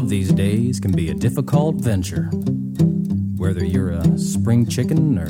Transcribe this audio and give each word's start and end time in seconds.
Love 0.00 0.08
these 0.08 0.32
days 0.32 0.80
can 0.80 0.92
be 0.92 1.10
a 1.10 1.14
difficult 1.14 1.74
venture. 1.74 2.30
Whether 3.36 3.62
you're 3.62 3.90
a 3.90 4.16
spring 4.16 4.66
chicken 4.66 5.18
or 5.18 5.28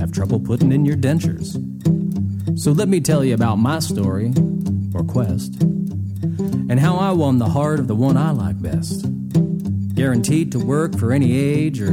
have 0.00 0.12
trouble 0.12 0.40
putting 0.40 0.72
in 0.72 0.86
your 0.86 0.96
dentures. 0.96 1.52
So 2.58 2.72
let 2.72 2.88
me 2.88 3.00
tell 3.00 3.22
you 3.22 3.34
about 3.34 3.56
my 3.56 3.80
story, 3.80 4.32
or 4.94 5.04
quest, 5.04 5.60
and 5.60 6.80
how 6.80 6.96
I 6.96 7.12
won 7.12 7.36
the 7.36 7.50
heart 7.50 7.80
of 7.80 7.86
the 7.86 7.94
one 7.94 8.16
I 8.16 8.30
like 8.30 8.62
best. 8.62 9.04
Guaranteed 9.94 10.52
to 10.52 10.58
work 10.58 10.98
for 10.98 11.12
any 11.12 11.38
age 11.38 11.82
or 11.82 11.92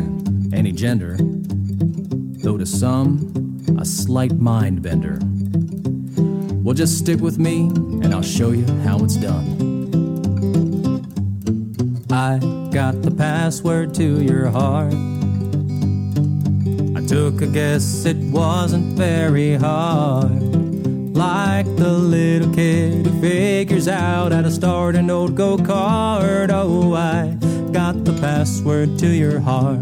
any 0.53 0.71
gender, 0.71 1.17
though 1.19 2.57
to 2.57 2.65
some, 2.65 3.59
a 3.77 3.83
slight 3.83 4.37
mind 4.37 4.81
bender. 4.81 5.19
Well, 6.63 6.75
just 6.75 6.97
stick 6.97 7.19
with 7.19 7.37
me 7.37 7.63
and 7.65 8.13
I'll 8.13 8.21
show 8.21 8.51
you 8.51 8.65
how 8.83 9.03
it's 9.03 9.17
done. 9.17 9.74
I 12.15 12.37
got 12.71 13.01
the 13.01 13.11
password 13.11 13.93
to 13.95 14.23
your 14.23 14.49
heart. 14.49 14.93
I 16.95 17.05
took 17.05 17.41
a 17.41 17.45
guess, 17.45 18.05
it 18.05 18.15
wasn't 18.15 18.97
very 18.97 19.55
hard. 19.55 20.41
Like 21.13 21.65
the 21.75 21.91
little 21.91 22.53
kid 22.53 23.05
who 23.05 23.19
figures 23.19 23.89
out 23.89 24.31
how 24.31 24.43
to 24.43 24.49
start 24.49 24.95
an 24.95 25.09
old 25.09 25.35
go 25.35 25.57
kart. 25.57 26.51
Oh, 26.53 26.93
I 26.93 27.35
got 27.73 28.05
the 28.05 28.13
password 28.21 28.97
to 28.99 29.07
your 29.07 29.41
heart. 29.41 29.79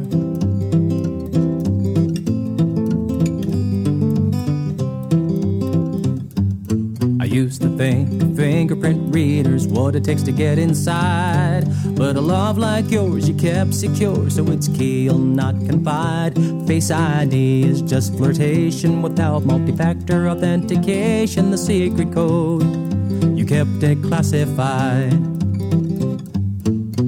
I 7.22 7.26
used 7.26 7.62
to 7.62 7.77
think 7.77 8.35
fingerprint 8.35 9.13
readers 9.13 9.68
what 9.68 9.96
it 9.96 10.04
takes 10.04 10.24
to 10.24 10.32
get 10.32 10.57
inside. 10.57 11.63
But 11.96 12.16
a 12.16 12.22
love 12.22 12.58
like 12.58 12.90
yours 12.90 13.30
you 13.30 13.36
kept 13.36 13.74
secure, 13.74 14.30
so 14.30 14.46
it's 14.48 14.68
keel, 14.68 15.18
not 15.18 15.55
confide. 15.66 16.34
Face 16.68 16.91
ID 16.91 17.63
is 17.63 17.82
just 17.82 18.16
flirtation 18.18 19.02
without 19.02 19.46
multi-factor 19.46 20.27
authentication. 20.27 21.52
The 21.52 21.58
secret 21.58 22.12
code 22.13 22.63
you 23.38 23.46
kept 23.46 23.84
it 23.84 24.02
classified. 24.04 25.13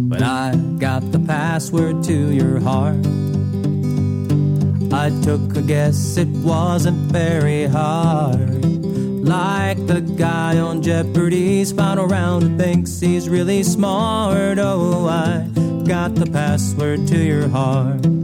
But 0.10 0.22
I 0.22 0.56
got 0.78 1.12
the 1.12 1.20
password 1.20 2.04
to 2.06 2.32
your 2.32 2.60
heart. 2.60 3.06
I 4.94 5.10
took 5.24 5.58
a 5.58 5.62
guess, 5.62 6.18
it 6.18 6.28
wasn't 6.28 7.12
very 7.12 7.66
hard. 7.66 8.75
Like 9.26 9.88
the 9.88 10.02
guy 10.02 10.60
on 10.60 10.84
Jeopardy's 10.84 11.72
final 11.72 12.06
round 12.06 12.44
who 12.44 12.58
thinks 12.58 13.00
he's 13.00 13.28
really 13.28 13.64
smart. 13.64 14.60
Oh, 14.60 15.08
I 15.08 15.48
got 15.88 16.14
the 16.14 16.28
password 16.28 17.08
to 17.08 17.18
your 17.18 17.50
heart. 17.50 18.15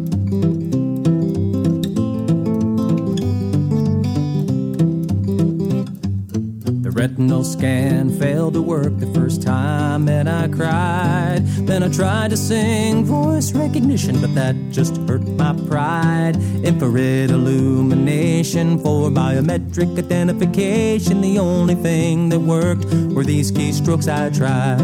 Retinal 7.22 7.44
scan 7.44 8.10
failed 8.20 8.56
to 8.56 8.62
work 8.64 8.98
the 8.98 9.06
first 9.14 9.44
time 9.44 10.10
and 10.10 10.28
I 10.28 10.48
cried. 10.48 11.46
Then 11.68 11.84
I 11.84 11.90
tried 11.90 12.32
to 12.32 12.38
sing 12.38 13.06
voice 13.06 13.54
recognition, 13.54 14.20
but 14.20 14.34
that 14.34 14.56
just 14.72 14.98
hurt 15.08 15.22
my 15.22 15.56
pride. 15.68 16.36
Infrared 16.64 17.30
illumination 17.30 18.80
for 18.80 19.12
biometric 19.12 20.00
identification. 20.00 21.22
The 21.22 21.38
only 21.38 21.76
thing 21.76 22.30
that 22.30 22.40
worked 22.40 22.86
were 23.14 23.24
these 23.24 23.52
keystrokes 23.52 24.08
I 24.10 24.32
tried. 24.32 24.82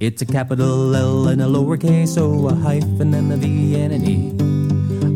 It's 0.00 0.22
a 0.22 0.26
capital 0.26 0.96
L 0.96 1.28
and 1.28 1.42
a 1.42 1.46
lowercase 1.46 2.16
O, 2.16 2.48
a 2.48 2.54
hyphen 2.54 3.12
and 3.12 3.30
a 3.30 3.36
V 3.36 3.78
and 3.78 3.92
an 3.92 4.04
E. 4.08 4.30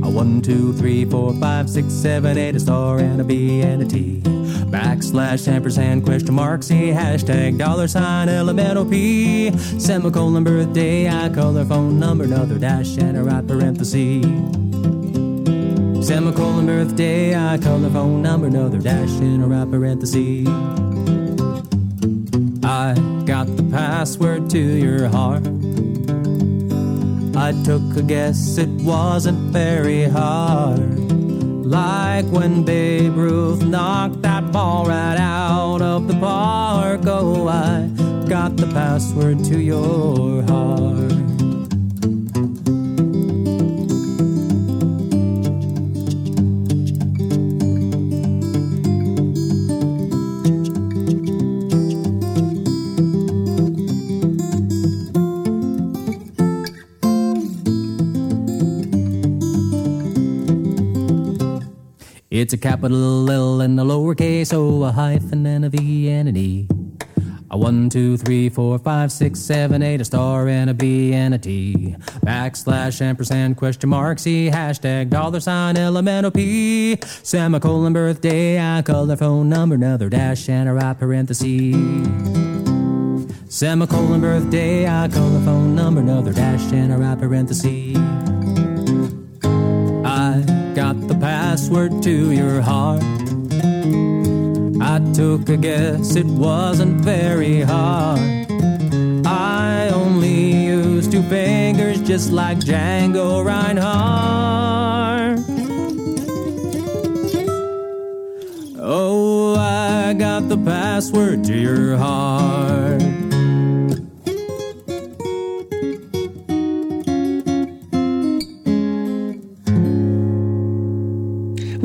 A 0.06 0.10
one, 0.10 0.42
two, 0.42 0.75
three, 0.75 1.06
four, 1.06 1.32
five, 1.41 1.70
six, 1.70 1.94
seven, 1.94 2.36
eight, 2.36 2.56
a 2.56 2.60
star 2.60 2.98
and 2.98 3.22
a 3.22 3.25
B 3.25 3.62
and 3.62 3.82
a 3.82 3.86
T. 3.86 4.40
Backslash 4.70 5.48
ampersand 5.48 6.04
question 6.04 6.32
mark 6.32 6.62
C 6.62 6.92
hashtag 6.92 7.58
dollar 7.58 7.88
sign 7.88 8.28
elemental 8.28 8.84
P. 8.84 9.50
Semicolon 9.81 10.44
birthday 10.44 11.08
I 11.08 11.28
color 11.28 11.64
phone 11.64 11.98
number 11.98 12.22
another 12.22 12.56
dash 12.56 12.97
and 12.97 13.16
a 13.16 13.25
right 13.25 13.44
parenthesis. 13.44 14.25
Semicolon 16.06 16.66
birthday 16.66 17.34
I 17.34 17.59
color 17.59 17.91
phone 17.91 18.22
number 18.22 18.47
another 18.47 18.78
dash 18.78 19.10
and 19.19 19.42
a 19.42 19.47
right 19.48 19.69
parenthesis. 19.69 20.47
I 22.62 22.94
got 23.26 23.48
the 23.56 23.69
password 23.72 24.50
to 24.50 24.59
your 24.59 25.09
heart. 25.09 25.48
I 27.36 27.60
took 27.64 27.97
a 27.97 28.03
guess 28.03 28.56
it 28.56 28.69
wasn't 28.69 29.53
very 29.53 30.04
hard 30.04 31.19
like 31.70 32.26
when 32.26 32.64
Babe 32.64 33.14
Ruth 33.14 33.62
knocked 33.62 34.22
that 34.22 34.50
ball 34.50 34.86
right 34.86 35.16
out 35.16 35.81
of 35.81 36.08
the 36.08 36.14
park. 36.14 37.03
Oh, 37.06 37.47
I 37.47 37.88
got 38.28 38.56
the 38.56 38.66
password 38.66 39.44
to 39.44 39.60
your 39.60 40.42
heart. 40.42 41.19
It's 62.41 62.55
a 62.55 62.56
capital 62.56 63.31
L 63.31 63.61
and 63.61 63.78
a 63.78 63.83
lowercase 63.83 64.55
O, 64.55 64.83
a 64.84 64.91
hyphen 64.91 65.45
and 65.45 65.67
a 65.67 65.69
V 65.69 66.09
and 66.09 66.27
an 66.27 66.39
E. 66.39 66.67
A 67.51 67.59
one, 67.59 67.91
two, 67.91 68.17
three, 68.17 68.49
four, 68.49 68.78
five, 68.78 69.12
six, 69.12 69.39
seven, 69.41 69.83
eight, 69.83 70.01
a 70.01 70.06
star 70.06 70.49
and 70.49 70.71
a 70.71 70.73
B 70.73 71.12
and 71.12 71.34
a 71.34 71.39
T. 71.39 71.95
Backslash 72.25 73.03
ampersand 73.03 73.59
question 73.59 73.91
mark 73.91 74.19
C 74.19 74.49
hashtag 74.49 75.11
dollar 75.11 75.39
sign 75.39 75.77
elemental 75.77 76.31
P. 76.31 76.99
Semicolon 77.03 77.93
birthday, 77.93 78.59
I 78.59 78.81
color 78.81 79.17
phone 79.17 79.51
number, 79.51 79.75
another 79.75 80.09
dash 80.09 80.49
and 80.49 80.67
a 80.67 80.72
right 80.72 80.99
parenthesis. 80.99 81.77
Semicolon 83.55 84.22
birthday, 84.22 84.89
I 84.89 85.09
color 85.09 85.41
phone 85.41 85.75
number, 85.75 86.01
another 86.01 86.33
dash 86.33 86.72
and 86.72 86.91
a 86.91 86.97
right 86.97 87.19
parenthesis 87.19 87.99
I 90.03 90.43
got 90.75 91.09
the 91.09 91.15
password 91.50 92.00
to 92.00 92.31
your 92.31 92.61
heart. 92.61 93.03
I 94.81 95.00
took 95.12 95.49
a 95.49 95.56
guess, 95.56 96.15
it 96.15 96.27
wasn't 96.27 97.00
very 97.00 97.62
hard. 97.62 98.47
I 99.27 99.91
only 99.93 100.53
used 100.66 101.10
two 101.10 101.25
fingers 101.25 102.00
just 102.03 102.31
like 102.31 102.59
Django 102.59 103.44
Reinhardt. 103.44 105.41
Oh, 108.78 109.56
I 109.59 110.12
got 110.12 110.49
the 110.49 110.56
password 110.56 111.43
to 111.47 111.59
your 111.59 111.97
heart. 111.97 113.03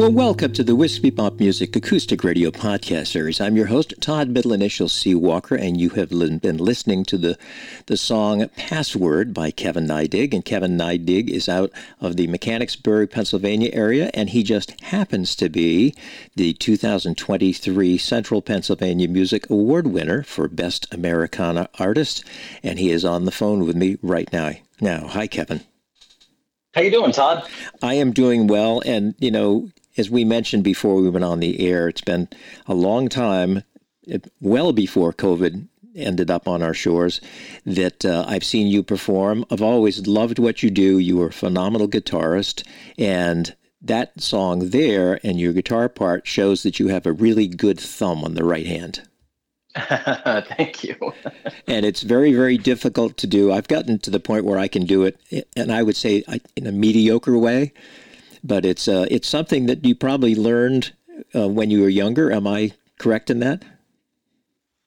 Well, 0.05 0.13
welcome 0.13 0.53
to 0.53 0.63
the 0.63 0.75
Wispy 0.75 1.09
Pop 1.09 1.39
Music 1.39 1.75
Acoustic 1.75 2.23
Radio 2.23 2.51
Podcast 2.51 3.07
Series. 3.07 3.41
I'm 3.41 3.55
your 3.55 3.65
host, 3.65 3.95
Todd 4.01 4.29
Middle 4.29 4.53
Initial 4.53 4.87
C. 4.87 5.15
Walker, 5.15 5.55
and 5.55 5.81
you 5.81 5.89
have 5.89 6.09
been 6.09 6.57
listening 6.57 7.03
to 7.05 7.17
the, 7.17 7.39
the 7.87 7.97
song 7.97 8.47
Password 8.49 9.33
by 9.33 9.49
Kevin 9.49 9.87
Neidig. 9.87 10.35
And 10.35 10.45
Kevin 10.45 10.77
Neidig 10.77 11.29
is 11.29 11.49
out 11.49 11.71
of 11.99 12.17
the 12.17 12.27
Mechanicsburg, 12.27 13.09
Pennsylvania 13.09 13.71
area, 13.73 14.11
and 14.13 14.29
he 14.29 14.43
just 14.43 14.79
happens 14.81 15.35
to 15.37 15.49
be 15.49 15.95
the 16.35 16.53
2023 16.53 17.97
Central 17.97 18.43
Pennsylvania 18.43 19.07
Music 19.07 19.49
Award 19.49 19.87
winner 19.87 20.21
for 20.21 20.47
Best 20.47 20.85
Americana 20.93 21.67
Artist. 21.79 22.23
And 22.61 22.77
he 22.77 22.91
is 22.91 23.03
on 23.03 23.25
the 23.25 23.31
phone 23.31 23.65
with 23.65 23.75
me 23.75 23.97
right 24.03 24.31
now. 24.31 24.51
Now, 24.79 25.07
hi, 25.07 25.25
Kevin. 25.25 25.61
How 26.75 26.81
you 26.81 26.91
doing, 26.91 27.11
Todd? 27.11 27.49
I 27.81 27.95
am 27.95 28.11
doing 28.11 28.45
well, 28.45 28.83
and 28.85 29.15
you 29.17 29.31
know, 29.31 29.69
as 29.97 30.09
we 30.09 30.25
mentioned 30.25 30.63
before 30.63 30.95
we 30.95 31.09
went 31.09 31.25
on 31.25 31.39
the 31.39 31.59
air, 31.67 31.87
it's 31.87 32.01
been 32.01 32.27
a 32.67 32.73
long 32.73 33.09
time, 33.09 33.63
well 34.41 34.73
before 34.73 35.13
COVID 35.13 35.67
ended 35.95 36.29
up 36.29 36.47
on 36.47 36.61
our 36.61 36.73
shores, 36.73 37.21
that 37.65 38.05
uh, 38.05 38.25
I've 38.27 38.43
seen 38.43 38.67
you 38.67 38.83
perform. 38.83 39.45
I've 39.49 39.61
always 39.61 40.07
loved 40.07 40.39
what 40.39 40.61
you 40.61 40.69
do. 40.69 40.99
You 40.99 41.21
are 41.21 41.27
a 41.27 41.33
phenomenal 41.33 41.87
guitarist, 41.87 42.67
and 42.97 43.55
that 43.81 44.19
song 44.19 44.69
there 44.69 45.19
and 45.23 45.39
your 45.39 45.53
guitar 45.53 45.87
part 45.89 46.27
shows 46.27 46.63
that 46.63 46.79
you 46.79 46.87
have 46.87 47.05
a 47.05 47.13
really 47.13 47.47
good 47.47 47.79
thumb 47.79 48.23
on 48.23 48.33
the 48.33 48.43
right 48.43 48.65
hand. 48.65 49.07
Thank 49.75 50.83
you. 50.83 50.95
and 51.67 51.85
it's 51.85 52.01
very, 52.01 52.33
very 52.33 52.57
difficult 52.57 53.17
to 53.17 53.27
do. 53.27 53.51
I've 53.51 53.67
gotten 53.67 53.99
to 53.99 54.09
the 54.09 54.19
point 54.19 54.45
where 54.45 54.57
I 54.57 54.67
can 54.67 54.85
do 54.85 55.03
it, 55.03 55.19
and 55.55 55.71
I 55.71 55.83
would 55.83 55.97
say 55.97 56.23
in 56.55 56.67
a 56.67 56.71
mediocre 56.71 57.37
way. 57.37 57.73
But 58.45 58.63
it's 58.63 58.87
uh, 58.87 59.07
it's 59.09 59.27
something 59.27 59.65
that 59.65 59.83
you 59.83 59.95
probably 59.95 60.35
learned 60.35 60.93
uh, 61.33 61.49
when 61.49 61.71
you 61.71 61.81
were 61.81 61.89
younger. 61.89 62.31
Am 62.31 62.45
I 62.45 62.73
correct 62.99 63.29
in 63.29 63.39
that? 63.39 63.65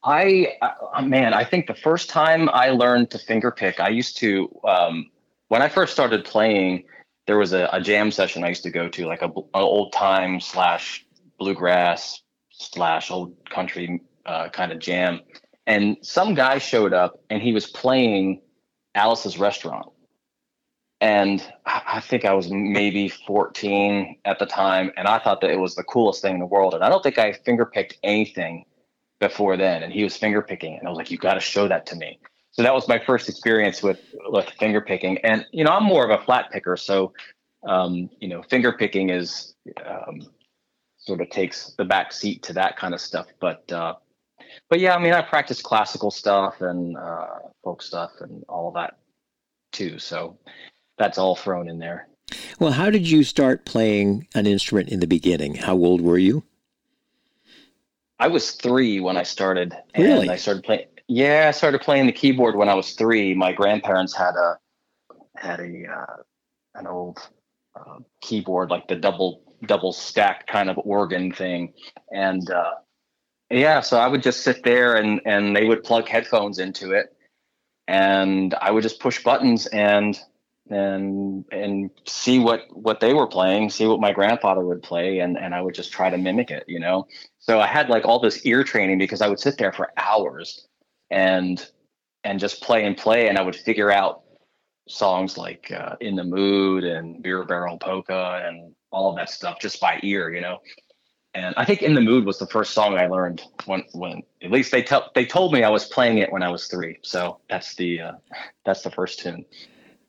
I 0.05 0.57
uh, 0.63 1.03
man, 1.03 1.35
I 1.35 1.45
think 1.45 1.67
the 1.67 1.75
first 1.75 2.09
time 2.09 2.49
I 2.51 2.71
learned 2.71 3.11
to 3.11 3.19
finger 3.19 3.51
pick, 3.51 3.81
I 3.81 3.89
used 3.89 4.17
to 4.19 4.49
um, 4.63 5.11
when 5.49 5.61
I 5.61 5.69
first 5.69 5.93
started 5.93 6.25
playing. 6.25 6.85
There 7.27 7.37
was 7.37 7.53
a, 7.53 7.69
a, 7.75 7.79
jam 7.79 8.11
session 8.11 8.43
I 8.43 8.49
used 8.49 8.63
to 8.63 8.71
go 8.71 8.89
to, 8.89 9.07
like 9.07 9.21
a, 9.21 9.27
a 9.27 9.59
old 9.59 9.93
time 9.93 10.41
slash 10.41 11.05
bluegrass 11.39 12.23
slash 12.51 13.11
old 13.11 13.37
country 13.51 14.01
uh, 14.25 14.49
kind 14.49 14.73
of 14.73 14.79
jam. 14.79 15.21
And 15.67 15.99
some 16.01 16.35
guy 16.35 16.57
showed 16.57 16.95
up 16.95 17.21
and 17.29 17.43
he 17.43 17.53
was 17.53 17.67
playing 17.67 18.41
Alice's 18.95 19.39
Restaurant. 19.39 19.89
And 21.01 21.41
I 21.65 22.01
think 22.01 22.25
I 22.25 22.33
was 22.33 22.51
maybe 22.51 23.09
14 23.09 24.17
at 24.25 24.39
the 24.41 24.47
time. 24.47 24.91
And 24.97 25.07
I 25.07 25.21
thought 25.21 25.41
that 25.43 25.51
it 25.51 25.59
was 25.59 25.77
the 25.77 25.85
coolest 25.85 26.23
thing 26.23 26.35
in 26.35 26.41
the 26.41 26.47
world. 26.47 26.75
And 26.75 26.83
I 26.83 26.89
don't 26.89 27.03
think 27.03 27.19
I 27.19 27.33
fingerpicked 27.33 27.95
anything 28.03 28.65
before 29.21 29.57
then. 29.57 29.85
And 29.85 29.93
he 29.93 30.03
was 30.03 30.19
fingerpicking. 30.19 30.77
And 30.77 30.87
I 30.87 30.91
was 30.91 30.97
like, 30.97 31.11
you 31.11 31.19
got 31.19 31.35
to 31.35 31.41
show 31.41 31.69
that 31.69 31.87
to 31.87 31.97
me. 31.97 32.19
So 32.51 32.63
that 32.63 32.75
was 32.75 32.89
my 32.89 32.99
first 32.99 33.29
experience 33.29 33.81
with, 33.81 34.01
with 34.27 34.47
fingerpicking. 34.61 35.21
And, 35.23 35.47
you 35.53 35.63
know, 35.63 35.71
I'm 35.71 35.85
more 35.85 36.05
of 36.05 36.21
a 36.21 36.25
flat 36.25 36.51
picker. 36.51 36.77
So, 36.77 37.13
um, 37.65 38.11
you 38.19 38.29
know, 38.29 38.43
fingerpicking 38.43 39.17
is 39.17 39.55
um, 39.87 40.23
sort 40.97 41.21
of 41.21 41.31
takes 41.31 41.75
the 41.79 41.85
back 41.85 42.13
seat 42.13 42.43
to 42.45 42.53
that 42.55 42.77
kind 42.77 42.93
of 42.93 43.01
stuff. 43.01 43.27
But, 43.41 43.71
uh, 43.71 43.95
but 44.69 44.81
yeah, 44.81 44.97
I 44.97 44.99
mean, 44.99 45.13
I 45.13 45.23
practice 45.23 45.63
classical 45.63 46.11
stuff 46.11 46.61
and 46.61 46.97
uh, 46.97 47.27
folk 47.63 47.83
stuff 47.83 48.11
and 48.19 48.45
all 48.49 48.67
of 48.67 48.75
that 48.75 48.99
too. 49.71 50.01
So 50.01 50.37
that's 50.99 51.19
all 51.19 51.37
thrown 51.37 51.69
in 51.69 51.79
there. 51.79 52.09
Well, 52.59 52.73
how 52.73 52.91
did 52.91 53.09
you 53.09 53.25
start 53.25 53.65
playing 53.65 54.27
an 54.35 54.47
instrument 54.47 54.89
in 54.91 55.01
the 55.01 55.07
beginning? 55.07 55.55
How 55.55 55.75
old 55.75 56.01
were 56.01 56.19
you? 56.19 56.45
I 58.19 58.29
was 58.29 58.53
three 58.53 59.01
when 59.01 59.17
I 59.17 59.23
started, 59.23 59.75
and 59.95 60.05
really? 60.05 60.29
I 60.29 60.37
started 60.37 60.65
playing. 60.65 60.87
Yeah, 61.07 61.47
I 61.49 61.53
started 61.53 61.81
playing 61.81 62.07
the 62.07 62.13
keyboard 62.13 62.57
when 62.57 62.69
I 62.69 62.75
was 62.75 62.93
three. 62.95 63.33
My 63.35 63.53
grandparents 63.53 64.15
had 64.15 64.35
a 64.35 64.59
had 65.37 65.61
a 65.61 65.87
uh, 65.87 66.17
an 66.75 66.87
old 66.87 67.19
uh, 67.77 67.99
keyboard, 68.21 68.71
like 68.71 68.89
the 68.89 68.97
double 68.97 69.43
double 69.65 69.93
stacked 69.93 70.49
kind 70.49 70.69
of 70.69 70.79
organ 70.79 71.33
thing, 71.33 71.73
and 72.11 72.51
uh, 72.51 72.73
yeah, 73.51 73.81
so 73.81 73.99
I 73.99 74.09
would 74.09 74.23
just 74.23 74.43
sit 74.43 74.65
there 74.65 74.97
and 74.97 75.21
and 75.25 75.55
they 75.55 75.65
would 75.65 75.85
plug 75.85 76.09
headphones 76.09 76.59
into 76.59 76.93
it, 76.93 77.15
and 77.87 78.53
I 78.61 78.73
would 78.73 78.83
just 78.83 79.01
push 79.01 79.23
buttons 79.23 79.67
and 79.67 80.19
and 80.71 81.45
and 81.51 81.91
see 82.07 82.39
what 82.39 82.67
what 82.71 83.01
they 83.01 83.15
were 83.15 83.27
playing, 83.27 83.71
see 83.71 83.87
what 83.87 84.01
my 84.01 84.13
grandfather 84.13 84.65
would 84.65 84.83
play, 84.83 85.21
and 85.21 85.39
and 85.39 85.55
I 85.55 85.61
would 85.61 85.75
just 85.75 85.93
try 85.93 86.11
to 86.11 86.19
mimic 86.19 86.51
it, 86.51 86.65
you 86.69 86.81
know. 86.81 87.07
So 87.39 87.61
I 87.61 87.67
had 87.67 87.89
like 87.89 88.05
all 88.05 88.21
this 88.21 88.45
ear 88.45 88.65
training 88.65 88.99
because 88.99 89.21
I 89.23 89.29
would 89.29 89.41
sit 89.41 89.59
there 89.59 89.73
for 89.73 89.93
hours 89.97 90.67
and 91.11 91.65
and 92.25 92.41
just 92.41 92.63
play 92.63 92.85
and 92.85 92.97
play, 92.97 93.29
and 93.29 93.39
I 93.39 93.43
would 93.43 93.57
figure 93.57 93.91
out 93.91 94.23
songs 94.89 95.39
like 95.39 95.71
uh, 95.73 95.97
"In 96.01 96.17
the 96.17 96.25
Mood" 96.25 96.85
and 96.85 97.23
"Beer 97.23 97.45
Barrel 97.45 97.79
Polka" 97.79 98.43
and 98.47 98.75
all 98.91 99.11
of 99.11 99.17
that 99.17 99.31
stuff 99.31 99.59
just 99.61 99.81
by 99.81 100.01
ear, 100.03 100.33
you 100.35 100.41
know. 100.41 100.59
And 101.35 101.55
I 101.57 101.65
think 101.65 101.83
"In 101.83 101.95
the 101.95 102.01
Mood" 102.01 102.25
was 102.25 102.39
the 102.39 102.47
first 102.47 102.73
song 102.73 102.99
I 102.99 103.07
learned 103.07 103.43
when 103.67 103.85
when 103.93 104.23
at 104.43 104.51
least 104.51 104.73
they 104.73 104.83
tell 104.83 105.11
they 105.15 105.25
told 105.25 105.53
me 105.53 105.63
I 105.63 105.71
was 105.71 105.87
playing 105.87 106.19
it 106.19 106.33
when 106.33 106.43
I 106.43 106.51
was 106.51 106.67
three. 106.67 106.99
So 107.03 107.41
that's 107.49 107.75
the 107.77 108.01
uh, 108.01 108.13
that's 108.65 108.83
the 108.83 108.91
first 108.91 109.21
tune. 109.21 109.45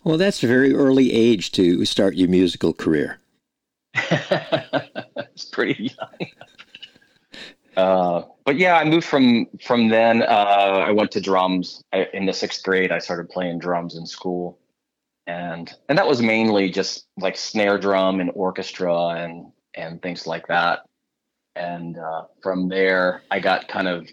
Well, 0.09 0.17
that's 0.17 0.41
a 0.41 0.47
very 0.47 0.73
early 0.73 1.13
age 1.13 1.51
to 1.51 1.85
start 1.85 2.15
your 2.15 2.29
musical 2.29 2.73
career. 2.73 3.19
it's 3.93 5.45
pretty 5.45 5.93
young. 5.99 6.31
Uh, 7.77 8.23
but 8.43 8.57
yeah, 8.57 8.73
I 8.73 8.85
moved 8.85 9.05
from 9.05 9.45
from 9.63 9.89
then. 9.89 10.23
Uh, 10.23 10.83
I 10.87 10.89
went 10.89 11.11
to 11.11 11.21
drums 11.21 11.83
I, 11.93 12.07
in 12.11 12.25
the 12.25 12.33
sixth 12.33 12.63
grade. 12.63 12.91
I 12.91 12.97
started 12.97 13.29
playing 13.29 13.59
drums 13.59 13.97
in 13.97 14.07
school, 14.07 14.57
and 15.27 15.71
and 15.89 15.97
that 15.99 16.07
was 16.07 16.23
mainly 16.23 16.71
just 16.71 17.05
like 17.19 17.37
snare 17.37 17.77
drum 17.77 18.19
and 18.19 18.31
orchestra 18.33 19.09
and 19.09 19.51
and 19.75 20.01
things 20.01 20.25
like 20.25 20.47
that. 20.47 20.87
And 21.55 21.99
uh, 21.99 22.23
from 22.41 22.67
there, 22.67 23.21
I 23.29 23.39
got 23.39 23.67
kind 23.67 23.87
of 23.87 24.09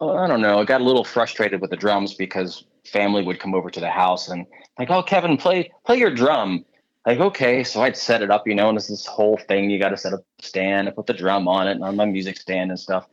I 0.00 0.26
don't 0.26 0.40
know. 0.40 0.58
I 0.58 0.64
got 0.64 0.80
a 0.80 0.84
little 0.84 1.04
frustrated 1.04 1.60
with 1.60 1.70
the 1.70 1.76
drums 1.76 2.14
because 2.14 2.64
family 2.86 3.22
would 3.22 3.40
come 3.40 3.54
over 3.54 3.70
to 3.70 3.80
the 3.80 3.90
house 3.90 4.28
and 4.28 4.46
like, 4.78 4.90
oh, 4.90 5.02
Kevin, 5.02 5.36
play 5.36 5.70
play 5.84 5.96
your 5.98 6.14
drum. 6.14 6.64
Like, 7.06 7.20
okay, 7.20 7.64
so 7.64 7.82
I'd 7.82 7.96
set 7.96 8.22
it 8.22 8.30
up, 8.30 8.46
you 8.46 8.54
know, 8.54 8.68
and 8.68 8.76
it's 8.76 8.88
this 8.88 9.06
whole 9.06 9.38
thing. 9.48 9.70
You 9.70 9.78
got 9.78 9.90
to 9.90 9.96
set 9.96 10.12
up 10.12 10.20
the 10.38 10.46
stand 10.46 10.88
and 10.88 10.94
put 10.94 11.06
the 11.06 11.14
drum 11.14 11.48
on 11.48 11.66
it 11.66 11.72
and 11.72 11.84
on 11.84 11.96
my 11.96 12.04
music 12.04 12.36
stand 12.36 12.70
and 12.70 12.78
stuff. 12.78 13.06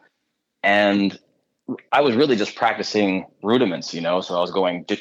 And 0.63 1.17
I 1.91 2.01
was 2.01 2.15
really 2.15 2.35
just 2.35 2.55
practicing 2.55 3.25
rudiments, 3.41 3.93
you 3.93 4.01
know. 4.01 4.21
So 4.21 4.35
I 4.37 4.41
was 4.41 4.51
going 4.51 4.85
you 4.89 4.95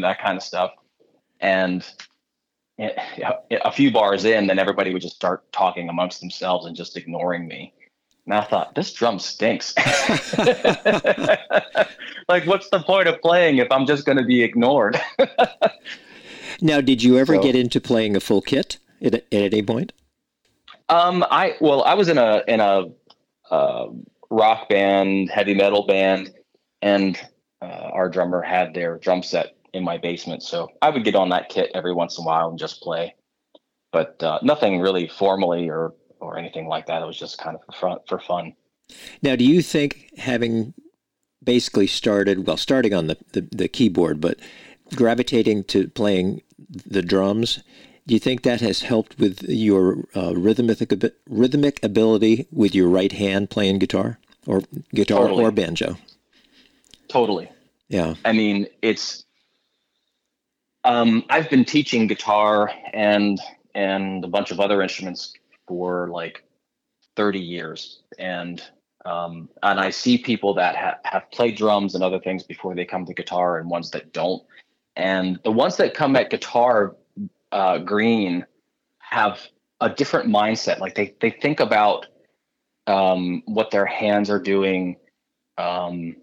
know, 0.00 0.08
that 0.08 0.18
kind 0.20 0.36
of 0.36 0.42
stuff. 0.42 0.72
And 1.40 1.84
a 2.78 3.72
few 3.72 3.90
bars 3.90 4.24
in, 4.24 4.46
then 4.46 4.58
everybody 4.58 4.92
would 4.92 5.02
just 5.02 5.16
start 5.16 5.50
talking 5.52 5.88
amongst 5.88 6.20
themselves 6.20 6.66
and 6.66 6.76
just 6.76 6.96
ignoring 6.96 7.48
me. 7.48 7.72
And 8.26 8.34
I 8.34 8.42
thought, 8.42 8.74
this 8.74 8.92
drum 8.92 9.18
stinks. 9.18 9.74
like, 12.28 12.46
what's 12.46 12.70
the 12.70 12.82
point 12.84 13.08
of 13.08 13.20
playing 13.20 13.58
if 13.58 13.66
I'm 13.70 13.86
just 13.86 14.06
going 14.06 14.18
to 14.18 14.24
be 14.24 14.42
ignored? 14.42 15.00
now, 16.60 16.80
did 16.80 17.02
you 17.02 17.18
ever 17.18 17.34
so, 17.36 17.42
get 17.42 17.56
into 17.56 17.80
playing 17.80 18.16
a 18.16 18.20
full 18.20 18.42
kit 18.42 18.78
at, 19.00 19.14
at 19.14 19.24
any 19.30 19.62
point? 19.62 19.92
Um, 20.88 21.24
I 21.30 21.56
well, 21.60 21.82
I 21.84 21.94
was 21.94 22.08
in 22.08 22.18
a 22.18 22.42
in 22.46 22.60
a 22.60 22.84
uh, 23.50 23.86
rock 24.30 24.68
band, 24.68 25.30
heavy 25.30 25.54
metal 25.54 25.86
band, 25.86 26.30
and 26.80 27.18
uh, 27.60 27.90
our 27.92 28.08
drummer 28.08 28.42
had 28.42 28.74
their 28.74 28.98
drum 28.98 29.22
set 29.22 29.56
in 29.72 29.84
my 29.84 29.96
basement, 29.96 30.42
so 30.42 30.68
I 30.82 30.90
would 30.90 31.04
get 31.04 31.14
on 31.14 31.30
that 31.30 31.48
kit 31.48 31.70
every 31.74 31.94
once 31.94 32.18
in 32.18 32.24
a 32.24 32.26
while 32.26 32.50
and 32.50 32.58
just 32.58 32.82
play, 32.82 33.14
but 33.90 34.22
uh, 34.22 34.38
nothing 34.42 34.80
really 34.80 35.08
formally 35.08 35.70
or 35.70 35.94
or 36.22 36.38
anything 36.38 36.66
like 36.66 36.86
that. 36.86 37.02
It 37.02 37.06
was 37.06 37.18
just 37.18 37.38
kind 37.38 37.56
of 37.56 37.62
for 37.66 37.72
fun. 37.72 37.98
For 38.08 38.18
fun. 38.18 38.54
Now, 39.22 39.36
do 39.36 39.44
you 39.44 39.62
think 39.62 40.10
having 40.18 40.74
basically 41.42 41.86
started, 41.86 42.46
well, 42.46 42.56
starting 42.56 42.94
on 42.94 43.08
the, 43.08 43.16
the, 43.32 43.48
the 43.52 43.68
keyboard, 43.68 44.20
but 44.20 44.38
gravitating 44.94 45.64
to 45.64 45.88
playing 45.88 46.42
the 46.68 47.02
drums, 47.02 47.62
do 48.06 48.14
you 48.14 48.20
think 48.20 48.42
that 48.42 48.60
has 48.60 48.82
helped 48.82 49.18
with 49.18 49.42
your 49.44 50.04
uh, 50.16 50.34
rhythmic 50.34 50.92
rhythmic 51.28 51.82
ability 51.84 52.46
with 52.50 52.74
your 52.74 52.88
right 52.88 53.12
hand 53.12 53.50
playing 53.50 53.78
guitar 53.78 54.18
or 54.46 54.62
guitar 54.92 55.28
totally. 55.28 55.44
or 55.44 55.50
banjo? 55.52 55.96
Totally. 57.08 57.48
Yeah. 57.88 58.14
I 58.24 58.32
mean, 58.32 58.66
it's. 58.80 59.24
Um, 60.84 61.24
I've 61.30 61.48
been 61.48 61.64
teaching 61.64 62.08
guitar 62.08 62.72
and 62.92 63.38
and 63.74 64.24
a 64.24 64.28
bunch 64.28 64.50
of 64.50 64.58
other 64.58 64.82
instruments 64.82 65.34
for 65.66 66.08
like 66.08 66.44
30 67.16 67.40
years. 67.40 68.02
And 68.18 68.62
um, 69.04 69.48
and 69.62 69.80
I 69.80 69.90
see 69.90 70.16
people 70.16 70.54
that 70.54 70.76
ha- 70.76 70.98
have 71.04 71.30
played 71.32 71.56
drums 71.56 71.96
and 71.96 72.04
other 72.04 72.20
things 72.20 72.44
before 72.44 72.74
they 72.74 72.84
come 72.84 73.04
to 73.06 73.14
guitar 73.14 73.58
and 73.58 73.68
ones 73.68 73.90
that 73.90 74.12
don't. 74.12 74.42
And 74.94 75.40
the 75.42 75.50
ones 75.50 75.76
that 75.78 75.94
come 75.94 76.14
at 76.14 76.30
guitar 76.30 76.94
uh, 77.50 77.78
green 77.78 78.46
have 79.00 79.40
a 79.80 79.90
different 79.90 80.28
mindset. 80.28 80.78
Like 80.78 80.94
they 80.94 81.14
they 81.20 81.30
think 81.30 81.60
about 81.60 82.06
um, 82.86 83.42
what 83.46 83.70
their 83.70 83.86
hands 83.86 84.30
are 84.30 84.40
doing. 84.40 84.96
Um, 85.58 86.16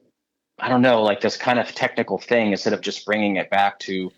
I 0.57 0.69
don't 0.69 0.81
know 0.81 1.03
like 1.03 1.21
this 1.21 1.37
kind 1.37 1.59
of 1.59 1.67
technical 1.73 2.17
thing 2.17 2.51
instead 2.51 2.73
of 2.73 2.81
just 2.81 3.05
bringing 3.05 3.37
it 3.37 3.49
back 3.49 3.79
to 3.79 4.11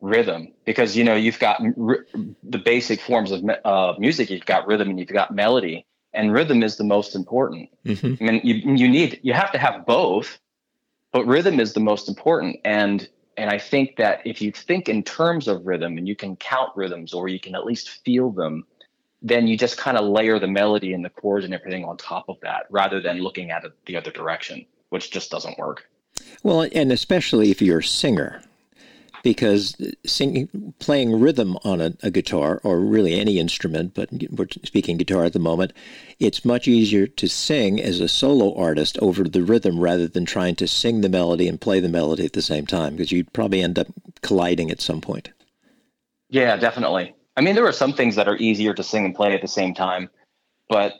rhythm 0.00 0.52
because 0.64 0.96
you 0.96 1.04
know 1.04 1.14
you've 1.14 1.38
got 1.38 1.60
r- 1.78 2.06
the 2.42 2.58
basic 2.58 3.00
forms 3.00 3.30
of 3.30 3.42
uh, 3.64 3.94
music 3.98 4.30
you've 4.30 4.46
got 4.46 4.66
rhythm 4.66 4.88
and 4.88 4.98
you've 4.98 5.08
got 5.08 5.34
melody 5.34 5.86
and 6.12 6.32
rhythm 6.32 6.62
is 6.62 6.76
the 6.76 6.84
most 6.84 7.14
important. 7.14 7.68
Mm-hmm. 7.84 8.24
i 8.24 8.32
mean 8.32 8.40
you, 8.42 8.54
you 8.76 8.88
need 8.88 9.20
you 9.22 9.32
have 9.32 9.52
to 9.52 9.58
have 9.58 9.86
both 9.86 10.38
but 11.12 11.26
rhythm 11.26 11.58
is 11.58 11.72
the 11.72 11.80
most 11.80 12.08
important. 12.08 12.56
And 12.64 13.08
and 13.36 13.50
i 13.50 13.58
think 13.58 13.96
that 13.96 14.20
if 14.24 14.42
you 14.42 14.52
think 14.52 14.88
in 14.88 15.02
terms 15.02 15.48
of 15.48 15.66
rhythm 15.66 15.98
and 15.98 16.08
you 16.08 16.16
can 16.16 16.36
count 16.36 16.70
rhythms 16.76 17.12
or 17.12 17.28
you 17.28 17.38
can 17.38 17.54
at 17.54 17.64
least 17.64 17.90
feel 18.04 18.30
them 18.30 18.64
then 19.22 19.46
you 19.46 19.56
just 19.56 19.76
kind 19.76 19.98
of 19.98 20.04
layer 20.06 20.38
the 20.38 20.48
melody 20.48 20.94
and 20.94 21.04
the 21.04 21.10
chords 21.10 21.44
and 21.44 21.52
everything 21.52 21.84
on 21.84 21.96
top 21.96 22.24
of 22.28 22.36
that 22.40 22.64
rather 22.70 23.00
than 23.02 23.18
looking 23.18 23.50
at 23.50 23.64
it 23.64 23.72
the 23.86 23.96
other 23.96 24.10
direction 24.10 24.66
which 24.88 25.12
just 25.12 25.30
doesn't 25.30 25.56
work. 25.58 25.88
Well 26.42 26.66
and 26.74 26.90
especially 26.90 27.50
if 27.50 27.62
you're 27.62 27.78
a 27.78 27.84
singer 27.84 28.42
because 29.22 29.76
singing, 30.06 30.74
playing 30.78 31.20
rhythm 31.20 31.56
on 31.64 31.80
a, 31.80 31.92
a, 32.02 32.10
guitar 32.10 32.60
or 32.64 32.80
really 32.80 33.18
any 33.18 33.38
instrument, 33.38 33.94
but 33.94 34.08
we're 34.30 34.46
speaking 34.64 34.96
guitar 34.96 35.24
at 35.24 35.32
the 35.32 35.38
moment, 35.38 35.72
it's 36.18 36.44
much 36.44 36.66
easier 36.66 37.06
to 37.06 37.28
sing 37.28 37.80
as 37.80 38.00
a 38.00 38.08
solo 38.08 38.54
artist 38.56 38.98
over 39.00 39.24
the 39.24 39.42
rhythm 39.42 39.78
rather 39.78 40.08
than 40.08 40.24
trying 40.24 40.56
to 40.56 40.66
sing 40.66 41.00
the 41.00 41.08
melody 41.08 41.48
and 41.48 41.60
play 41.60 41.80
the 41.80 41.88
melody 41.88 42.24
at 42.24 42.32
the 42.32 42.42
same 42.42 42.66
time 42.66 42.96
because 42.96 43.12
you'd 43.12 43.32
probably 43.32 43.60
end 43.60 43.78
up 43.78 43.88
colliding 44.22 44.70
at 44.70 44.80
some 44.80 45.00
point. 45.00 45.30
Yeah, 46.28 46.56
definitely. 46.56 47.14
I 47.36 47.42
mean, 47.42 47.54
there 47.54 47.66
are 47.66 47.72
some 47.72 47.92
things 47.92 48.16
that 48.16 48.28
are 48.28 48.36
easier 48.36 48.74
to 48.74 48.82
sing 48.82 49.04
and 49.04 49.14
play 49.14 49.34
at 49.34 49.42
the 49.42 49.48
same 49.48 49.74
time, 49.74 50.10
but 50.68 50.94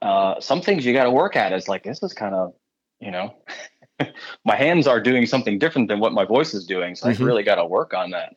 uh, 0.00 0.40
some 0.40 0.60
things 0.60 0.84
you 0.84 0.92
got 0.92 1.04
to 1.04 1.10
work 1.10 1.36
at 1.36 1.52
is 1.52 1.68
like 1.68 1.84
this 1.84 2.02
is 2.02 2.12
kind 2.12 2.34
of, 2.34 2.54
you 3.00 3.10
know. 3.10 3.34
my 4.44 4.56
hands 4.56 4.86
are 4.86 5.00
doing 5.00 5.26
something 5.26 5.58
different 5.58 5.88
than 5.88 6.00
what 6.00 6.12
my 6.12 6.24
voice 6.24 6.54
is 6.54 6.66
doing. 6.66 6.94
So 6.94 7.08
mm-hmm. 7.08 7.22
I 7.22 7.26
really 7.26 7.42
got 7.42 7.56
to 7.56 7.64
work 7.64 7.94
on 7.94 8.10
that. 8.10 8.36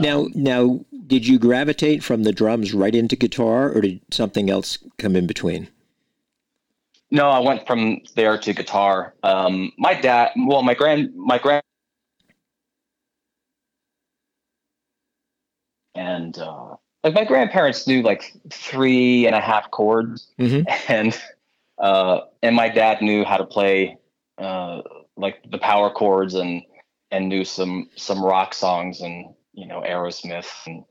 Now, 0.00 0.22
um, 0.22 0.32
now, 0.34 0.84
did 1.06 1.26
you 1.26 1.38
gravitate 1.38 2.02
from 2.02 2.24
the 2.24 2.32
drums 2.32 2.74
right 2.74 2.94
into 2.94 3.16
guitar, 3.16 3.70
or 3.70 3.80
did 3.80 4.00
something 4.10 4.50
else 4.50 4.78
come 4.98 5.14
in 5.14 5.26
between? 5.26 5.68
No, 7.10 7.28
I 7.28 7.38
went 7.38 7.66
from 7.66 8.00
there 8.16 8.36
to 8.38 8.52
guitar. 8.52 9.14
Um, 9.22 9.72
my 9.78 9.94
dad, 9.94 10.32
well, 10.36 10.62
my 10.62 10.74
grand, 10.74 11.14
my 11.14 11.38
grand, 11.38 11.62
and 15.94 16.36
uh, 16.38 16.74
like 17.04 17.14
my 17.14 17.24
grandparents 17.24 17.86
knew 17.86 18.02
like 18.02 18.34
three 18.50 19.26
and 19.26 19.36
a 19.36 19.40
half 19.40 19.70
chords, 19.70 20.26
mm-hmm. 20.40 20.68
and 20.92 21.16
uh, 21.78 22.22
and 22.42 22.56
my 22.56 22.68
dad 22.68 23.00
knew 23.00 23.24
how 23.24 23.36
to 23.36 23.44
play 23.44 23.96
uh, 24.38 24.82
like 25.16 25.38
the 25.50 25.58
power 25.58 25.90
chords 25.90 26.34
and 26.34 26.62
and 27.10 27.28
knew 27.28 27.44
some 27.44 27.88
some 27.96 28.24
rock 28.24 28.54
songs 28.54 29.00
and 29.00 29.34
you 29.52 29.66
know 29.66 29.82
Aerosmith 29.86 30.50
and 30.66 30.84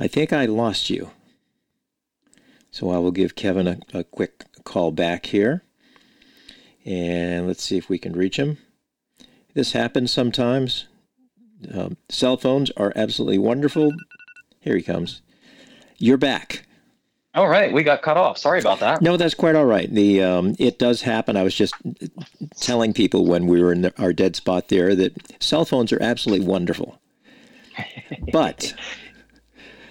I 0.00 0.06
think 0.06 0.32
I 0.32 0.46
lost 0.46 0.90
you. 0.90 1.10
So 2.70 2.90
I 2.90 2.98
will 2.98 3.10
give 3.10 3.34
Kevin 3.34 3.66
a, 3.66 3.78
a 3.92 4.04
quick 4.04 4.44
call 4.62 4.92
back 4.92 5.26
here. 5.26 5.64
And 6.84 7.48
let's 7.48 7.64
see 7.64 7.76
if 7.76 7.88
we 7.88 7.98
can 7.98 8.12
reach 8.12 8.38
him. 8.38 8.58
This 9.54 9.72
happens 9.72 10.12
sometimes. 10.12 10.86
Um, 11.72 11.96
cell 12.08 12.36
phones 12.36 12.70
are 12.76 12.92
absolutely 12.94 13.38
wonderful. 13.38 13.92
Here 14.60 14.76
he 14.76 14.82
comes. 14.82 15.20
You're 15.96 16.16
back. 16.16 16.67
All 17.38 17.46
right, 17.46 17.72
we 17.72 17.84
got 17.84 18.02
cut 18.02 18.16
off. 18.16 18.36
Sorry 18.36 18.58
about 18.58 18.80
that. 18.80 19.00
No, 19.00 19.16
that's 19.16 19.32
quite 19.32 19.54
all 19.54 19.64
right. 19.64 19.88
The 19.88 20.24
um, 20.24 20.56
it 20.58 20.76
does 20.80 21.02
happen. 21.02 21.36
I 21.36 21.44
was 21.44 21.54
just 21.54 21.72
telling 22.56 22.92
people 22.92 23.26
when 23.26 23.46
we 23.46 23.62
were 23.62 23.70
in 23.72 23.82
the, 23.82 24.02
our 24.02 24.12
dead 24.12 24.34
spot 24.34 24.66
there 24.66 24.96
that 24.96 25.40
cell 25.40 25.64
phones 25.64 25.92
are 25.92 26.02
absolutely 26.02 26.44
wonderful, 26.44 27.00
but 28.32 28.74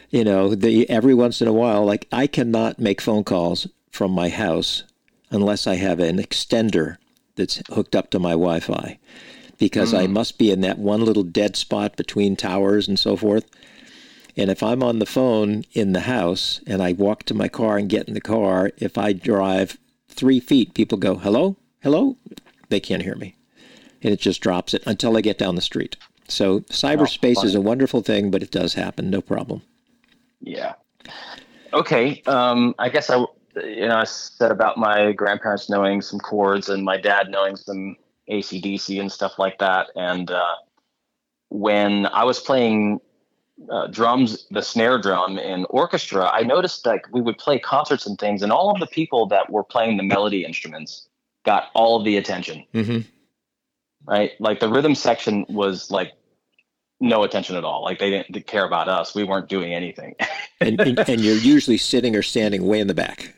you 0.09 0.25
know, 0.25 0.55
the 0.55 0.89
every 0.89 1.13
once 1.13 1.41
in 1.41 1.47
a 1.47 1.53
while, 1.53 1.85
like 1.85 2.05
I 2.11 2.27
cannot 2.27 2.79
make 2.79 2.99
phone 2.99 3.23
calls 3.23 3.65
from 3.91 4.11
my 4.11 4.27
house 4.27 4.83
unless 5.31 5.67
I 5.67 5.75
have 5.75 6.01
an 6.01 6.17
extender 6.17 6.97
that's 7.35 7.61
hooked 7.69 7.95
up 7.95 8.09
to 8.09 8.19
my 8.19 8.31
Wi-Fi, 8.31 8.99
because 9.57 9.93
mm. 9.93 9.99
I 9.99 10.07
must 10.07 10.37
be 10.37 10.51
in 10.51 10.59
that 10.61 10.79
one 10.79 11.05
little 11.05 11.23
dead 11.23 11.55
spot 11.55 11.95
between 11.95 12.35
towers 12.35 12.89
and 12.89 12.99
so 12.99 13.15
forth. 13.15 13.45
And 14.37 14.51
if 14.51 14.61
I'm 14.61 14.83
on 14.83 14.99
the 14.99 15.07
phone 15.07 15.65
in 15.73 15.93
the 15.93 16.01
house 16.01 16.61
and 16.67 16.81
I 16.81 16.93
walk 16.93 17.23
to 17.23 17.33
my 17.33 17.47
car 17.47 17.77
and 17.77 17.89
get 17.89 18.07
in 18.07 18.13
the 18.13 18.21
car, 18.21 18.71
if 18.77 18.95
I 18.97 19.11
drive 19.11 19.79
three 20.07 20.39
feet, 20.39 20.75
people 20.75 20.99
go, 20.99 21.15
hello, 21.15 21.57
hello. 21.81 22.17
They 22.69 22.79
can't 22.79 23.01
hear 23.01 23.15
me. 23.15 23.35
And 24.03 24.13
it 24.13 24.19
just 24.19 24.41
drops 24.41 24.75
it 24.75 24.83
until 24.85 25.17
I 25.17 25.21
get 25.21 25.39
down 25.39 25.55
the 25.55 25.61
street. 25.61 25.97
So 26.27 26.59
cyberspace 26.61 27.37
oh, 27.39 27.45
is 27.45 27.55
a 27.55 27.61
wonderful 27.61 28.01
thing, 28.01 28.29
but 28.29 28.43
it 28.43 28.51
does 28.51 28.75
happen. 28.75 29.09
No 29.09 29.21
problem. 29.21 29.63
Yeah. 30.39 30.73
Okay. 31.73 32.21
Um, 32.27 32.75
I 32.77 32.89
guess 32.89 33.09
I, 33.09 33.17
you 33.55 33.87
know, 33.87 33.97
I 33.97 34.03
said 34.03 34.51
about 34.51 34.77
my 34.77 35.13
grandparents 35.13 35.67
knowing 35.67 36.01
some 36.01 36.19
chords 36.19 36.69
and 36.69 36.83
my 36.83 36.97
dad 36.97 37.29
knowing 37.31 37.55
some 37.55 37.95
ACDC 38.29 38.99
and 38.99 39.11
stuff 39.11 39.39
like 39.39 39.57
that. 39.59 39.87
And 39.95 40.29
uh, 40.29 40.55
when 41.49 42.05
I 42.07 42.23
was 42.23 42.39
playing 42.39 42.99
uh, 43.69 43.87
drums, 43.87 44.45
the 44.51 44.61
snare 44.61 44.99
drum 44.99 45.37
in 45.37 45.65
orchestra, 45.69 46.29
I 46.29 46.41
noticed 46.41 46.85
like 46.85 47.05
we 47.11 47.21
would 47.21 47.37
play 47.37 47.59
concerts 47.59 48.05
and 48.05 48.17
things, 48.17 48.41
and 48.41 48.51
all 48.51 48.71
of 48.71 48.79
the 48.79 48.87
people 48.87 49.25
that 49.27 49.49
were 49.49 49.63
playing 49.63 49.97
the 49.97 50.03
melody 50.03 50.45
instruments 50.45 51.07
got 51.45 51.65
all 51.73 51.97
of 51.97 52.05
the 52.05 52.17
attention. 52.17 52.63
Mm-hmm. 52.73 52.99
Right, 54.05 54.31
like 54.39 54.59
the 54.59 54.69
rhythm 54.69 54.95
section 54.95 55.45
was 55.49 55.91
like 55.91 56.13
no 56.99 57.23
attention 57.23 57.55
at 57.55 57.65
all. 57.65 57.83
Like 57.83 57.99
they 57.99 58.09
didn't 58.09 58.47
care 58.47 58.65
about 58.65 58.87
us. 58.87 59.13
We 59.13 59.23
weren't 59.23 59.49
doing 59.49 59.73
anything. 59.73 60.15
and, 60.61 60.79
and, 60.79 60.99
and 60.99 61.21
you're 61.21 61.35
usually 61.35 61.77
sitting 61.77 62.15
or 62.15 62.21
standing 62.21 62.65
way 62.65 62.79
in 62.79 62.87
the 62.87 62.93
back. 62.93 63.33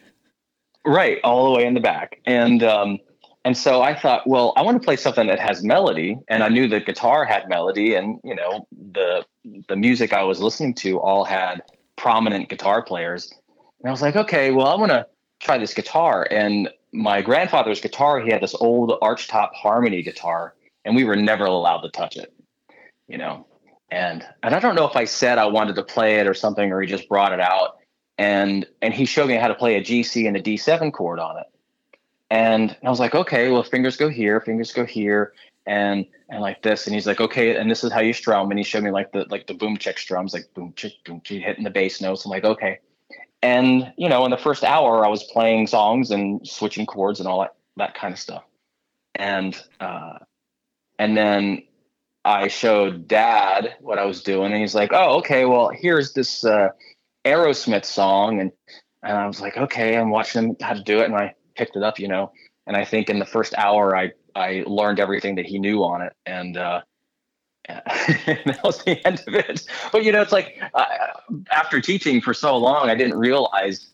Right, 0.86 1.20
all 1.24 1.52
the 1.52 1.58
way 1.58 1.66
in 1.66 1.74
the 1.74 1.80
back, 1.80 2.20
and 2.26 2.64
um, 2.64 3.00
and 3.46 3.58
so 3.58 3.82
I 3.82 3.96
thought, 3.96 4.28
well, 4.28 4.52
I 4.58 4.62
want 4.62 4.82
to 4.82 4.86
play 4.86 4.98
something 4.98 5.28
that 5.28 5.40
has 5.40 5.64
melody, 5.64 6.18
and 6.28 6.44
I 6.44 6.50
knew 6.50 6.68
the 6.68 6.82
guitar 6.82 7.24
had 7.24 7.48
melody, 7.48 7.96
and 7.96 8.20
you 8.24 8.36
know 8.36 8.68
the 8.92 9.26
the 9.68 9.76
music 9.76 10.12
I 10.14 10.24
was 10.24 10.42
listening 10.42 10.74
to 10.76 11.00
all 11.00 11.24
had 11.24 11.62
prominent 11.96 12.50
guitar 12.50 12.84
players, 12.84 13.32
and 13.80 13.88
I 13.88 13.92
was 13.92 14.02
like, 14.02 14.18
okay, 14.18 14.52
well, 14.52 14.68
I 14.68 14.76
want 14.76 14.92
to 14.92 15.08
try 15.40 15.58
this 15.58 15.74
guitar. 15.74 16.28
And 16.30 16.70
my 16.92 17.22
grandfather's 17.22 17.80
guitar, 17.80 18.20
he 18.20 18.30
had 18.30 18.42
this 18.42 18.56
old 18.56 19.00
archtop 19.02 19.54
harmony 19.54 20.04
guitar, 20.04 20.56
and 20.84 20.94
we 20.94 21.06
were 21.06 21.16
never 21.16 21.46
allowed 21.46 21.82
to 21.82 21.90
touch 21.92 22.18
it, 22.18 22.34
you 23.08 23.18
know. 23.18 23.48
And 23.90 24.26
and 24.44 24.54
I 24.54 24.60
don't 24.60 24.76
know 24.76 24.86
if 24.86 24.98
I 24.98 25.06
said 25.06 25.38
I 25.38 25.46
wanted 25.46 25.76
to 25.76 25.84
play 25.84 26.20
it 26.20 26.28
or 26.28 26.34
something, 26.34 26.74
or 26.74 26.82
he 26.82 26.88
just 26.88 27.08
brought 27.08 27.32
it 27.32 27.40
out, 27.40 27.78
and 28.18 28.66
and 28.82 28.94
he 28.94 29.06
showed 29.06 29.30
me 29.30 29.36
how 29.36 29.48
to 29.48 29.56
play 29.56 29.78
a 29.78 29.82
G, 29.82 30.04
C, 30.04 30.28
and 30.28 30.36
a 30.36 30.42
D7 30.42 30.92
chord 30.92 31.20
on 31.20 31.38
it 31.38 31.46
and 32.30 32.76
I 32.84 32.90
was 32.90 33.00
like, 33.00 33.16
okay, 33.16 33.50
well, 33.50 33.64
fingers 33.64 33.98
go 33.98 34.10
here, 34.10 34.40
fingers 34.40 34.72
go 34.72 34.86
here, 34.86 35.34
and 35.66 36.06
and 36.30 36.42
like 36.42 36.62
this. 36.62 36.86
And 36.86 36.94
he's 36.94 37.08
like, 37.08 37.20
okay, 37.20 37.56
and 37.56 37.70
this 37.70 37.84
is 37.84 37.92
how 37.92 38.02
you 38.02 38.14
strum. 38.14 38.50
And 38.52 38.60
he 38.60 38.64
showed 38.64 38.84
me 38.84 38.92
like 38.92 39.12
the 39.12 39.26
like 39.30 39.48
the 39.48 39.54
boom 39.54 39.78
chick 39.78 39.98
strums, 39.98 40.34
like 40.34 40.54
boom 40.54 40.74
chick, 40.76 40.94
boom 41.06 41.22
chick, 41.24 41.44
hitting 41.44 41.64
the 41.64 41.70
bass 41.70 42.02
notes. 42.02 42.26
I'm 42.26 42.32
like, 42.32 42.46
okay. 42.46 42.80
And 43.42 43.94
you 43.98 44.10
know, 44.10 44.26
in 44.26 44.32
the 44.32 44.38
first 44.38 44.64
hour, 44.64 45.06
I 45.06 45.10
was 45.10 45.24
playing 45.24 45.68
songs 45.68 46.12
and 46.12 46.46
switching 46.48 46.86
chords 46.86 47.20
and 47.20 47.28
all 47.28 47.42
that 47.42 47.56
that 47.78 47.96
kind 47.96 48.14
of 48.14 48.20
stuff. 48.20 48.44
And 49.16 49.60
uh, 49.80 50.20
and 51.00 51.18
then 51.18 51.64
I 52.26 52.48
showed 52.48 53.08
Dad 53.08 53.76
what 53.80 53.98
I 53.98 54.06
was 54.06 54.22
doing, 54.22 54.52
and 54.52 54.62
he's 54.62 54.76
like, 54.76 54.92
oh, 54.94 55.18
okay, 55.20 55.46
well, 55.46 55.70
here's 55.70 56.14
this 56.14 56.46
uh, 56.46 56.70
Aerosmith 57.26 57.86
song, 57.86 58.40
and 58.40 58.52
and 59.02 59.18
I 59.18 59.26
was 59.26 59.42
like, 59.42 59.58
okay, 59.58 59.98
I'm 59.98 60.10
watching 60.10 60.44
him 60.44 60.56
how 60.62 60.74
to 60.74 60.84
do 60.84 61.00
it, 61.00 61.06
and 61.06 61.16
I 61.16 61.34
picked 61.60 61.76
it 61.76 61.84
up, 61.84 62.00
you 62.00 62.08
know. 62.08 62.32
And 62.66 62.76
I 62.78 62.86
think 62.86 63.10
in 63.10 63.20
the 63.20 63.26
first 63.26 63.54
hour, 63.56 63.96
I 63.96 64.12
I 64.36 64.64
learned 64.66 65.00
everything 65.00 65.36
that 65.36 65.46
he 65.46 65.60
knew 65.60 65.84
on 65.84 66.02
it, 66.02 66.14
and 66.26 66.58
uh, 66.58 66.82
that 67.68 68.60
was 68.64 68.84
the 68.84 69.06
end 69.06 69.24
of 69.28 69.36
it. 69.36 69.66
But 69.92 70.04
you 70.04 70.12
know, 70.12 70.22
it's 70.22 70.32
like 70.32 70.60
uh, 70.74 70.86
after 71.52 71.82
teaching 71.82 72.22
for 72.22 72.34
so 72.34 72.58
long, 72.58 72.90
I 72.90 72.96
didn't 72.96 73.18
realize 73.18 73.92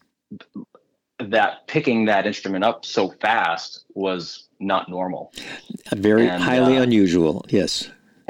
that 1.19 1.67
picking 1.67 2.05
that 2.05 2.27
instrument 2.27 2.63
up 2.63 2.85
so 2.85 3.09
fast 3.21 3.85
was 3.93 4.47
not 4.59 4.89
normal. 4.89 5.33
Very 5.93 6.27
and, 6.27 6.43
highly 6.43 6.77
uh, 6.77 6.83
unusual. 6.83 7.45
Yes. 7.49 7.89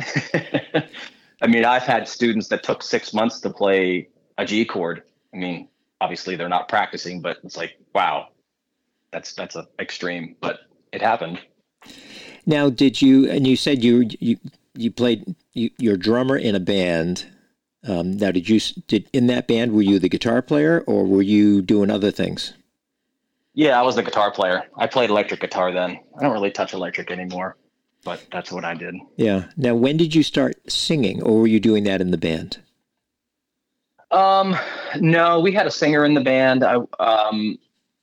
I 1.41 1.47
mean, 1.47 1.65
I've 1.65 1.83
had 1.83 2.07
students 2.07 2.47
that 2.49 2.63
took 2.63 2.83
six 2.83 3.13
months 3.13 3.39
to 3.41 3.49
play 3.49 4.07
a 4.37 4.45
G 4.45 4.65
chord. 4.65 5.03
I 5.33 5.37
mean, 5.37 5.67
obviously 5.99 6.35
they're 6.35 6.49
not 6.49 6.67
practicing, 6.67 7.21
but 7.21 7.37
it's 7.43 7.57
like, 7.57 7.77
wow, 7.93 8.29
that's 9.11 9.33
that's 9.33 9.55
a 9.55 9.67
extreme, 9.79 10.35
but 10.41 10.61
it 10.91 11.01
happened. 11.01 11.39
Now, 12.45 12.69
did 12.69 13.01
you? 13.01 13.29
And 13.29 13.47
you 13.47 13.55
said 13.55 13.83
you 13.83 14.09
you 14.19 14.37
you 14.75 14.91
played 14.91 15.35
you, 15.53 15.69
you're 15.77 15.97
drummer 15.97 16.37
in 16.37 16.55
a 16.55 16.59
band. 16.59 17.25
Um, 17.87 18.17
now, 18.17 18.31
did 18.31 18.49
you 18.49 18.59
did 18.87 19.09
in 19.13 19.27
that 19.27 19.47
band? 19.47 19.73
Were 19.73 19.81
you 19.81 19.99
the 19.99 20.09
guitar 20.09 20.41
player, 20.41 20.83
or 20.87 21.05
were 21.05 21.21
you 21.21 21.61
doing 21.61 21.89
other 21.89 22.11
things? 22.11 22.53
Yeah, 23.53 23.79
I 23.79 23.83
was 23.83 23.95
the 23.95 24.03
guitar 24.03 24.31
player. 24.31 24.63
I 24.77 24.85
played 24.87 25.09
electric 25.09 25.39
guitar 25.39 25.71
then. 25.71 25.99
I 26.17 26.21
don't 26.21 26.33
really 26.33 26.51
touch 26.51 26.73
electric 26.73 27.09
anymore, 27.09 27.55
but 28.03 28.21
that's 28.31 28.51
what 28.51 28.65
I 28.65 28.73
did. 28.73 28.95
Yeah. 29.15 29.45
Now, 29.55 29.75
when 29.75 29.95
did 29.95 30.13
you 30.13 30.23
start 30.23 30.55
singing, 30.69 31.23
or 31.23 31.39
were 31.39 31.47
you 31.47 31.61
doing 31.61 31.85
that 31.85 32.01
in 32.01 32.11
the 32.11 32.17
band? 32.17 32.57
Um, 34.11 34.55
no, 34.99 35.39
we 35.39 35.51
had 35.51 35.67
a 35.67 35.71
singer 35.71 36.05
in 36.05 36.13
the 36.13 36.21
band. 36.21 36.63
I 36.63 36.79
um, 36.99 37.57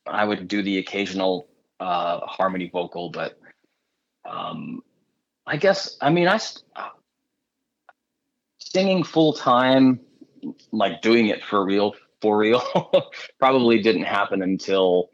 I 0.06 0.24
would 0.24 0.48
do 0.48 0.62
the 0.62 0.78
occasional 0.78 1.48
uh, 1.80 2.20
harmony 2.20 2.70
vocal, 2.72 3.10
but 3.10 3.38
um, 4.28 4.82
I 5.46 5.56
guess 5.56 5.96
I 6.00 6.10
mean 6.10 6.28
I 6.28 6.38
singing 8.72 9.04
full 9.04 9.32
time, 9.32 10.00
like 10.70 11.02
doing 11.02 11.28
it 11.28 11.44
for 11.44 11.64
real, 11.64 11.94
for 12.20 12.38
real, 12.38 12.62
probably 13.38 13.80
didn't 13.82 14.04
happen 14.04 14.42
until 14.42 15.10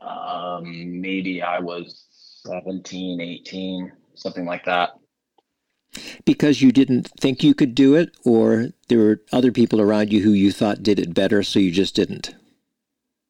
um, 0.00 1.00
maybe 1.00 1.42
I 1.42 1.58
was 1.58 2.04
17, 2.46 3.20
18, 3.20 3.92
something 4.14 4.44
like 4.44 4.64
that. 4.64 4.90
Because 6.24 6.60
you 6.60 6.72
didn't 6.72 7.08
think 7.20 7.42
you 7.42 7.54
could 7.54 7.74
do 7.74 7.94
it, 7.94 8.10
or 8.24 8.68
there 8.88 8.98
were 8.98 9.22
other 9.32 9.50
people 9.50 9.80
around 9.80 10.12
you 10.12 10.22
who 10.22 10.32
you 10.32 10.52
thought 10.52 10.82
did 10.82 10.98
it 10.98 11.14
better, 11.14 11.42
so 11.42 11.58
you 11.58 11.70
just 11.70 11.94
didn't? 11.94 12.34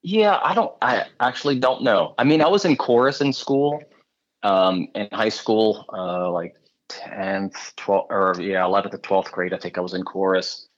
Yeah, 0.09 0.39
I 0.41 0.55
don't. 0.55 0.73
I 0.81 1.07
actually 1.19 1.59
don't 1.59 1.83
know. 1.83 2.15
I 2.17 2.23
mean, 2.23 2.41
I 2.41 2.47
was 2.47 2.65
in 2.65 2.77
chorus 2.77 3.21
in 3.21 3.33
school, 3.33 3.83
um, 4.45 4.87
in 4.95 5.09
high 5.11 5.31
school, 5.31 5.85
uh, 5.93 6.31
like 6.31 6.55
tenth, 6.89 7.73
twelfth, 7.75 8.07
or 8.11 8.37
yeah, 8.41 8.65
eleventh 8.65 8.93
to 8.93 8.99
twelfth 8.99 9.33
grade. 9.33 9.53
I 9.53 9.59
think 9.59 9.77
I 9.77 9.81
was 9.81 9.95
in 9.95 10.05
chorus, 10.05 10.69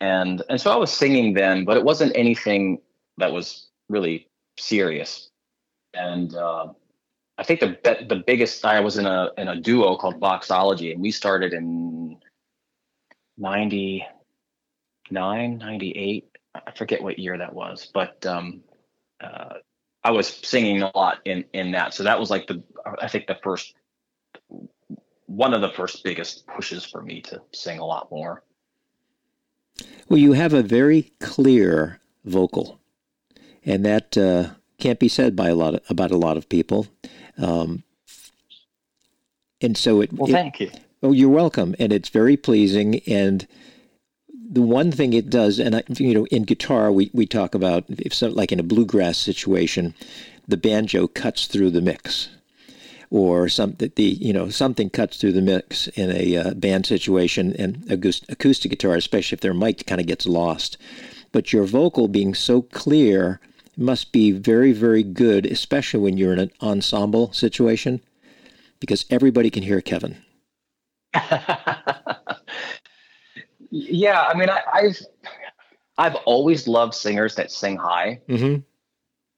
and 0.00 0.42
and 0.50 0.60
so 0.60 0.72
I 0.72 0.76
was 0.76 0.92
singing 0.92 1.32
then, 1.32 1.64
but 1.64 1.76
it 1.76 1.84
wasn't 1.84 2.10
anything 2.16 2.80
that 3.18 3.32
was 3.32 3.68
really 3.88 4.26
serious. 4.58 5.30
And 5.94 6.34
uh, 6.34 6.72
I 7.38 7.44
think 7.44 7.60
the 7.60 7.78
the 8.08 8.24
biggest 8.26 8.64
I 8.64 8.80
was 8.80 8.98
in 8.98 9.06
a 9.06 9.28
in 9.38 9.46
a 9.46 9.60
duo 9.60 9.96
called 9.96 10.18
Boxology, 10.18 10.90
and 10.90 11.00
we 11.00 11.12
started 11.12 11.52
in 11.52 12.18
99, 13.38 15.58
98. 15.58 16.28
I 16.54 16.70
forget 16.72 17.00
what 17.00 17.20
year 17.20 17.38
that 17.38 17.54
was, 17.54 17.88
but 17.94 18.26
um, 18.26 18.62
uh, 19.22 19.54
I 20.04 20.10
was 20.10 20.28
singing 20.28 20.82
a 20.82 20.90
lot 20.94 21.20
in 21.24 21.44
in 21.52 21.72
that. 21.72 21.94
So 21.94 22.02
that 22.02 22.18
was 22.18 22.30
like 22.30 22.46
the 22.46 22.62
I 23.00 23.08
think 23.08 23.26
the 23.26 23.38
first 23.42 23.74
one 25.26 25.54
of 25.54 25.60
the 25.60 25.70
first 25.70 26.04
biggest 26.04 26.46
pushes 26.46 26.84
for 26.84 27.02
me 27.02 27.20
to 27.22 27.40
sing 27.52 27.78
a 27.78 27.84
lot 27.84 28.10
more. 28.10 28.42
Well, 30.08 30.18
you 30.18 30.32
have 30.32 30.52
a 30.52 30.62
very 30.62 31.12
clear 31.20 32.00
vocal, 32.24 32.80
and 33.64 33.84
that 33.84 34.16
uh, 34.18 34.50
can't 34.78 34.98
be 34.98 35.08
said 35.08 35.34
by 35.34 35.48
a 35.48 35.54
lot 35.54 35.74
of, 35.74 35.80
about 35.88 36.10
a 36.10 36.18
lot 36.18 36.36
of 36.36 36.48
people. 36.48 36.86
Um, 37.38 37.84
and 39.60 39.76
so 39.76 40.00
it. 40.00 40.12
Well, 40.12 40.30
thank 40.30 40.60
it, 40.60 40.74
you. 40.74 40.80
Oh, 41.02 41.12
you're 41.12 41.30
welcome, 41.30 41.74
and 41.78 41.92
it's 41.92 42.10
very 42.10 42.36
pleasing 42.36 43.00
and 43.06 43.46
the 44.52 44.62
one 44.62 44.92
thing 44.92 45.14
it 45.14 45.30
does, 45.30 45.58
and 45.58 45.74
I, 45.76 45.82
you 45.88 46.12
know, 46.12 46.26
in 46.26 46.44
guitar 46.44 46.92
we, 46.92 47.10
we 47.14 47.24
talk 47.26 47.54
about 47.54 47.84
if 47.88 48.12
so, 48.12 48.28
like 48.28 48.52
in 48.52 48.60
a 48.60 48.64
bluegrass 48.64 49.16
situation, 49.16 49.94
the 50.46 50.58
banjo 50.58 51.06
cuts 51.06 51.46
through 51.46 51.70
the 51.70 51.80
mix, 51.80 52.28
or 53.10 53.48
some 53.48 53.76
the 53.78 53.90
you 53.96 54.32
know 54.32 54.50
something 54.50 54.90
cuts 54.90 55.16
through 55.16 55.32
the 55.32 55.40
mix 55.40 55.88
in 55.88 56.10
a 56.12 56.36
uh, 56.36 56.54
band 56.54 56.84
situation, 56.84 57.56
and 57.58 57.90
acoustic 57.90 58.70
guitar, 58.70 58.94
especially 58.94 59.36
if 59.36 59.40
they're 59.40 59.54
mic'd, 59.54 59.86
kind 59.86 60.02
of 60.02 60.06
gets 60.06 60.26
lost. 60.26 60.76
But 61.32 61.54
your 61.54 61.64
vocal 61.64 62.06
being 62.06 62.34
so 62.34 62.60
clear 62.60 63.40
must 63.78 64.12
be 64.12 64.32
very 64.32 64.72
very 64.72 65.02
good, 65.02 65.46
especially 65.46 66.00
when 66.00 66.18
you're 66.18 66.34
in 66.34 66.38
an 66.38 66.52
ensemble 66.60 67.32
situation, 67.32 68.02
because 68.80 69.06
everybody 69.08 69.48
can 69.48 69.62
hear 69.62 69.80
Kevin. 69.80 70.18
Yeah, 73.74 74.20
I 74.20 74.36
mean, 74.36 74.50
I, 74.50 74.82
have 74.82 74.96
I've 75.96 76.14
always 76.26 76.68
loved 76.68 76.92
singers 76.92 77.34
that 77.36 77.50
sing 77.50 77.78
high, 77.78 78.20
mm-hmm. 78.28 78.60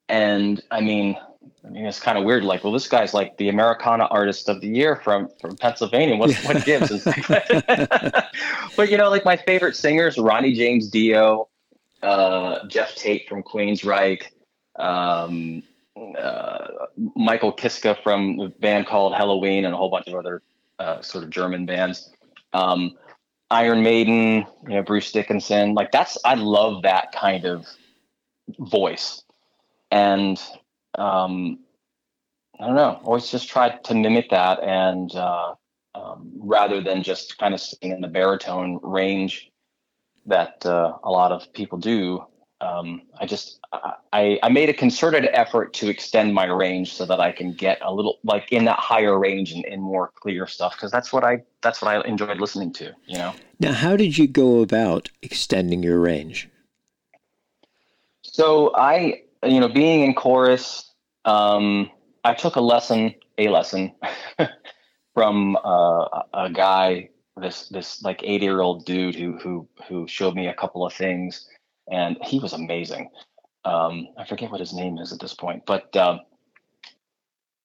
and 0.09 0.61
I 0.73 0.81
mean, 0.81 1.17
I 1.65 1.69
mean, 1.69 1.87
it's 1.87 2.01
kind 2.01 2.19
of 2.19 2.25
weird. 2.25 2.43
Like, 2.43 2.65
well, 2.65 2.73
this 2.73 2.89
guy's 2.89 3.15
like 3.15 3.37
the 3.37 3.49
Americana 3.49 4.07
Artist 4.07 4.49
of 4.49 4.61
the 4.61 4.67
Year 4.67 4.97
from 4.97 5.29
from 5.41 5.57
Pennsylvania. 5.57 6.17
What 6.17 6.35
what 6.47 6.65
gives? 6.67 7.05
but 8.77 8.91
you 8.91 8.99
know, 8.99 9.09
like 9.09 9.25
my 9.25 9.37
favorite 9.37 9.77
singers: 9.77 10.19
Ronnie 10.19 10.53
James 10.53 10.89
Dio, 10.91 11.49
uh, 12.03 12.67
Geoff 12.67 12.97
Tate 12.97 13.29
from 13.29 13.45
Queensryche, 13.45 14.25
um, 14.81 15.63
uh, 16.19 16.67
Michael 17.15 17.53
Kiske 17.53 18.03
from 18.03 18.41
a 18.41 18.49
band 18.49 18.89
called 18.89 19.13
Helloween, 19.13 19.65
and 19.65 19.75
a 19.75 19.77
whole 19.77 19.91
bunch 19.91 20.09
of 20.09 20.15
other 20.17 20.43
uh, 20.81 21.01
sort 21.03 21.23
of 21.23 21.31
German 21.31 21.67
bands. 21.67 22.11
Um, 22.53 22.97
Iron 23.51 23.83
Maiden, 23.83 24.47
you 24.65 24.75
know, 24.75 24.83
Bruce 24.83 25.13
Dickinson. 25.13 25.75
Like 25.75 25.93
that's 25.93 26.19
I 26.25 26.35
love 26.35 26.83
that 26.83 27.13
kind 27.13 27.45
of 27.45 27.67
voice. 28.59 29.23
And 29.91 30.41
um 30.97 31.61
I 32.59 32.67
don't 32.67 32.77
know, 32.77 33.01
always 33.03 33.31
just 33.31 33.49
try 33.49 33.71
to 33.71 33.95
mimic 33.95 34.31
that 34.31 34.63
and 34.63 35.15
uh 35.15 35.55
um, 35.95 36.33
rather 36.37 36.81
than 36.81 37.03
just 37.03 37.39
kind 37.39 37.55
of 37.55 37.61
sing 37.61 37.93
in 37.93 38.01
the 38.01 38.09
baritone 38.09 38.81
range 38.83 39.51
that 40.27 40.65
uh, 40.67 40.93
a 41.05 41.11
lot 41.11 41.33
of 41.33 41.53
people 41.53 41.79
do 41.79 42.25
um, 42.61 43.03
I 43.21 43.27
just 43.27 43.61
I, 44.13 44.39
I 44.43 44.49
made 44.49 44.69
a 44.69 44.73
concerted 44.73 45.29
effort 45.33 45.73
to 45.75 45.89
extend 45.89 46.35
my 46.35 46.47
range 46.47 46.95
so 46.95 47.05
that 47.07 47.21
I 47.21 47.33
can 47.33 47.53
get 47.53 47.79
a 47.83 47.93
little 47.93 48.19
like 48.25 48.51
in 48.53 48.65
that 48.67 48.79
higher 48.79 49.19
range 49.19 49.53
and, 49.53 49.65
and 49.65 49.83
more 49.83 50.13
clear 50.15 50.47
stuff 50.47 50.77
because 50.77 50.91
that's 50.91 51.13
what 51.13 51.25
I 51.25 51.43
that's 51.63 51.83
what 51.83 51.95
I 51.95 52.07
enjoyed 52.07 52.41
listening 52.41 52.73
to. 52.75 52.93
You 53.07 53.19
know. 53.19 53.35
Now, 53.61 53.73
how 53.73 53.97
did 53.97 54.17
you 54.17 54.27
go 54.27 54.61
about 54.61 55.11
extending 55.23 55.83
your 55.83 55.99
range? 55.99 56.49
So 58.23 58.75
I, 58.75 59.23
you 59.45 59.61
know, 59.61 59.69
being 59.69 60.03
in 60.03 60.15
chorus, 60.15 60.93
um, 61.25 61.91
I 62.25 62.35
took 62.35 62.57
a 62.57 62.61
lesson, 62.61 63.15
a 63.39 63.49
lesson, 63.49 63.93
from 65.15 65.57
uh, 65.57 66.23
a 66.33 66.51
guy, 66.53 67.11
this 67.37 67.69
this 67.69 68.03
like 68.03 68.21
eighty 68.23 68.45
year 68.45 68.61
old 68.61 68.85
dude 68.85 69.15
who 69.15 69.39
who 69.39 69.69
who 69.89 70.07
showed 70.07 70.35
me 70.35 70.47
a 70.47 70.55
couple 70.55 70.87
of 70.87 70.93
things 70.93 71.49
and 71.91 72.17
he 72.23 72.39
was 72.39 72.53
amazing. 72.53 73.11
Um, 73.65 74.09
I 74.19 74.25
forget 74.25 74.51
what 74.51 74.61
his 74.61 74.75
name 74.75 74.99
is 74.99 75.13
at 75.13 75.21
this 75.21 75.35
point, 75.35 75.65
but 75.67 75.95
uh, 75.97 76.19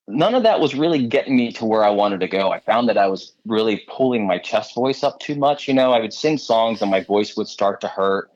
none 0.07 0.33
of 0.33 0.43
that 0.43 0.59
was 0.59 0.75
really 0.75 1.05
getting 1.05 1.35
me 1.35 1.51
to 1.53 1.65
where 1.65 1.83
I 1.83 1.89
wanted 1.89 2.19
to 2.21 2.27
go. 2.27 2.51
I 2.51 2.59
found 2.59 2.89
that 2.89 2.97
I 2.97 3.07
was 3.07 3.33
really 3.45 3.83
pulling 3.87 4.25
my 4.25 4.39
chest 4.39 4.75
voice 4.75 5.03
up 5.03 5.19
too 5.19 5.35
much. 5.35 5.67
You 5.67 5.73
know, 5.73 5.93
I 5.93 5.99
would 5.99 6.13
sing 6.13 6.37
songs 6.37 6.81
and 6.81 6.89
my 6.89 7.01
voice 7.01 7.37
would 7.37 7.47
start 7.47 7.81
to 7.81 7.87
hurt. 7.87 8.31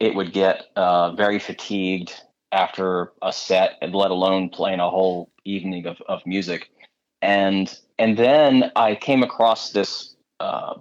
It 0.00 0.14
would 0.14 0.32
get 0.32 0.66
uh, 0.76 1.12
very 1.12 1.38
fatigued 1.38 2.14
after 2.52 3.12
a 3.20 3.32
set, 3.32 3.76
and 3.82 3.94
let 3.94 4.10
alone 4.10 4.48
playing 4.48 4.80
a 4.80 4.88
whole 4.88 5.30
evening 5.44 5.86
of, 5.86 6.00
of 6.08 6.24
music. 6.24 6.70
And 7.20 7.76
and 7.98 8.16
then 8.16 8.70
I 8.76 8.94
came 8.94 9.22
across 9.22 9.72
this 9.72 10.14
uh, 10.40 10.74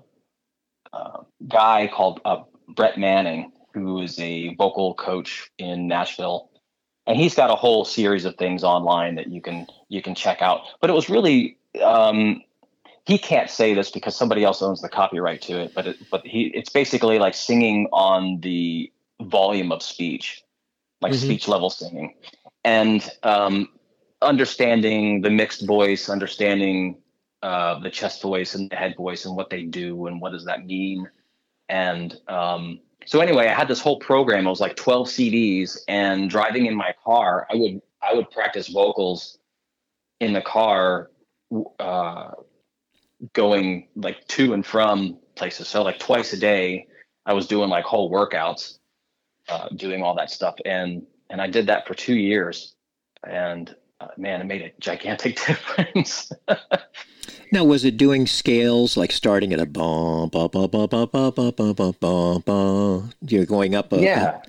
uh 0.94 1.24
guy 1.48 1.90
called 1.92 2.22
uh, 2.24 2.44
Brett 2.70 2.98
Manning, 2.98 3.52
who 3.78 4.02
is 4.02 4.20
a 4.20 4.56
vocal 4.56 4.94
coach 4.94 5.50
in 5.58 5.88
Nashville, 5.88 6.50
and 7.06 7.18
he's 7.18 7.36
got 7.36 7.50
a 7.50 7.56
whole 7.56 7.86
series 7.86 8.26
of 8.26 8.36
things 8.36 8.64
online 8.64 9.16
that 9.16 9.28
you 9.28 9.42
can 9.42 9.68
you 9.90 10.02
can 10.02 10.16
check 10.16 10.42
out. 10.42 10.62
But 10.82 10.90
it 10.90 10.94
was 10.94 11.10
really 11.10 11.58
um, 11.82 12.42
he 13.06 13.18
can't 13.18 13.50
say 13.50 13.74
this 13.74 13.90
because 13.90 14.16
somebody 14.16 14.44
else 14.44 14.62
owns 14.62 14.82
the 14.82 14.90
copyright 14.90 15.42
to 15.44 15.60
it. 15.62 15.74
But 15.74 15.88
it, 15.88 15.98
but 16.12 16.26
he 16.26 16.48
it's 16.48 16.70
basically 16.70 17.20
like 17.20 17.36
singing 17.36 17.88
on 17.92 18.42
the 18.42 18.92
volume 19.22 19.72
of 19.72 19.82
speech, 19.82 20.44
like 21.02 21.14
mm-hmm. 21.14 21.26
speech 21.26 21.48
level 21.48 21.70
singing, 21.70 22.16
and 22.64 23.10
um, 23.24 23.70
understanding 24.22 25.22
the 25.22 25.30
mixed 25.30 25.66
voice, 25.66 26.10
understanding 26.10 26.98
uh, 27.44 27.80
the 27.80 27.90
chest 27.90 28.22
voice 28.22 28.56
and 28.56 28.70
the 28.70 28.76
head 28.76 28.96
voice 28.98 29.26
and 29.26 29.36
what 29.36 29.50
they 29.50 29.64
do 29.64 30.08
and 30.08 30.20
what 30.20 30.32
does 30.32 30.46
that 30.46 30.66
mean, 30.66 31.08
and 31.70 32.16
um, 32.28 32.80
so 33.06 33.22
anyway, 33.22 33.48
I 33.48 33.54
had 33.54 33.68
this 33.68 33.80
whole 33.80 34.00
program. 34.00 34.46
It 34.46 34.50
was 34.50 34.60
like 34.60 34.76
12 34.76 35.08
CDs, 35.08 35.78
and 35.88 36.30
driving 36.30 36.66
in 36.66 36.76
my 36.76 36.94
car, 37.04 37.48
I 37.50 37.56
would 37.56 37.82
I 38.02 38.14
would 38.14 38.30
practice 38.32 38.68
vocals 38.68 39.38
in 40.20 40.34
the 40.34 40.42
car, 40.42 41.10
uh, 41.80 42.32
going 43.34 43.88
like 43.96 44.28
to 44.28 44.54
and 44.54 44.66
from 44.66 45.20
places. 45.36 45.68
So 45.68 45.84
like 45.84 46.00
twice 46.00 46.34
a 46.34 46.38
day, 46.38 46.88
I 47.26 47.34
was 47.34 47.48
doing 47.48 47.70
like 47.70 47.86
whole 47.86 48.12
workouts, 48.12 48.80
uh, 49.48 49.70
doing 49.70 50.04
all 50.04 50.16
that 50.16 50.30
stuff, 50.30 50.56
and 50.66 51.06
and 51.30 51.42
I 51.42 51.48
did 51.48 51.68
that 51.68 51.88
for 51.88 51.94
two 51.94 52.16
years, 52.16 52.76
and 53.26 53.74
uh, 54.00 54.08
man, 54.18 54.42
it 54.42 54.46
made 54.46 54.62
a 54.62 54.72
gigantic 54.80 55.40
difference. 55.48 56.32
Now, 57.52 57.64
was 57.64 57.86
it 57.86 57.98
doing 57.98 58.28
scales 58.28 58.98
like 58.98 59.12
starting 59.12 59.54
at 59.54 59.60
a 59.60 59.66
bum 59.66 60.30
bum 60.30 60.50
bum 60.52 60.70
bum 60.70 60.88
bum 60.88 61.10
bum 61.10 61.32
bum 61.32 61.52
bum 61.52 61.74
bum 61.74 61.96
bum 62.00 62.42
bum? 62.42 63.12
You're 63.22 63.46
going 63.46 63.76
up 63.76 63.94
a 63.94 64.00
yeah. 64.00 64.42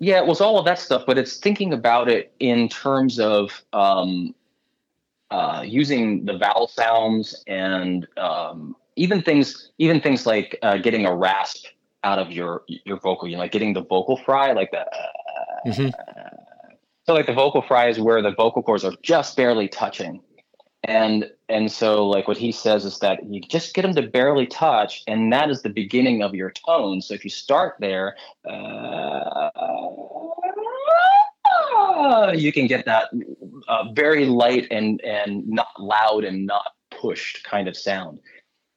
Yeah, 0.00 0.18
it 0.18 0.26
was 0.26 0.40
all 0.40 0.58
of 0.58 0.64
that 0.66 0.78
stuff, 0.78 1.02
but 1.06 1.18
it's 1.18 1.38
thinking 1.38 1.72
about 1.72 2.08
it 2.08 2.32
in 2.38 2.68
terms 2.68 3.18
of 3.18 3.64
um, 3.72 4.32
uh, 5.32 5.64
using 5.66 6.24
the 6.24 6.38
vowel 6.38 6.68
sounds 6.68 7.42
and 7.48 8.06
um, 8.16 8.76
even 8.94 9.22
things, 9.22 9.72
even 9.78 10.00
things 10.00 10.24
like 10.24 10.56
uh, 10.62 10.76
getting 10.76 11.04
a 11.04 11.14
rasp 11.14 11.66
out 12.04 12.20
of 12.20 12.30
your 12.30 12.62
your 12.68 12.98
vocal, 12.98 13.26
you 13.26 13.34
know, 13.34 13.42
like 13.42 13.50
getting 13.50 13.72
the 13.72 13.82
vocal 13.82 14.16
fry, 14.16 14.52
like 14.52 14.70
the. 14.70 14.80
Uh, 14.80 15.66
mm-hmm 15.66 15.88
so 17.08 17.14
like 17.14 17.24
the 17.24 17.32
vocal 17.32 17.62
fry 17.62 17.88
is 17.88 17.98
where 17.98 18.20
the 18.20 18.32
vocal 18.32 18.62
cords 18.62 18.84
are 18.84 18.92
just 19.00 19.34
barely 19.34 19.66
touching. 19.66 20.20
And 20.84 21.30
and 21.48 21.70
so 21.70 22.06
like 22.08 22.28
what 22.28 22.38
he 22.38 22.52
says 22.52 22.84
is 22.84 22.98
that 23.00 23.24
you 23.28 23.40
just 23.40 23.74
get 23.74 23.82
them 23.82 23.94
to 23.96 24.02
barely 24.02 24.46
touch, 24.46 25.02
and 25.06 25.32
that 25.32 25.50
is 25.50 25.62
the 25.62 25.68
beginning 25.70 26.22
of 26.22 26.34
your 26.34 26.52
tone. 26.52 27.00
So 27.02 27.14
if 27.14 27.24
you 27.24 27.30
start 27.30 27.76
there, 27.80 28.16
uh, 28.48 29.50
you 32.34 32.52
can 32.52 32.66
get 32.66 32.84
that 32.86 33.08
uh, 33.68 33.92
very 33.92 34.26
light 34.26 34.66
and 34.70 35.00
and 35.02 35.46
not 35.48 35.68
loud 35.78 36.24
and 36.24 36.46
not 36.46 36.72
pushed 36.90 37.44
kind 37.44 37.68
of 37.68 37.76
sound. 37.76 38.20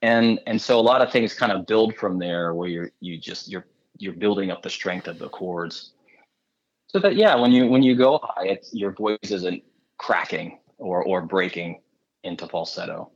and 0.01 0.39
and 0.47 0.61
so 0.61 0.79
a 0.79 0.81
lot 0.81 1.01
of 1.01 1.11
things 1.11 1.33
kind 1.33 1.51
of 1.51 1.65
build 1.65 1.95
from 1.95 2.19
there 2.19 2.53
where 2.53 2.67
you're 2.67 2.91
you 2.99 3.17
just 3.17 3.49
you're 3.51 3.65
you're 3.97 4.13
building 4.13 4.51
up 4.51 4.61
the 4.61 4.69
strength 4.69 5.07
of 5.07 5.19
the 5.19 5.29
chords 5.29 5.93
so 6.87 6.99
that 6.99 7.15
yeah 7.15 7.35
when 7.35 7.51
you 7.51 7.67
when 7.67 7.83
you 7.83 7.95
go 7.95 8.19
high 8.23 8.47
it's 8.47 8.73
your 8.73 8.91
voice 8.91 9.17
isn't 9.29 9.63
cracking 9.97 10.59
or 10.77 11.03
or 11.03 11.21
breaking 11.21 11.79
into 12.23 12.47
falsetto. 12.47 13.09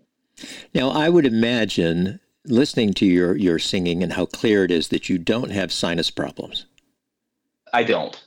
Now 0.74 0.90
i 0.90 1.10
would 1.10 1.26
imagine 1.26 2.20
listening 2.46 2.94
to 2.94 3.06
your 3.06 3.36
your 3.36 3.60
singing 3.60 4.04
and 4.04 4.14
how 4.14 4.26
clear 4.26 4.64
it 4.64 4.72
is 4.72 4.90
that 4.90 5.10
you 5.10 5.18
don't 5.18 5.52
have 5.52 5.72
sinus 5.72 6.12
problems. 6.12 6.66
I 7.74 7.84
don't. 7.84 8.22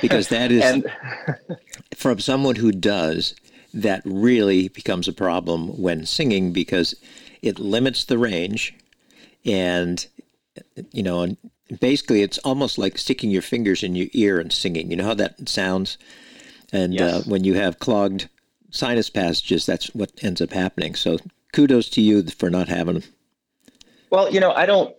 Because 0.00 0.28
that 0.28 0.50
is 0.52 0.62
and, 0.62 0.84
from 1.94 2.18
someone 2.18 2.56
who 2.56 2.72
does 2.72 3.34
that 3.72 4.02
really 4.04 4.68
becomes 4.68 5.06
a 5.06 5.12
problem 5.12 5.80
when 5.80 6.04
singing 6.06 6.52
because 6.52 6.94
it 7.42 7.58
limits 7.58 8.04
the 8.04 8.18
range 8.18 8.74
and 9.44 10.06
you 10.92 11.02
know 11.02 11.22
and 11.22 11.36
basically 11.80 12.22
it's 12.22 12.38
almost 12.38 12.78
like 12.78 12.98
sticking 12.98 13.30
your 13.30 13.42
fingers 13.42 13.82
in 13.82 13.94
your 13.94 14.08
ear 14.12 14.40
and 14.40 14.52
singing. 14.52 14.90
You 14.90 14.96
know 14.96 15.04
how 15.04 15.14
that 15.14 15.48
sounds? 15.48 15.98
And 16.72 16.92
uh, 17.00 17.04
yes. 17.04 17.14
uh, 17.14 17.30
when 17.30 17.44
you 17.44 17.54
have 17.54 17.78
clogged 17.78 18.28
sinus 18.70 19.10
passages 19.10 19.66
that's 19.66 19.86
what 19.94 20.12
ends 20.22 20.40
up 20.40 20.52
happening 20.52 20.94
so 20.94 21.18
kudos 21.52 21.88
to 21.88 22.00
you 22.00 22.22
for 22.24 22.50
not 22.50 22.68
having 22.68 22.94
them 22.94 23.04
well 24.10 24.30
you 24.32 24.40
know 24.40 24.52
i 24.52 24.66
don't 24.66 24.94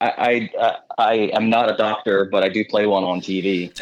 I, 0.00 0.50
I, 0.58 0.76
I 0.96 1.14
am 1.32 1.50
not 1.50 1.70
a 1.70 1.76
doctor, 1.76 2.24
but 2.24 2.44
I 2.44 2.48
do 2.48 2.64
play 2.64 2.86
one 2.86 3.04
on 3.04 3.20
TV. 3.20 3.72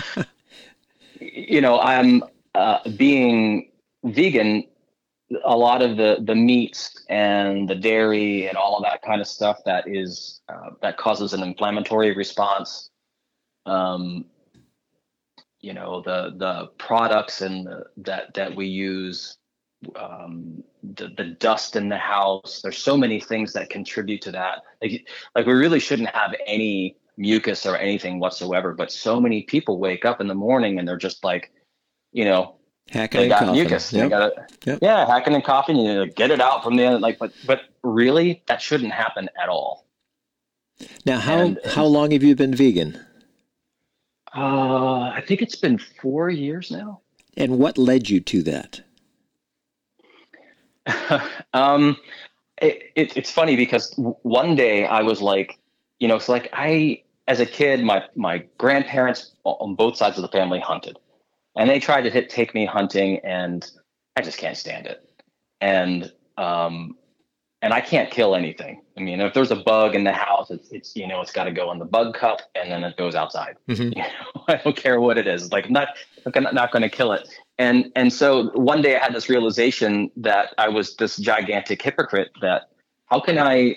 you 1.20 1.60
know, 1.60 1.80
I'm 1.80 2.22
uh, 2.54 2.78
being 2.96 3.70
vegan. 4.04 4.64
A 5.44 5.56
lot 5.56 5.82
of 5.82 5.96
the 5.96 6.18
the 6.20 6.34
meats 6.34 7.04
and 7.08 7.68
the 7.68 7.74
dairy 7.74 8.46
and 8.46 8.56
all 8.56 8.76
of 8.76 8.84
that 8.84 9.02
kind 9.02 9.20
of 9.20 9.26
stuff 9.26 9.58
that 9.64 9.88
is 9.88 10.40
uh, 10.48 10.70
that 10.82 10.96
causes 10.96 11.32
an 11.32 11.42
inflammatory 11.42 12.14
response. 12.14 12.90
Um, 13.66 14.26
you 15.64 15.72
know, 15.72 16.02
the 16.02 16.34
the 16.36 16.66
products 16.78 17.40
and 17.40 17.66
the, 17.66 17.84
that 17.96 18.34
that 18.34 18.54
we 18.54 18.66
use 18.66 19.38
um, 19.96 20.62
the, 20.82 21.08
the 21.16 21.24
dust 21.24 21.76
in 21.76 21.88
the 21.88 21.96
house. 21.96 22.60
There's 22.62 22.78
so 22.78 22.96
many 22.96 23.20
things 23.20 23.52
that 23.54 23.70
contribute 23.70 24.20
to 24.22 24.32
that. 24.32 24.62
Like, 24.82 25.08
like 25.34 25.46
we 25.46 25.54
really 25.54 25.80
shouldn't 25.80 26.10
have 26.10 26.34
any 26.46 26.96
mucus 27.16 27.64
or 27.64 27.76
anything 27.76 28.18
whatsoever. 28.18 28.74
But 28.74 28.92
so 28.92 29.20
many 29.20 29.42
people 29.42 29.78
wake 29.78 30.04
up 30.04 30.20
in 30.20 30.26
the 30.26 30.34
morning 30.34 30.78
and 30.78 30.86
they're 30.86 30.96
just 30.96 31.24
like, 31.24 31.50
you 32.12 32.24
know, 32.24 32.56
hacking 32.90 33.22
they 33.22 33.28
got 33.28 33.40
coughing. 33.40 33.54
mucus. 33.54 33.92
Yep. 33.92 34.02
They 34.02 34.08
got 34.08 34.22
it. 34.32 34.38
Yep. 34.66 34.78
Yeah, 34.82 35.06
hacking 35.06 35.34
and 35.34 35.44
coughing. 35.44 35.76
You 35.76 35.94
know, 35.94 36.06
get 36.06 36.30
it 36.30 36.40
out 36.40 36.62
from 36.62 36.76
the 36.76 36.84
end. 36.84 37.00
Like, 37.00 37.18
but 37.18 37.32
but 37.46 37.62
really, 37.82 38.42
that 38.46 38.60
shouldn't 38.60 38.92
happen 38.92 39.30
at 39.42 39.48
all. 39.48 39.86
Now, 41.06 41.20
how 41.20 41.38
and, 41.38 41.58
how 41.64 41.84
long 41.84 42.10
have 42.10 42.22
you 42.22 42.34
been 42.34 42.54
vegan? 42.54 42.98
Uh, 44.34 45.10
I 45.10 45.22
think 45.26 45.42
it's 45.42 45.56
been 45.56 45.78
four 45.78 46.28
years 46.28 46.70
now. 46.70 47.00
And 47.36 47.58
what 47.58 47.78
led 47.78 48.08
you 48.08 48.20
to 48.20 48.42
that? 48.44 48.80
um, 51.54 51.96
it, 52.60 52.92
it, 52.94 53.16
it's 53.16 53.30
funny 53.30 53.56
because 53.56 53.94
one 53.96 54.54
day 54.54 54.86
I 54.86 55.02
was 55.02 55.22
like, 55.22 55.58
you 55.98 56.08
know, 56.08 56.16
it's 56.16 56.28
like 56.28 56.50
I, 56.52 57.02
as 57.28 57.40
a 57.40 57.46
kid, 57.46 57.82
my 57.82 58.04
my 58.14 58.44
grandparents 58.58 59.32
on 59.44 59.74
both 59.74 59.96
sides 59.96 60.18
of 60.18 60.22
the 60.22 60.28
family 60.28 60.60
hunted, 60.60 60.98
and 61.56 61.70
they 61.70 61.80
tried 61.80 62.02
to 62.02 62.10
hit, 62.10 62.28
take 62.28 62.54
me 62.54 62.66
hunting, 62.66 63.20
and 63.24 63.68
I 64.16 64.22
just 64.22 64.38
can't 64.38 64.56
stand 64.56 64.86
it. 64.86 65.08
And 65.60 66.12
um, 66.36 66.96
and 67.64 67.72
I 67.72 67.80
can't 67.80 68.10
kill 68.10 68.34
anything. 68.34 68.82
I 68.98 69.00
mean, 69.00 69.22
if 69.22 69.32
there's 69.32 69.50
a 69.50 69.56
bug 69.56 69.94
in 69.94 70.04
the 70.04 70.12
house, 70.12 70.50
it's, 70.50 70.68
it's 70.70 70.94
you 70.94 71.08
know 71.08 71.22
it's 71.22 71.32
got 71.32 71.44
to 71.44 71.50
go 71.50 71.72
in 71.72 71.78
the 71.78 71.86
bug 71.86 72.14
cup 72.14 72.42
and 72.54 72.70
then 72.70 72.84
it 72.84 72.98
goes 72.98 73.14
outside. 73.14 73.56
Mm-hmm. 73.70 73.98
You 73.98 74.02
know, 74.02 74.44
I 74.48 74.56
don't 74.56 74.76
care 74.76 75.00
what 75.00 75.16
it 75.16 75.26
is. 75.26 75.50
Like 75.50 75.64
I'm 75.64 75.72
not 75.72 75.88
I'm 76.26 76.54
not 76.54 76.72
going 76.72 76.82
to 76.82 76.90
kill 76.90 77.12
it. 77.12 77.26
And 77.58 77.90
and 77.96 78.12
so 78.12 78.50
one 78.50 78.82
day 78.82 78.96
I 78.96 79.02
had 79.02 79.14
this 79.14 79.30
realization 79.30 80.10
that 80.18 80.54
I 80.58 80.68
was 80.68 80.94
this 80.96 81.16
gigantic 81.16 81.80
hypocrite. 81.80 82.32
That 82.42 82.68
how 83.06 83.18
can 83.18 83.38
I, 83.38 83.76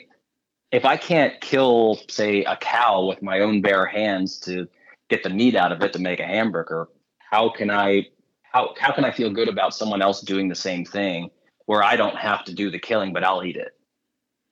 if 0.73 0.83
I 0.83 0.97
can't 0.97 1.39
kill 1.39 1.97
say 2.09 2.43
a 2.43 2.57
cow 2.57 3.05
with 3.05 3.21
my 3.21 3.39
own 3.39 3.61
bare 3.61 3.85
hands 3.85 4.37
to 4.39 4.67
get 5.09 5.23
the 5.23 5.29
meat 5.29 5.55
out 5.55 5.71
of 5.71 5.81
it 5.81 5.93
to 5.93 5.99
make 5.99 6.19
a 6.19 6.25
hamburger, 6.25 6.89
how 7.19 7.47
can 7.47 7.71
I 7.71 8.07
how 8.51 8.75
how 8.77 8.91
can 8.91 9.05
I 9.05 9.11
feel 9.11 9.29
good 9.29 9.47
about 9.47 9.73
someone 9.73 10.01
else 10.01 10.19
doing 10.19 10.49
the 10.49 10.55
same 10.55 10.83
thing 10.83 11.29
where 11.67 11.83
I 11.83 11.95
don't 11.95 12.17
have 12.17 12.43
to 12.45 12.53
do 12.53 12.69
the 12.69 12.79
killing 12.79 13.13
but 13.13 13.23
I'll 13.23 13.45
eat 13.45 13.55
it? 13.55 13.76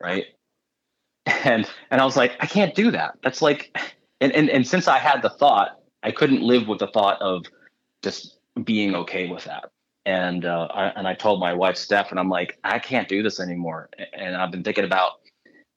Right? 0.05 0.25
And 1.43 1.67
and 1.89 1.99
I 1.99 2.05
was 2.05 2.15
like, 2.15 2.37
I 2.39 2.45
can't 2.45 2.75
do 2.75 2.91
that. 2.91 3.17
That's 3.23 3.41
like, 3.41 3.75
and 4.21 4.31
and 4.31 4.49
and 4.49 4.65
since 4.67 4.87
I 4.87 4.99
had 4.99 5.23
the 5.23 5.31
thought, 5.31 5.79
I 6.03 6.11
couldn't 6.11 6.41
live 6.41 6.67
with 6.67 6.79
the 6.79 6.87
thought 6.87 7.19
of 7.21 7.45
just 8.03 8.37
being 8.63 8.95
okay 8.95 9.27
with 9.27 9.43
that. 9.45 9.65
And 10.05 10.45
uh, 10.45 10.67
I, 10.71 10.83
and 10.89 11.07
I 11.07 11.15
told 11.15 11.39
my 11.39 11.53
wife 11.53 11.77
Steph, 11.77 12.11
and 12.11 12.19
I'm 12.19 12.29
like, 12.29 12.59
I 12.63 12.77
can't 12.77 13.07
do 13.07 13.23
this 13.23 13.39
anymore. 13.39 13.89
And 14.13 14.35
I've 14.35 14.51
been 14.51 14.63
thinking 14.63 14.83
about 14.85 15.13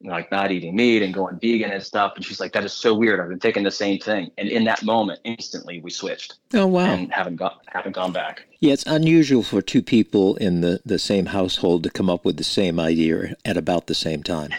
like 0.02 0.30
not 0.30 0.52
eating 0.52 0.76
meat 0.76 1.02
and 1.02 1.12
going 1.12 1.38
vegan 1.40 1.70
and 1.70 1.82
stuff. 1.82 2.12
And 2.16 2.24
she's 2.24 2.38
like, 2.38 2.52
that 2.52 2.64
is 2.64 2.72
so 2.72 2.94
weird. 2.94 3.20
I've 3.20 3.28
been 3.28 3.40
thinking 3.40 3.64
the 3.64 3.70
same 3.70 3.98
thing. 3.98 4.30
And 4.38 4.48
in 4.48 4.64
that 4.64 4.82
moment, 4.82 5.20
instantly 5.24 5.80
we 5.80 5.90
switched. 5.90 6.36
Oh 6.54 6.66
wow! 6.66 6.92
And 6.94 7.12
haven't 7.12 7.36
got 7.36 7.62
haven't 7.66 7.92
gone 7.92 8.12
back. 8.12 8.46
Yeah, 8.60 8.72
it's 8.72 8.86
unusual 8.86 9.42
for 9.42 9.60
two 9.60 9.82
people 9.82 10.36
in 10.36 10.60
the 10.60 10.80
the 10.84 10.98
same 10.98 11.26
household 11.26 11.82
to 11.84 11.90
come 11.90 12.08
up 12.08 12.24
with 12.24 12.36
the 12.36 12.44
same 12.44 12.78
idea 12.78 13.36
at 13.44 13.56
about 13.56 13.86
the 13.86 13.94
same 13.94 14.22
time. 14.22 14.50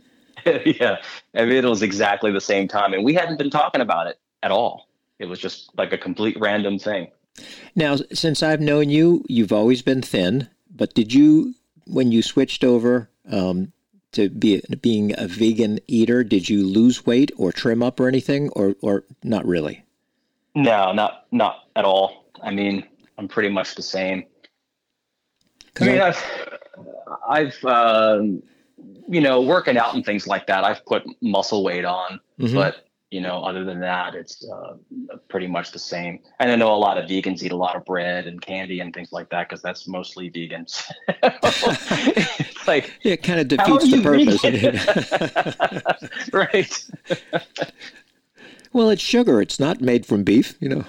yeah, 0.46 0.96
I 1.34 1.44
mean 1.44 1.64
it 1.64 1.64
was 1.64 1.82
exactly 1.82 2.32
the 2.32 2.40
same 2.40 2.68
time, 2.68 2.94
and 2.94 3.04
we 3.04 3.14
hadn't 3.14 3.38
been 3.38 3.50
talking 3.50 3.80
about 3.80 4.06
it 4.06 4.18
at 4.42 4.50
all. 4.50 4.88
It 5.18 5.26
was 5.26 5.38
just 5.38 5.70
like 5.76 5.92
a 5.92 5.98
complete 5.98 6.36
random 6.38 6.78
thing. 6.78 7.08
Now, 7.74 7.96
since 8.12 8.42
I've 8.42 8.60
known 8.60 8.88
you, 8.88 9.24
you've 9.28 9.52
always 9.52 9.82
been 9.82 10.02
thin. 10.02 10.48
But 10.74 10.94
did 10.94 11.12
you, 11.12 11.54
when 11.86 12.12
you 12.12 12.22
switched 12.22 12.62
over, 12.62 13.10
um, 13.30 13.72
to 14.12 14.28
be 14.28 14.62
being 14.80 15.14
a 15.18 15.26
vegan 15.26 15.78
eater, 15.86 16.24
did 16.24 16.48
you 16.48 16.66
lose 16.66 17.04
weight 17.04 17.30
or 17.36 17.52
trim 17.52 17.82
up 17.82 18.00
or 18.00 18.08
anything, 18.08 18.48
or 18.50 18.74
or 18.80 19.04
not 19.22 19.46
really? 19.46 19.84
No, 20.54 20.92
not 20.92 21.26
not 21.30 21.64
at 21.76 21.84
all. 21.84 22.24
I 22.42 22.50
mean, 22.50 22.84
I'm 23.16 23.28
pretty 23.28 23.50
much 23.50 23.74
the 23.74 23.82
same. 23.82 24.24
I 25.80 25.84
mean, 25.84 26.00
I've 26.00 26.24
I've 27.28 27.64
um, 27.64 28.42
you 29.08 29.20
know 29.20 29.40
working 29.40 29.76
out 29.76 29.94
and 29.94 30.04
things 30.04 30.26
like 30.26 30.46
that. 30.46 30.64
I've 30.64 30.84
put 30.86 31.04
muscle 31.20 31.62
weight 31.62 31.84
on, 31.84 32.20
mm-hmm. 32.40 32.54
but 32.54 32.87
you 33.10 33.22
know, 33.22 33.42
other 33.42 33.64
than 33.64 33.80
that, 33.80 34.14
it's 34.14 34.46
uh, 34.48 34.74
pretty 35.28 35.46
much 35.46 35.72
the 35.72 35.78
same. 35.78 36.18
And 36.40 36.50
I 36.50 36.56
know 36.56 36.74
a 36.74 36.76
lot 36.76 36.98
of 36.98 37.08
vegans 37.08 37.42
eat 37.42 37.52
a 37.52 37.56
lot 37.56 37.74
of 37.74 37.84
bread 37.86 38.26
and 38.26 38.40
candy 38.40 38.80
and 38.80 38.92
things 38.92 39.12
like 39.12 39.30
that 39.30 39.48
because 39.48 39.62
that's 39.62 39.88
mostly 39.88 40.30
vegans. 40.30 40.82
it's 41.22 42.66
like 42.66 42.92
yeah, 43.02 43.14
it 43.14 43.22
kind 43.22 43.40
of 43.40 43.48
defeats 43.48 43.90
the 43.90 44.02
purpose, 44.02 44.42
right? 46.32 46.86
well, 48.74 48.90
it's 48.90 49.02
sugar. 49.02 49.40
It's 49.40 49.58
not 49.58 49.80
made 49.80 50.04
from 50.04 50.22
beef, 50.22 50.54
you 50.60 50.68
know. 50.68 50.84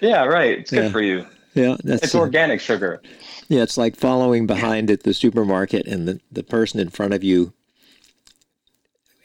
Yeah, 0.00 0.24
right. 0.24 0.60
It's 0.60 0.70
good 0.70 0.84
yeah. 0.84 0.90
for 0.90 1.00
you. 1.00 1.26
Yeah, 1.54 1.76
that's 1.82 2.04
it's 2.04 2.14
organic 2.14 2.60
sugar. 2.60 3.02
Yeah, 3.48 3.62
it's 3.62 3.76
like 3.76 3.96
following 3.96 4.46
behind 4.46 4.90
at 4.90 5.02
the 5.02 5.12
supermarket, 5.12 5.86
and 5.86 6.06
the 6.06 6.20
the 6.30 6.44
person 6.44 6.78
in 6.78 6.88
front 6.88 7.14
of 7.14 7.24
you 7.24 7.52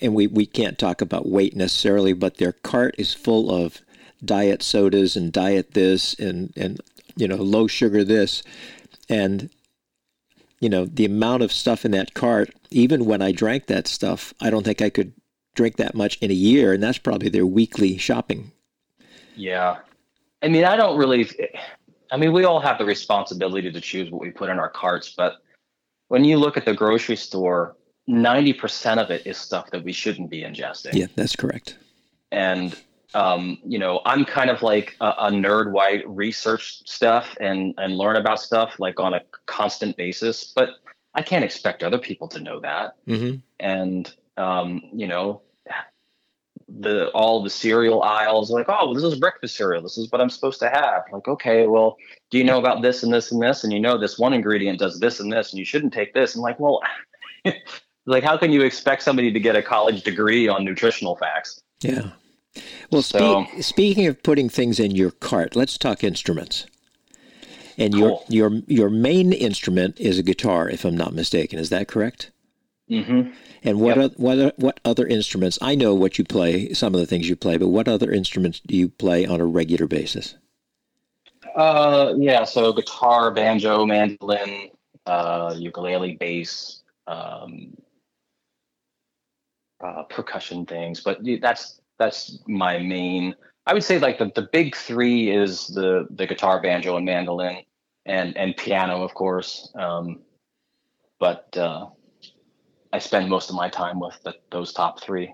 and 0.02 0.14
we, 0.14 0.28
we 0.28 0.46
can't 0.46 0.78
talk 0.78 1.02
about 1.02 1.28
weight 1.28 1.56
necessarily, 1.56 2.14
but 2.14 2.38
their 2.38 2.54
cart 2.54 2.96
is 2.98 3.14
full 3.14 3.52
of 3.52 3.82
diet 4.24 4.64
sodas 4.64 5.16
and 5.16 5.32
diet 5.32 5.74
this 5.74 6.14
and, 6.16 6.54
and 6.56 6.80
you 7.16 7.28
know, 7.28 7.38
low 7.38 7.68
sugar 7.68 8.04
this. 8.04 8.44
And, 9.10 9.50
you 10.60 10.70
know, 10.70 10.86
the 10.86 11.06
amount 11.06 11.44
of 11.44 11.52
stuff 11.52 11.86
in 11.86 11.92
that 11.92 12.14
cart, 12.14 12.54
even 12.72 13.06
when 13.06 13.22
I 13.22 13.32
drank 13.32 13.68
that 13.68 13.88
stuff, 13.88 14.34
I 14.42 14.50
don't 14.50 14.64
think 14.64 14.82
I 14.82 14.90
could 14.90 15.14
drink 15.56 15.78
that 15.78 15.96
much 15.96 16.18
in 16.18 16.30
a 16.30 16.36
year. 16.36 16.74
And 16.74 16.84
that's 16.84 16.98
probably 16.98 17.30
their 17.30 17.46
weekly 17.46 17.98
shopping. 17.98 18.52
Yeah. 19.36 19.78
I 20.42 20.50
mean, 20.50 20.66
I 20.66 20.76
don't 20.76 20.98
really, 20.98 21.30
I 22.12 22.18
mean, 22.18 22.34
we 22.34 22.44
all 22.44 22.60
have 22.60 22.78
the 22.78 22.86
responsibility 22.86 23.72
to 23.72 23.82
choose 23.82 24.12
what 24.12 24.22
we 24.22 24.32
put 24.32 24.50
in 24.50 24.60
our 24.60 24.70
carts, 24.70 25.14
but 25.16 25.38
when 26.10 26.24
you 26.24 26.38
look 26.38 26.58
at 26.58 26.66
the 26.66 26.74
grocery 26.74 27.16
store, 27.16 27.76
90% 28.10 28.98
of 28.98 29.12
it 29.12 29.26
is 29.26 29.38
stuff 29.38 29.70
that 29.72 29.84
we 29.84 29.92
shouldn't 29.92 30.30
be 30.30 30.42
ingesting. 30.42 30.94
Yeah, 30.94 31.08
that's 31.16 31.36
correct. 31.36 31.78
And, 32.32 32.76
um, 33.14 33.58
you 33.66 33.80
know, 33.80 34.02
I'm 34.06 34.26
kind 34.26 34.50
of 34.50 34.62
like 34.62 34.96
a, 35.02 35.14
a 35.18 35.32
nerd 35.32 35.72
why 35.72 36.04
research 36.06 36.88
stuff 36.88 37.36
and, 37.40 37.74
and 37.78 37.98
learn 37.98 38.16
about 38.16 38.40
stuff 38.40 38.80
like 38.80 39.00
on 39.00 39.14
a 39.14 39.22
constant 39.46 39.98
basis, 39.98 40.54
but 40.56 40.70
I 41.16 41.22
can't 41.22 41.44
expect 41.44 41.84
other 41.84 41.98
people 41.98 42.28
to 42.30 42.40
know 42.40 42.60
that. 42.62 42.96
Mm-hmm. 43.08 43.38
And, 43.60 44.14
um, 44.38 44.82
you 44.94 45.08
know, 45.08 45.42
the 46.80 47.10
all 47.12 47.42
the 47.42 47.50
cereal 47.50 48.04
aisles 48.04 48.52
like 48.52 48.66
oh 48.68 48.94
this 48.94 49.04
is 49.04 49.18
breakfast 49.18 49.56
cereal 49.56 49.82
this 49.82 49.98
is 49.98 50.12
what 50.12 50.20
i'm 50.20 50.30
supposed 50.30 50.60
to 50.60 50.70
have 50.70 51.04
like 51.14 51.26
okay 51.28 51.66
well 51.66 51.96
do 52.30 52.38
you 52.38 52.44
know 52.44 52.60
about 52.60 52.82
this 52.82 53.04
and 53.04 53.14
this 53.14 53.32
and 53.32 53.42
this 53.42 53.64
and 53.64 53.72
you 53.72 53.80
know 53.80 53.98
this 53.98 54.20
one 54.20 54.34
ingredient 54.34 54.78
does 54.78 55.00
this 55.00 55.22
and 55.22 55.32
this 55.32 55.52
and 55.52 55.60
you 55.60 55.66
shouldn't 55.66 55.94
take 55.94 56.14
this 56.14 56.36
and 56.36 56.44
like 56.44 56.60
well 56.60 56.82
like 58.08 58.24
how 58.24 58.36
can 58.36 58.52
you 58.52 58.64
expect 58.64 59.04
somebody 59.04 59.32
to 59.32 59.40
get 59.40 59.56
a 59.56 59.62
college 59.62 60.04
degree 60.04 60.48
on 60.48 60.66
nutritional 60.66 61.16
facts 61.16 61.62
yeah 61.82 62.10
well 62.92 63.04
so, 63.04 63.46
spe- 63.46 63.62
speaking 63.62 64.08
of 64.08 64.22
putting 64.24 64.50
things 64.50 64.80
in 64.80 64.92
your 64.92 65.12
cart 65.12 65.56
let's 65.56 65.78
talk 65.78 66.04
instruments 66.04 66.66
and 67.78 67.94
cool. 67.94 68.26
your 68.30 68.50
your 68.50 68.62
your 68.68 68.90
main 68.90 69.32
instrument 69.32 70.00
is 70.00 70.18
a 70.18 70.24
guitar 70.24 70.68
if 70.68 70.84
i'm 70.84 70.98
not 70.98 71.14
mistaken 71.14 71.60
is 71.60 71.70
that 71.70 71.88
correct 71.88 72.32
mm-hmm 72.90 73.30
and 73.64 73.80
what 73.80 73.98
yep. 73.98 74.14
what 74.18 74.58
what 74.58 74.80
other 74.86 75.06
instruments? 75.06 75.58
I 75.62 75.76
know 75.76 75.94
what 75.94 76.18
you 76.18 76.24
play, 76.24 76.74
some 76.74 76.94
of 76.94 77.02
the 77.02 77.06
things 77.06 77.28
you 77.28 77.36
play, 77.36 77.58
but 77.58 77.68
what 77.68 77.88
other 77.88 78.12
instruments 78.12 78.62
do 78.66 78.76
you 78.76 78.88
play 78.88 79.26
on 79.26 79.42
a 79.42 79.46
regular 79.46 79.88
basis? 79.88 80.36
Uh, 81.56 82.14
yeah, 82.18 82.44
so 82.44 82.72
guitar, 82.72 83.32
banjo, 83.32 83.86
mandolin, 83.86 84.70
uh, 85.06 85.54
ukulele, 85.58 86.16
bass, 86.16 86.82
um, 87.08 87.74
uh, 89.82 90.04
percussion 90.04 90.66
things. 90.66 91.02
But 91.02 91.20
that's 91.42 91.80
that's 91.98 92.40
my 92.48 92.80
main. 92.80 93.36
I 93.66 93.74
would 93.74 93.84
say 93.84 94.00
like 94.00 94.20
the, 94.20 94.32
the 94.34 94.48
big 94.52 94.76
three 94.76 95.30
is 95.32 95.68
the 95.68 96.08
the 96.10 96.28
guitar, 96.28 96.62
banjo, 96.62 96.96
and 96.98 97.06
mandolin, 97.06 97.64
and 98.06 98.36
and 98.38 98.56
piano, 98.56 99.04
of 99.04 99.14
course. 99.14 99.72
Um, 99.76 100.20
but 101.20 101.56
uh, 101.58 101.88
I 102.94 103.00
spend 103.00 103.30
most 103.30 103.50
of 103.50 103.56
my 103.56 103.70
time 103.70 104.00
with 104.00 104.18
the, 104.24 104.36
those 104.52 104.74
top 104.74 105.02
three. 105.02 105.34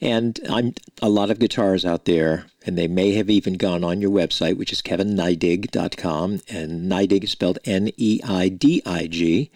And 0.00 0.40
I'm 0.50 0.74
a 1.00 1.08
lot 1.08 1.30
of 1.30 1.38
guitars 1.38 1.84
out 1.84 2.04
there, 2.04 2.46
and 2.66 2.76
they 2.76 2.88
may 2.88 3.12
have 3.12 3.30
even 3.30 3.54
gone 3.54 3.84
on 3.84 4.00
your 4.00 4.10
website, 4.10 4.56
which 4.56 4.72
is 4.72 4.82
kevinneidig.com, 4.82 6.40
and 6.48 6.90
Neidig 6.90 7.24
is 7.24 7.30
spelled 7.30 7.60
N-E-I-D-I-G. 7.64 9.50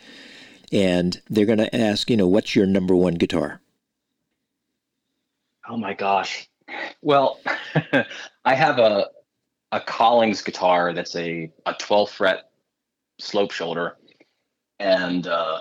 And 0.73 1.21
they're 1.29 1.47
going 1.47 1.59
to 1.59 1.77
ask, 1.77 2.09
you 2.11 2.17
know, 2.17 2.29
what's 2.29 2.55
your 2.55 2.67
number 2.67 2.95
one 2.95 3.15
guitar? 3.15 3.61
Oh 5.69 5.77
my 5.77 5.95
gosh. 5.95 6.49
Well, 7.03 7.41
I 8.45 8.55
have 8.55 8.79
a 8.79 9.07
a 9.73 9.81
Collings 9.81 10.43
guitar 10.43 10.93
that's 10.93 11.17
a 11.17 11.51
a 11.67 11.75
12 11.75 12.11
fret 12.11 12.51
slope 13.19 13.51
shoulder, 13.51 13.97
and 14.79 15.27
uh, 15.27 15.61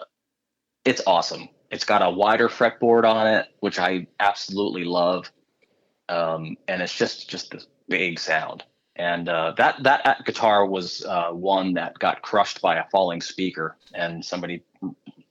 it's 0.84 1.02
awesome. 1.08 1.50
It's 1.72 1.86
got 1.86 2.02
a 2.02 2.10
wider 2.10 2.48
fretboard 2.48 3.04
on 3.04 3.28
it, 3.28 3.48
which 3.60 3.80
I 3.80 4.08
absolutely 4.20 4.84
love, 4.84 5.32
um, 6.10 6.56
and 6.68 6.82
it's 6.82 6.96
just 6.96 7.30
just 7.30 7.52
this 7.52 7.68
big 7.90 8.20
sound. 8.20 8.64
And 8.98 9.28
uh, 9.28 9.54
that 9.58 9.84
that 9.84 10.24
guitar 10.26 10.66
was 10.66 11.04
uh, 11.06 11.32
one 11.32 11.74
that 11.74 12.00
got 12.00 12.22
crushed 12.22 12.62
by 12.62 12.78
a 12.78 12.86
falling 12.92 13.22
speaker, 13.22 13.76
and 13.94 14.24
somebody 14.24 14.64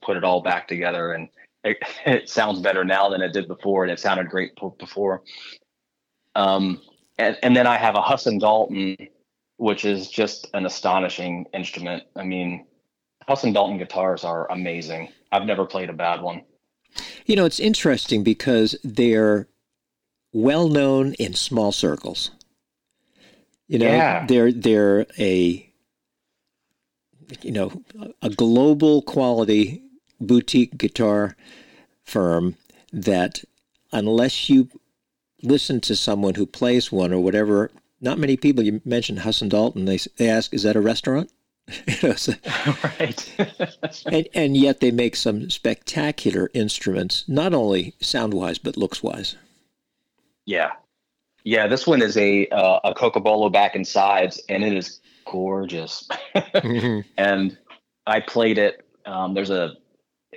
put 0.02 0.16
it 0.16 0.24
all 0.24 0.42
back 0.42 0.68
together, 0.68 1.12
and 1.12 1.28
it, 1.64 1.78
it 2.06 2.28
sounds 2.28 2.60
better 2.60 2.84
now 2.84 3.08
than 3.08 3.22
it 3.22 3.32
did 3.32 3.48
before, 3.48 3.82
and 3.82 3.90
it 3.90 3.98
sounded 3.98 4.28
great 4.28 4.52
before. 4.78 5.22
Um, 6.34 6.80
and, 7.18 7.36
and 7.42 7.56
then 7.56 7.66
I 7.66 7.76
have 7.76 7.94
a 7.94 8.00
Huss 8.00 8.26
and 8.26 8.40
Dalton, 8.40 8.96
which 9.56 9.84
is 9.84 10.08
just 10.08 10.48
an 10.54 10.66
astonishing 10.66 11.46
instrument. 11.54 12.04
I 12.16 12.24
mean, 12.24 12.66
Huss 13.26 13.44
and 13.44 13.54
Dalton 13.54 13.78
guitars 13.78 14.24
are 14.24 14.50
amazing. 14.50 15.10
I've 15.32 15.46
never 15.46 15.64
played 15.64 15.90
a 15.90 15.94
bad 15.94 16.20
one. 16.20 16.42
You 17.26 17.36
know, 17.36 17.44
it's 17.44 17.60
interesting 17.60 18.22
because 18.22 18.76
they're 18.84 19.48
well 20.32 20.68
known 20.68 21.14
in 21.14 21.34
small 21.34 21.72
circles. 21.72 22.30
You 23.66 23.78
know, 23.78 23.86
yeah. 23.86 24.26
they're 24.26 24.52
they're 24.52 25.06
a 25.18 25.72
you 27.40 27.50
know 27.50 27.72
a 28.20 28.28
global 28.28 29.00
quality 29.02 29.83
boutique 30.20 30.76
guitar 30.78 31.36
firm 32.02 32.56
that 32.92 33.44
unless 33.92 34.48
you 34.48 34.68
listen 35.42 35.80
to 35.82 35.94
someone 35.96 36.34
who 36.34 36.46
plays 36.46 36.90
one 36.90 37.12
or 37.12 37.20
whatever, 37.20 37.70
not 38.00 38.18
many 38.18 38.36
people. 38.36 38.64
You 38.64 38.80
mentioned 38.84 39.20
Huss 39.20 39.42
and 39.42 39.50
Dalton. 39.50 39.84
They 39.84 39.98
they 40.16 40.28
ask, 40.28 40.52
"Is 40.52 40.62
that 40.64 40.76
a 40.76 40.80
restaurant?" 40.80 41.30
you 41.86 42.08
know, 42.08 42.14
so, 42.14 42.34
right. 43.00 43.34
and, 44.06 44.28
and 44.34 44.56
yet 44.56 44.80
they 44.80 44.90
make 44.90 45.16
some 45.16 45.48
spectacular 45.50 46.50
instruments, 46.54 47.24
not 47.26 47.54
only 47.54 47.94
sound 48.00 48.34
wise, 48.34 48.58
but 48.58 48.76
looks 48.76 49.02
wise. 49.02 49.36
Yeah. 50.44 50.72
Yeah. 51.44 51.66
This 51.66 51.86
one 51.86 52.02
is 52.02 52.16
a, 52.18 52.46
uh, 52.48 52.80
a 52.84 52.94
Cocobolo 52.94 53.50
back 53.50 53.74
and 53.74 53.86
sides, 53.86 54.42
and 54.50 54.62
it 54.62 54.74
is 54.74 55.00
gorgeous. 55.24 56.06
mm-hmm. 56.34 57.00
And 57.16 57.56
I 58.06 58.20
played 58.20 58.58
it. 58.58 58.84
Um, 59.06 59.32
there's 59.32 59.50
a, 59.50 59.74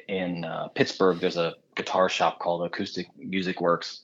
in 0.08 0.46
uh, 0.46 0.70
Pittsburgh, 0.70 1.20
there's 1.20 1.38
a 1.38 1.56
guitar 1.76 2.10
shop 2.10 2.40
called 2.40 2.64
Acoustic 2.66 3.08
Music 3.18 3.62
Works. 3.62 4.02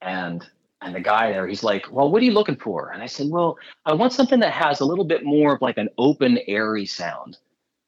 And 0.00 0.46
and 0.80 0.94
the 0.94 1.00
guy 1.00 1.32
there, 1.32 1.46
he's 1.48 1.64
like, 1.64 1.90
Well, 1.90 2.10
what 2.10 2.22
are 2.22 2.24
you 2.24 2.32
looking 2.32 2.56
for? 2.56 2.90
And 2.90 3.02
I 3.02 3.06
said, 3.06 3.28
Well, 3.28 3.58
I 3.84 3.94
want 3.94 4.12
something 4.12 4.40
that 4.40 4.52
has 4.52 4.80
a 4.80 4.84
little 4.84 5.04
bit 5.04 5.24
more 5.24 5.54
of 5.54 5.62
like 5.62 5.76
an 5.76 5.88
open, 5.98 6.38
airy 6.46 6.86
sound, 6.86 7.38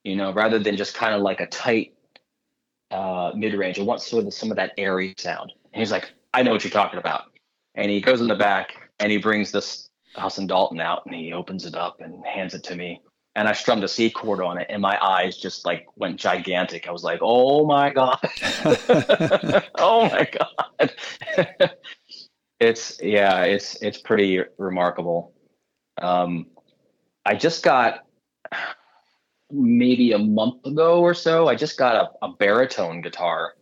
you 0.02 0.16
know, 0.16 0.32
rather 0.32 0.58
than 0.58 0.76
just 0.76 0.94
kind 0.94 1.14
of 1.14 1.22
like 1.22 1.40
a 1.40 1.46
tight 1.46 1.94
uh, 2.90 3.32
mid 3.34 3.54
range. 3.54 3.78
I 3.78 3.82
want 3.82 4.02
sort 4.02 4.26
of 4.26 4.34
some 4.34 4.50
of 4.50 4.56
that 4.56 4.72
airy 4.76 5.14
sound. 5.18 5.52
And 5.72 5.80
he's 5.80 5.92
like, 5.92 6.10
I 6.34 6.42
know 6.42 6.50
what 6.50 6.64
you're 6.64 6.72
talking 6.72 6.98
about. 6.98 7.24
And 7.76 7.90
he 7.90 8.00
goes 8.00 8.20
in 8.20 8.26
the 8.26 8.34
back 8.34 8.90
and 8.98 9.12
he 9.12 9.18
brings 9.18 9.52
this 9.52 9.88
Huss 10.16 10.38
and 10.38 10.48
Dalton 10.48 10.80
out 10.80 11.06
and 11.06 11.14
he 11.14 11.32
opens 11.32 11.66
it 11.66 11.76
up 11.76 12.00
and 12.00 12.24
hands 12.26 12.54
it 12.54 12.64
to 12.64 12.74
me. 12.74 13.00
And 13.40 13.48
I 13.48 13.53
strummed 13.53 13.83
a 13.85 13.88
C 13.88 14.11
chord 14.11 14.42
on 14.42 14.59
it, 14.59 14.66
and 14.68 14.83
my 14.83 15.03
eyes 15.03 15.38
just 15.38 15.64
like 15.64 15.87
went 15.96 16.20
gigantic. 16.20 16.87
I 16.87 16.90
was 16.90 17.03
like, 17.03 17.20
"Oh 17.22 17.64
my 17.64 17.88
god! 17.88 18.18
oh 19.79 20.11
my 20.11 20.29
god!" 20.31 20.92
It's 22.61 23.00
yeah, 23.03 23.44
it's 23.44 23.81
it's 23.81 23.96
pretty 23.96 24.42
remarkable. 24.59 25.33
Um, 26.03 26.48
I 27.24 27.35
just 27.35 27.62
got 27.64 28.05
maybe 29.50 30.12
a 30.12 30.18
month 30.18 30.66
ago 30.66 31.00
or 31.00 31.14
so. 31.14 31.48
I 31.48 31.55
just 31.55 31.79
got 31.79 31.96
a, 31.96 32.26
a 32.26 32.33
baritone 32.35 33.00
guitar 33.00 33.55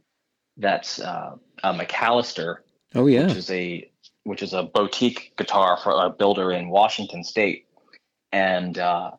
that's 0.56 0.98
uh, 0.98 1.36
a 1.62 1.72
McAllister. 1.72 2.56
Oh 2.96 3.06
yeah, 3.06 3.28
which 3.28 3.36
is 3.36 3.50
a 3.52 3.88
which 4.24 4.42
is 4.42 4.52
a 4.52 4.64
boutique 4.64 5.34
guitar 5.36 5.76
for 5.76 5.92
a 5.92 6.10
builder 6.10 6.50
in 6.50 6.68
Washington 6.68 7.22
State, 7.22 7.66
and 8.32 8.76
uh, 8.78 9.12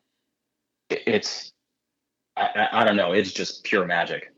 it's 0.89 1.51
I, 2.39 2.67
I, 2.71 2.83
don't 2.83 2.95
know, 2.95 3.11
it's 3.11 3.31
just 3.31 3.63
pure 3.63 3.85
magic. 3.85 4.31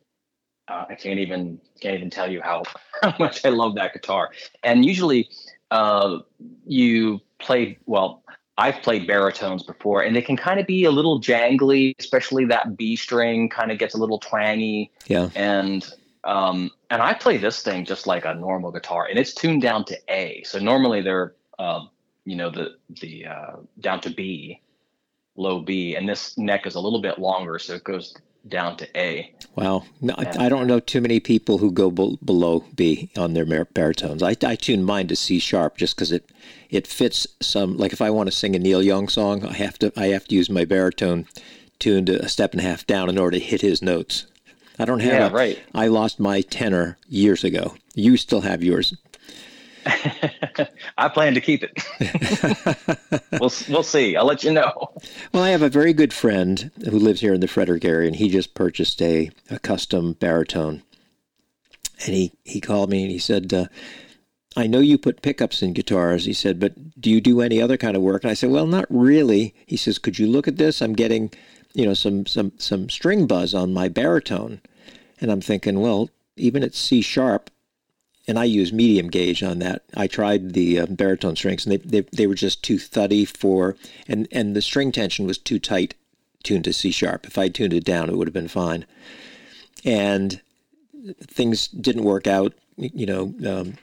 Uh, 0.67 0.85
I 0.89 0.95
can't 0.95 1.19
even 1.19 1.59
can't 1.81 1.95
even 1.95 2.09
tell 2.09 2.31
you 2.31 2.41
how, 2.41 2.63
how 3.01 3.15
much 3.19 3.45
I 3.45 3.49
love 3.49 3.75
that 3.75 3.93
guitar. 3.93 4.31
And 4.63 4.85
usually, 4.85 5.29
uh, 5.69 6.19
you 6.65 7.21
play 7.39 7.77
well. 7.85 8.23
I've 8.57 8.83
played 8.83 9.07
baritones 9.07 9.63
before, 9.63 10.03
and 10.03 10.15
they 10.15 10.21
can 10.21 10.37
kind 10.37 10.59
of 10.59 10.67
be 10.67 10.83
a 10.83 10.91
little 10.91 11.19
jangly, 11.19 11.95
especially 11.99 12.45
that 12.45 12.77
B 12.77 12.95
string 12.95 13.49
kind 13.49 13.71
of 13.71 13.79
gets 13.79 13.95
a 13.95 13.97
little 13.97 14.19
twangy. 14.19 14.91
Yeah. 15.07 15.29
And 15.35 15.87
um, 16.25 16.69
and 16.89 17.01
I 17.01 17.13
play 17.13 17.37
this 17.37 17.63
thing 17.63 17.85
just 17.85 18.05
like 18.05 18.25
a 18.25 18.35
normal 18.35 18.71
guitar, 18.71 19.07
and 19.09 19.17
it's 19.17 19.33
tuned 19.33 19.61
down 19.61 19.85
to 19.85 19.97
A. 20.09 20.43
So 20.45 20.59
normally 20.59 21.01
they're, 21.01 21.33
uh, 21.57 21.85
you 22.25 22.35
know, 22.35 22.51
the 22.51 22.75
the 23.01 23.25
uh, 23.25 23.55
down 23.79 24.01
to 24.01 24.11
B, 24.11 24.60
low 25.41 25.59
B, 25.59 25.95
and 25.95 26.07
this 26.07 26.37
neck 26.37 26.65
is 26.67 26.75
a 26.75 26.79
little 26.79 27.01
bit 27.01 27.19
longer, 27.19 27.59
so 27.59 27.75
it 27.75 27.83
goes 27.83 28.13
down 28.47 28.75
to 28.77 28.97
A. 28.97 29.33
Wow. 29.55 29.83
No, 29.99 30.15
I 30.17 30.49
don't 30.49 30.67
know 30.67 30.79
too 30.79 31.01
many 31.01 31.19
people 31.19 31.57
who 31.57 31.71
go 31.71 31.91
b- 31.91 32.17
below 32.23 32.65
B 32.75 33.11
on 33.17 33.33
their 33.33 33.65
baritones. 33.65 34.23
I, 34.23 34.35
I 34.43 34.55
tune 34.55 34.83
mine 34.83 35.07
to 35.07 35.15
C 35.15 35.39
sharp 35.39 35.77
just 35.77 35.95
because 35.95 36.11
it 36.11 36.29
it 36.69 36.87
fits 36.87 37.27
some. 37.41 37.77
Like 37.77 37.93
if 37.93 38.01
I 38.01 38.09
want 38.09 38.27
to 38.27 38.35
sing 38.35 38.55
a 38.55 38.59
Neil 38.59 38.81
Young 38.81 39.09
song, 39.09 39.45
I 39.45 39.53
have 39.53 39.77
to 39.79 39.91
I 39.95 40.07
have 40.07 40.27
to 40.29 40.35
use 40.35 40.49
my 40.49 40.65
baritone 40.65 41.27
tuned 41.79 42.09
a 42.09 42.29
step 42.29 42.53
and 42.53 42.61
a 42.61 42.63
half 42.63 42.87
down 42.87 43.09
in 43.09 43.17
order 43.17 43.37
to 43.37 43.43
hit 43.43 43.61
his 43.61 43.81
notes. 43.81 44.25
I 44.79 44.85
don't 44.85 44.99
have. 45.01 45.13
Yeah, 45.13 45.27
a, 45.27 45.31
right. 45.31 45.59
I 45.75 45.87
lost 45.87 46.19
my 46.19 46.41
tenor 46.41 46.97
years 47.07 47.43
ago. 47.43 47.75
You 47.93 48.17
still 48.17 48.41
have 48.41 48.63
yours. 48.63 48.95
I 50.97 51.09
plan 51.09 51.33
to 51.33 51.41
keep 51.41 51.63
it. 51.63 53.27
we'll 53.31 53.51
we'll 53.69 53.83
see. 53.83 54.15
I'll 54.15 54.25
let 54.25 54.43
you 54.43 54.51
know. 54.51 54.91
Well, 55.33 55.43
I 55.43 55.49
have 55.49 55.61
a 55.61 55.69
very 55.69 55.93
good 55.93 56.13
friend 56.13 56.71
who 56.83 56.99
lives 56.99 57.21
here 57.21 57.33
in 57.33 57.41
the 57.41 57.47
Frederick 57.47 57.85
area, 57.85 58.07
and 58.07 58.15
he 58.15 58.29
just 58.29 58.53
purchased 58.53 59.01
a, 59.01 59.31
a 59.49 59.59
custom 59.59 60.13
baritone. 60.13 60.83
And 62.05 62.15
he, 62.15 62.33
he 62.43 62.61
called 62.61 62.89
me 62.89 63.03
and 63.03 63.11
he 63.11 63.19
said, 63.19 63.53
uh, 63.53 63.65
I 64.55 64.67
know 64.67 64.79
you 64.79 64.97
put 64.97 65.21
pickups 65.21 65.61
in 65.61 65.73
guitars. 65.73 66.25
He 66.25 66.33
said, 66.33 66.59
but 66.59 66.99
do 66.99 67.09
you 67.09 67.21
do 67.21 67.41
any 67.41 67.61
other 67.61 67.77
kind 67.77 67.95
of 67.95 68.01
work? 68.01 68.23
And 68.23 68.31
I 68.31 68.33
said, 68.33 68.49
well, 68.49 68.67
not 68.67 68.85
really. 68.89 69.55
He 69.65 69.77
says, 69.77 69.97
could 69.97 70.19
you 70.19 70.27
look 70.27 70.47
at 70.47 70.57
this? 70.57 70.81
I'm 70.81 70.93
getting, 70.93 71.31
you 71.73 71.85
know, 71.85 71.93
some 71.93 72.25
some 72.25 72.51
some 72.57 72.89
string 72.89 73.27
buzz 73.27 73.53
on 73.53 73.73
my 73.73 73.87
baritone. 73.87 74.61
And 75.21 75.31
I'm 75.31 75.41
thinking, 75.41 75.79
well, 75.79 76.09
even 76.35 76.63
at 76.63 76.73
C 76.73 77.01
sharp, 77.01 77.49
and 78.27 78.37
I 78.37 78.43
use 78.45 78.71
medium 78.71 79.09
gauge 79.09 79.43
on 79.43 79.59
that. 79.59 79.83
I 79.95 80.07
tried 80.07 80.53
the 80.53 80.79
uh, 80.79 80.85
baritone 80.87 81.35
strings, 81.35 81.65
and 81.65 81.73
they, 81.73 81.77
they 81.77 82.07
they 82.11 82.27
were 82.27 82.35
just 82.35 82.63
too 82.63 82.77
thuddy 82.77 83.25
for, 83.25 83.75
and 84.07 84.27
and 84.31 84.55
the 84.55 84.61
string 84.61 84.91
tension 84.91 85.25
was 85.25 85.37
too 85.37 85.59
tight, 85.59 85.95
tuned 86.43 86.65
to 86.65 86.73
C 86.73 86.91
sharp. 86.91 87.25
If 87.25 87.37
I 87.37 87.49
tuned 87.49 87.73
it 87.73 87.83
down, 87.83 88.09
it 88.09 88.17
would 88.17 88.27
have 88.27 88.33
been 88.33 88.47
fine. 88.47 88.85
And 89.83 90.41
things 91.23 91.67
didn't 91.67 92.03
work 92.03 92.27
out. 92.27 92.53
You 92.77 93.05
know, 93.05 93.33
um, 93.47 93.73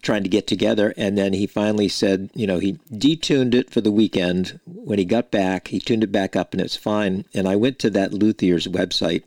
trying 0.00 0.22
to 0.22 0.30
get 0.30 0.46
together, 0.46 0.94
and 0.96 1.18
then 1.18 1.32
he 1.34 1.46
finally 1.46 1.88
said, 1.88 2.30
you 2.34 2.46
know, 2.46 2.58
he 2.58 2.74
detuned 2.90 3.54
it 3.54 3.68
for 3.70 3.82
the 3.82 3.90
weekend. 3.90 4.60
When 4.64 4.98
he 4.98 5.04
got 5.04 5.30
back, 5.30 5.68
he 5.68 5.78
tuned 5.78 6.04
it 6.04 6.12
back 6.12 6.36
up, 6.36 6.52
and 6.52 6.60
it's 6.62 6.76
fine. 6.76 7.26
And 7.34 7.48
I 7.48 7.56
went 7.56 7.78
to 7.80 7.90
that 7.90 8.12
luthier's 8.12 8.66
website, 8.66 9.24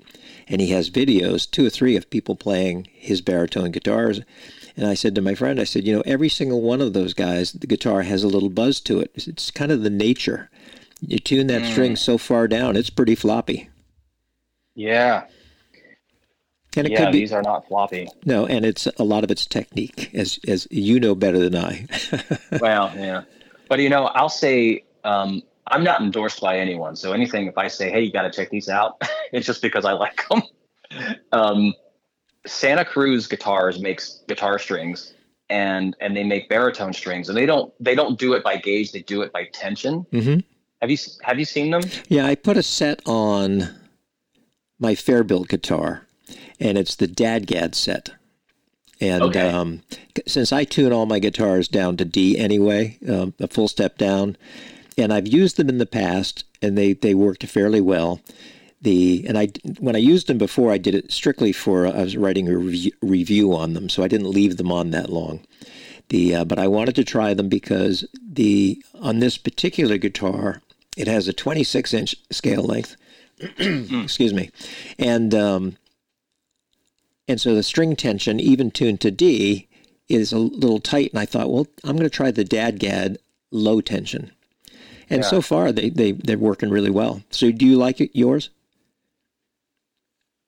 and 0.48 0.62
he 0.62 0.68
has 0.68 0.90
videos, 0.90 1.52
two 1.52 1.68
or 1.68 1.70
three, 1.70 1.96
of 1.96 2.10
people 2.10 2.36
playing 2.36 2.88
his 2.92 3.22
baritone 3.22 3.72
guitars 3.72 4.22
and 4.80 4.88
I 4.88 4.94
said 4.94 5.14
to 5.16 5.22
my 5.22 5.36
friend, 5.36 5.60
I 5.60 5.66
said, 5.66 5.86
you 5.86 5.94
know, 5.94 6.04
every 6.06 6.30
single 6.30 6.62
one 6.62 6.80
of 6.80 6.94
those 6.94 7.14
guys, 7.14 7.52
the 7.52 7.68
guitar 7.68 8.04
has 8.04 8.24
a 8.24 8.30
little 8.30 8.50
buzz 8.50 8.80
to 8.82 9.02
it. 9.02 9.12
It's 9.14 9.52
kind 9.52 9.74
of 9.74 9.84
the 9.84 9.90
nature. 9.90 10.50
You 11.02 11.20
tune 11.20 11.48
that 11.48 11.64
mm. 11.64 11.70
string 11.70 11.96
so 11.98 12.18
far 12.18 12.48
down, 12.48 12.78
it's 12.78 12.90
pretty 12.90 13.16
floppy. 13.16 13.70
Yeah. 14.76 15.26
And 16.78 16.88
it 16.88 16.94
yeah, 16.94 17.06
could 17.06 17.12
be, 17.12 17.20
these 17.20 17.34
are 17.34 17.42
not 17.42 17.68
floppy. 17.68 18.08
No, 18.24 18.46
and 18.46 18.66
it's 18.66 18.88
a 18.98 19.04
lot 19.04 19.26
of 19.26 19.32
it's 19.32 19.46
technique, 19.46 20.12
as 20.14 20.40
as 20.48 20.66
you 20.72 20.98
know 21.00 21.14
better 21.14 21.40
than 21.40 21.56
I. 21.56 21.86
well, 22.62 22.94
yeah, 22.96 23.24
but 23.68 23.80
you 23.80 23.90
know, 23.90 24.06
I'll 24.06 24.30
say 24.30 24.86
um, 25.04 25.42
I'm 25.68 25.84
not 25.84 26.00
endorsed 26.00 26.40
by 26.40 26.60
anyone. 26.60 26.96
So 26.96 27.12
anything, 27.12 27.48
if 27.48 27.58
I 27.58 27.68
say, 27.68 27.90
"Hey, 27.90 28.04
you 28.04 28.12
got 28.12 28.22
to 28.22 28.32
check 28.32 28.52
these 28.52 28.70
out," 28.70 29.02
it's 29.34 29.48
just 29.48 29.64
because 29.64 29.84
I 29.84 29.94
like 29.94 30.28
them. 30.30 30.44
Um, 31.32 31.76
Santa 32.46 32.86
Cruz 32.86 33.28
Guitars 33.28 33.80
makes 33.80 34.22
guitar 34.28 34.60
strings 34.60 35.14
and 35.50 35.96
and 36.00 36.16
they 36.16 36.24
make 36.24 36.48
baritone 36.48 36.94
strings 36.94 37.28
and 37.28 37.38
they 37.38 37.46
don't 37.46 37.74
they 37.80 37.96
don't 37.96 38.20
do 38.20 38.34
it 38.34 38.44
by 38.44 38.58
gauge 38.58 38.92
they 38.92 39.02
do 39.02 39.22
it 39.22 39.32
by 39.34 39.46
tension. 39.46 40.06
Mm-hmm. 40.12 40.40
Have 40.82 40.92
you 40.92 40.98
have 41.24 41.40
you 41.40 41.46
seen 41.46 41.72
them? 41.72 41.82
Yeah, 42.08 42.26
I 42.26 42.36
put 42.36 42.58
a 42.58 42.64
set 42.64 43.02
on 43.06 43.70
my 44.80 44.94
Fairbuilt 44.96 45.50
guitar, 45.50 46.08
and 46.60 46.78
it's 46.78 46.96
the 46.96 47.08
Dadgad 47.08 47.76
set. 47.76 48.12
And 49.02 49.24
okay. 49.24 49.50
um, 49.50 49.82
since 50.28 50.52
I 50.52 50.66
tune 50.66 50.92
all 50.92 51.06
my 51.06 51.20
guitars 51.20 51.68
down 51.68 51.98
to 51.98 52.06
D 52.06 52.38
anyway, 52.38 52.98
um, 53.10 53.34
a 53.40 53.48
full 53.48 53.68
step 53.68 53.98
down, 53.98 54.38
and 54.98 55.12
I've 55.14 55.28
used 55.28 55.58
them 55.58 55.70
in 55.70 55.80
the 55.80 55.86
past, 55.86 56.46
and 56.62 56.78
they 56.78 56.94
they 56.94 57.14
worked 57.14 57.46
fairly 57.46 57.82
well 57.82 58.22
the 58.82 59.26
and 59.28 59.38
I 59.38 59.50
when 59.80 59.96
I 59.96 60.00
used 60.00 60.28
them 60.28 60.38
before, 60.38 60.72
I 60.72 60.78
did 60.78 60.96
it 60.96 61.12
strictly 61.12 61.52
for 61.52 61.88
I 61.88 62.04
was 62.04 62.18
writing 62.18 62.48
a 62.48 62.58
review, 62.58 62.92
review 63.02 63.56
on 63.56 63.74
them, 63.74 63.90
so 63.90 64.04
I 64.04 64.08
didn't 64.08 64.32
leave 64.32 64.58
them 64.58 64.72
on 64.72 64.92
that 64.92 65.10
long. 65.10 65.42
The 66.10 66.36
uh, 66.36 66.46
but 66.46 66.60
I 66.60 66.68
wanted 66.68 66.96
to 66.96 67.04
try 67.04 67.34
them 67.34 67.50
because 67.50 68.06
the 68.16 68.82
on 69.02 69.20
this 69.20 69.38
particular 69.38 69.98
guitar, 69.98 70.62
it 70.98 71.08
has 71.08 71.28
a 71.28 71.34
26 71.34 71.94
inch 71.94 72.16
scale 72.32 72.64
length. 72.64 72.96
excuse 73.58 74.34
me, 74.34 74.50
and 74.98 75.34
um, 75.34 75.78
and 77.30 77.40
so 77.40 77.54
the 77.54 77.64
string 77.64 77.96
tension, 77.96 78.40
even 78.40 78.72
tuned 78.72 79.02
to 79.02 79.12
D, 79.12 79.68
is 80.10 80.34
a 80.34 80.40
little 80.40 80.80
tight. 80.80 81.12
And 81.12 81.20
I 81.20 81.26
thought, 81.26 81.52
well, 81.52 81.68
I'm 81.84 81.96
going 81.96 82.10
to 82.10 82.10
try 82.10 82.32
the 82.32 82.44
Dadgad 82.44 83.18
low 83.52 83.82
tension. 83.82 84.32
And 85.12 85.22
yeah. 85.22 85.30
so 85.30 85.42
far, 85.42 85.72
they, 85.72 85.90
they, 85.90 86.14
they're 86.14 86.40
working 86.40 86.72
really 86.72 86.90
well. 86.90 87.22
So 87.30 87.52
do 87.52 87.66
you 87.66 87.78
like 87.78 88.02
it, 88.02 88.12
yours? 88.14 88.50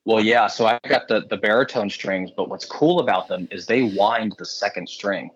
Well, 0.05 0.23
yeah. 0.23 0.47
So 0.47 0.65
I 0.65 0.79
got 0.87 1.07
the 1.07 1.25
the 1.29 1.37
baritone 1.37 1.89
strings, 1.89 2.31
but 2.35 2.49
what's 2.49 2.65
cool 2.65 2.99
about 2.99 3.27
them 3.27 3.47
is 3.51 3.65
they 3.65 3.83
wind 3.83 4.35
the 4.37 4.45
second 4.45 4.89
string. 4.89 5.29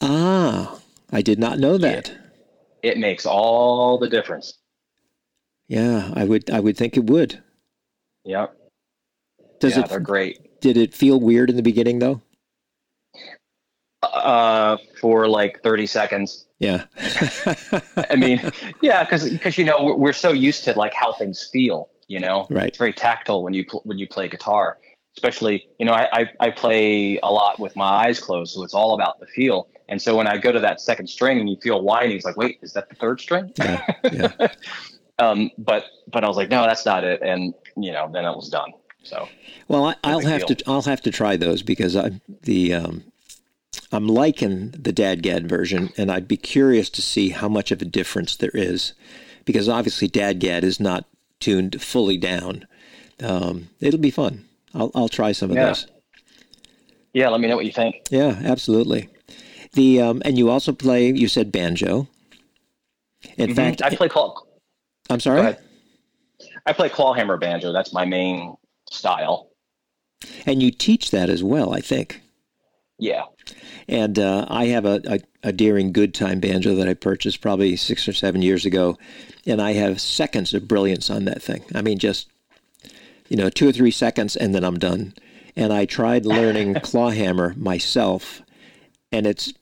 Ah, 0.00 0.78
I 1.10 1.22
did 1.22 1.38
not 1.38 1.58
know 1.58 1.78
that. 1.78 2.10
It, 2.10 2.18
it 2.82 2.98
makes 2.98 3.26
all 3.26 3.98
the 3.98 4.08
difference. 4.08 4.58
Yeah, 5.66 6.12
I 6.14 6.24
would 6.24 6.50
I 6.50 6.60
would 6.60 6.76
think 6.76 6.96
it 6.96 7.04
would. 7.04 7.42
Yep. 8.24 8.56
Does 9.60 9.76
yeah, 9.76 9.84
it? 9.84 9.88
They're 9.88 10.00
great. 10.00 10.60
Did 10.60 10.76
it 10.76 10.94
feel 10.94 11.20
weird 11.20 11.50
in 11.50 11.56
the 11.56 11.62
beginning 11.62 11.98
though? 11.98 12.22
Uh, 14.02 14.76
for 15.00 15.26
like 15.26 15.60
thirty 15.62 15.86
seconds. 15.86 16.46
Yeah. 16.60 16.84
I 18.10 18.16
mean, 18.16 18.40
yeah, 18.80 19.02
because 19.02 19.28
because 19.28 19.58
you 19.58 19.64
know 19.64 19.82
we're, 19.82 19.96
we're 19.96 20.12
so 20.12 20.30
used 20.30 20.62
to 20.64 20.72
like 20.78 20.94
how 20.94 21.12
things 21.12 21.48
feel 21.52 21.90
you 22.08 22.18
know? 22.18 22.46
Right. 22.50 22.68
It's 22.68 22.78
very 22.78 22.92
tactile 22.92 23.42
when 23.42 23.54
you 23.54 23.64
pl- 23.64 23.82
when 23.84 23.98
you 23.98 24.08
play 24.08 24.28
guitar 24.28 24.78
especially 25.18 25.66
you 25.78 25.86
know 25.86 25.92
I, 25.92 26.08
I, 26.12 26.30
I 26.40 26.50
play 26.50 27.18
a 27.22 27.30
lot 27.30 27.58
with 27.58 27.74
my 27.74 28.06
eyes 28.06 28.20
closed 28.20 28.54
so 28.54 28.62
it's 28.62 28.74
all 28.74 28.94
about 28.94 29.18
the 29.18 29.26
feel. 29.26 29.68
And 29.90 30.00
so 30.00 30.16
when 30.16 30.26
i 30.26 30.36
go 30.36 30.52
to 30.52 30.60
that 30.60 30.80
second 30.80 31.08
string 31.08 31.40
and 31.40 31.48
you 31.50 31.56
feel 31.60 31.82
whining 31.82 32.16
it's 32.16 32.24
like 32.24 32.36
wait 32.36 32.58
is 32.62 32.72
that 32.74 32.88
the 32.88 32.94
third 32.94 33.20
string? 33.20 33.52
Yeah, 33.58 33.84
yeah. 34.12 34.48
um 35.18 35.50
but 35.58 35.86
but 36.12 36.22
i 36.24 36.28
was 36.28 36.36
like 36.36 36.50
no 36.50 36.62
that's 36.62 36.86
not 36.86 37.04
it. 37.04 37.20
And 37.22 37.54
you 37.76 37.92
know 37.92 38.08
then 38.12 38.24
it 38.24 38.34
was 38.34 38.48
done. 38.48 38.72
So 39.02 39.28
well 39.66 39.94
I, 40.04 40.14
will 40.14 40.26
have 40.26 40.46
deal. 40.46 40.56
to 40.56 40.70
i'll 40.70 40.82
have 40.82 41.02
to 41.02 41.10
try 41.10 41.36
those 41.36 41.62
because 41.62 41.96
i 41.96 42.20
the 42.42 42.74
um 42.74 43.04
I'm 43.90 44.06
liking 44.06 44.70
the 44.72 44.92
Dadgad 44.92 45.46
version, 45.46 45.90
and 45.96 46.10
I'd 46.10 46.28
be 46.28 46.36
curious 46.36 46.90
to 46.90 47.00
see 47.00 47.30
how 47.30 47.48
much 47.48 47.70
of 47.70 47.80
a 47.80 47.86
difference 47.86 48.36
there 48.36 48.50
is, 48.52 48.92
because 49.46 49.66
obviously 49.66 50.08
Dadgad 50.08 50.62
is 50.62 50.78
not 50.78 51.06
tuned 51.40 51.80
fully 51.80 52.16
down. 52.16 52.66
Um, 53.22 53.68
it'll 53.80 54.00
be 54.00 54.10
fun. 54.10 54.44
I'll, 54.74 54.90
I'll 54.94 55.08
try 55.08 55.32
some 55.32 55.50
of 55.50 55.56
yeah. 55.56 55.66
those. 55.66 55.86
Yeah, 57.12 57.28
let 57.28 57.40
me 57.40 57.48
know 57.48 57.56
what 57.56 57.64
you 57.64 57.72
think. 57.72 58.06
Yeah, 58.10 58.40
absolutely. 58.44 59.08
The 59.72 60.00
um, 60.00 60.22
and 60.24 60.38
you 60.38 60.50
also 60.50 60.72
play. 60.72 61.10
You 61.10 61.28
said 61.28 61.50
banjo. 61.50 62.08
In 63.36 63.48
mm-hmm. 63.48 63.54
fact, 63.54 63.82
I 63.82 63.94
play 63.94 64.08
claw. 64.08 64.34
I'm 65.10 65.20
sorry. 65.20 65.56
I 66.66 66.72
play 66.72 66.88
clawhammer 66.88 67.36
banjo. 67.36 67.72
That's 67.72 67.92
my 67.92 68.04
main 68.04 68.56
style. 68.90 69.50
And 70.46 70.62
you 70.62 70.70
teach 70.70 71.10
that 71.10 71.30
as 71.30 71.42
well, 71.42 71.72
I 71.72 71.80
think. 71.80 72.20
Yeah. 72.98 73.24
And 73.86 74.18
uh, 74.18 74.46
I 74.48 74.66
have 74.66 74.84
a, 74.84 75.00
a, 75.06 75.48
a 75.48 75.52
Deering 75.52 75.92
Goodtime 75.92 76.40
banjo 76.40 76.74
that 76.74 76.88
I 76.88 76.94
purchased 76.94 77.40
probably 77.40 77.76
six 77.76 78.08
or 78.08 78.12
seven 78.12 78.42
years 78.42 78.66
ago, 78.66 78.98
and 79.46 79.62
I 79.62 79.72
have 79.72 80.00
seconds 80.00 80.52
of 80.52 80.68
brilliance 80.68 81.08
on 81.08 81.24
that 81.26 81.42
thing. 81.42 81.64
I 81.74 81.82
mean, 81.82 81.98
just 81.98 82.28
you 83.28 83.36
know, 83.36 83.50
two 83.50 83.68
or 83.68 83.72
three 83.72 83.90
seconds, 83.90 84.36
and 84.36 84.54
then 84.54 84.64
I'm 84.64 84.78
done. 84.78 85.14
And 85.54 85.72
I 85.72 85.84
tried 85.84 86.26
learning 86.26 86.74
clawhammer 86.82 87.54
myself, 87.56 88.42
and 89.12 89.26
it's 89.26 89.52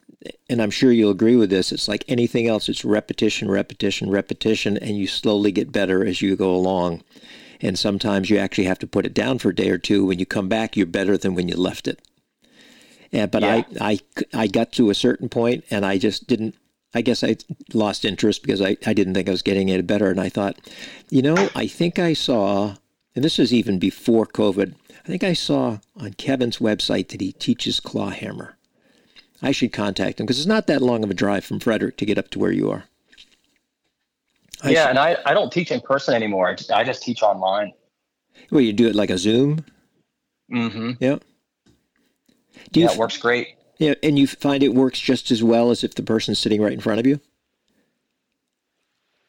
and 0.48 0.60
I'm 0.60 0.70
sure 0.70 0.90
you'll 0.90 1.10
agree 1.10 1.36
with 1.36 1.50
this. 1.50 1.70
It's 1.72 1.88
like 1.88 2.04
anything 2.08 2.48
else. 2.48 2.68
It's 2.68 2.84
repetition, 2.84 3.50
repetition, 3.50 4.10
repetition, 4.10 4.76
and 4.76 4.96
you 4.96 5.06
slowly 5.06 5.52
get 5.52 5.72
better 5.72 6.04
as 6.04 6.22
you 6.22 6.34
go 6.36 6.54
along. 6.54 7.02
And 7.60 7.78
sometimes 7.78 8.28
you 8.28 8.38
actually 8.38 8.64
have 8.64 8.78
to 8.80 8.86
put 8.86 9.06
it 9.06 9.14
down 9.14 9.38
for 9.38 9.50
a 9.50 9.54
day 9.54 9.70
or 9.70 9.78
two. 9.78 10.04
When 10.04 10.18
you 10.18 10.26
come 10.26 10.48
back, 10.48 10.76
you're 10.76 10.86
better 10.86 11.16
than 11.16 11.34
when 11.34 11.48
you 11.48 11.56
left 11.56 11.86
it. 11.88 12.00
Yeah, 13.10 13.26
but 13.26 13.42
yeah. 13.42 13.62
I, 13.80 13.90
I, 13.92 13.98
I 14.34 14.46
got 14.46 14.72
to 14.72 14.90
a 14.90 14.94
certain 14.94 15.28
point 15.28 15.64
and 15.70 15.84
I 15.84 15.98
just 15.98 16.26
didn't, 16.26 16.54
I 16.94 17.02
guess 17.02 17.22
I 17.22 17.36
lost 17.74 18.04
interest 18.04 18.42
because 18.42 18.60
I, 18.60 18.76
I 18.86 18.92
didn't 18.92 19.14
think 19.14 19.28
I 19.28 19.32
was 19.32 19.42
getting 19.42 19.70
any 19.70 19.82
better. 19.82 20.10
And 20.10 20.20
I 20.20 20.28
thought, 20.28 20.56
you 21.10 21.22
know, 21.22 21.48
I 21.54 21.66
think 21.66 21.98
I 21.98 22.12
saw, 22.12 22.76
and 23.14 23.24
this 23.24 23.38
was 23.38 23.52
even 23.52 23.78
before 23.78 24.26
COVID, 24.26 24.74
I 25.04 25.08
think 25.08 25.22
I 25.22 25.34
saw 25.34 25.78
on 25.96 26.14
Kevin's 26.14 26.58
website 26.58 27.08
that 27.08 27.20
he 27.20 27.32
teaches 27.32 27.80
clawhammer. 27.80 28.56
I 29.42 29.52
should 29.52 29.72
contact 29.72 30.18
him 30.18 30.26
because 30.26 30.38
it's 30.38 30.46
not 30.46 30.66
that 30.66 30.82
long 30.82 31.04
of 31.04 31.10
a 31.10 31.14
drive 31.14 31.44
from 31.44 31.60
Frederick 31.60 31.96
to 31.98 32.06
get 32.06 32.18
up 32.18 32.30
to 32.30 32.38
where 32.38 32.52
you 32.52 32.70
are. 32.70 32.84
I 34.62 34.70
yeah, 34.70 34.84
should, 34.84 34.90
and 34.90 34.98
I, 34.98 35.16
I 35.26 35.34
don't 35.34 35.52
teach 35.52 35.70
in 35.70 35.80
person 35.82 36.14
anymore. 36.14 36.48
I 36.48 36.54
just, 36.54 36.72
I 36.72 36.82
just 36.82 37.02
teach 37.02 37.22
online. 37.22 37.72
Well, 38.50 38.62
you 38.62 38.72
do 38.72 38.88
it 38.88 38.94
like 38.94 39.10
a 39.10 39.18
Zoom? 39.18 39.64
Mm-hmm. 40.50 40.92
Yeah. 40.98 41.18
Do 42.72 42.80
yeah, 42.80 42.92
it 42.92 42.98
works 42.98 43.16
great. 43.16 43.56
Yeah, 43.78 43.94
and 44.02 44.18
you 44.18 44.26
find 44.26 44.62
it 44.62 44.74
works 44.74 44.98
just 44.98 45.30
as 45.30 45.42
well 45.42 45.70
as 45.70 45.84
if 45.84 45.94
the 45.94 46.02
person's 46.02 46.38
sitting 46.38 46.62
right 46.62 46.72
in 46.72 46.80
front 46.80 47.00
of 47.00 47.06
you. 47.06 47.20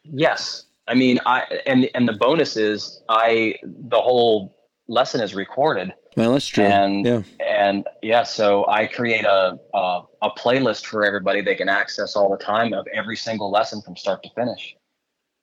Yes, 0.04 0.64
I 0.86 0.94
mean, 0.94 1.20
I 1.26 1.42
and 1.66 1.88
and 1.94 2.08
the 2.08 2.14
bonus 2.14 2.56
is 2.56 3.02
I 3.08 3.56
the 3.62 4.00
whole 4.00 4.56
lesson 4.88 5.20
is 5.20 5.34
recorded. 5.34 5.92
Well, 6.16 6.32
that's 6.32 6.46
true. 6.46 6.64
And 6.64 7.04
yeah, 7.04 7.22
and 7.46 7.86
yeah, 8.02 8.22
so 8.22 8.66
I 8.68 8.86
create 8.86 9.24
a, 9.24 9.58
a 9.74 10.02
a 10.22 10.30
playlist 10.30 10.86
for 10.86 11.04
everybody 11.04 11.42
they 11.42 11.54
can 11.54 11.68
access 11.68 12.16
all 12.16 12.30
the 12.30 12.42
time 12.42 12.72
of 12.72 12.86
every 12.92 13.16
single 13.16 13.50
lesson 13.50 13.82
from 13.82 13.96
start 13.96 14.22
to 14.22 14.30
finish 14.34 14.74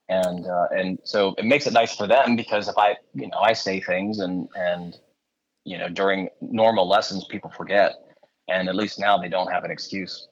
and 0.10 0.46
uh, 0.46 0.68
and 0.72 1.00
so 1.04 1.34
it 1.38 1.46
makes 1.46 1.66
it 1.68 1.74
nice 1.74 1.96
for 1.96 2.08
them 2.08 2.36
because 2.36 2.68
if 2.68 2.78
I 2.78 2.98
you 3.14 3.28
know 3.28 3.40
I 3.40 3.54
say 3.54 3.80
things 3.80 4.20
and 4.20 4.48
and 4.56 4.98
you 5.66 5.78
know 5.78 5.90
during 5.90 6.30
normal 6.42 6.88
lessons 6.88 7.26
people 7.26 7.50
forget 7.50 7.94
and 8.48 8.70
at 8.70 8.76
least 8.76 9.00
now 9.00 9.18
they 9.18 9.28
don't 9.28 9.52
have 9.52 9.64
an 9.64 9.72
excuse 9.72 10.28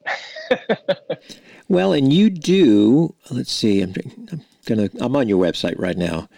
well 1.68 1.92
and 1.92 2.12
you 2.12 2.30
do 2.30 3.14
let's 3.30 3.52
see 3.52 3.82
i'm, 3.82 3.92
I'm 4.32 4.42
gonna 4.64 4.88
i'm 5.00 5.14
on 5.16 5.28
your 5.28 5.42
website 5.44 5.78
right 5.78 5.96
now 5.96 6.28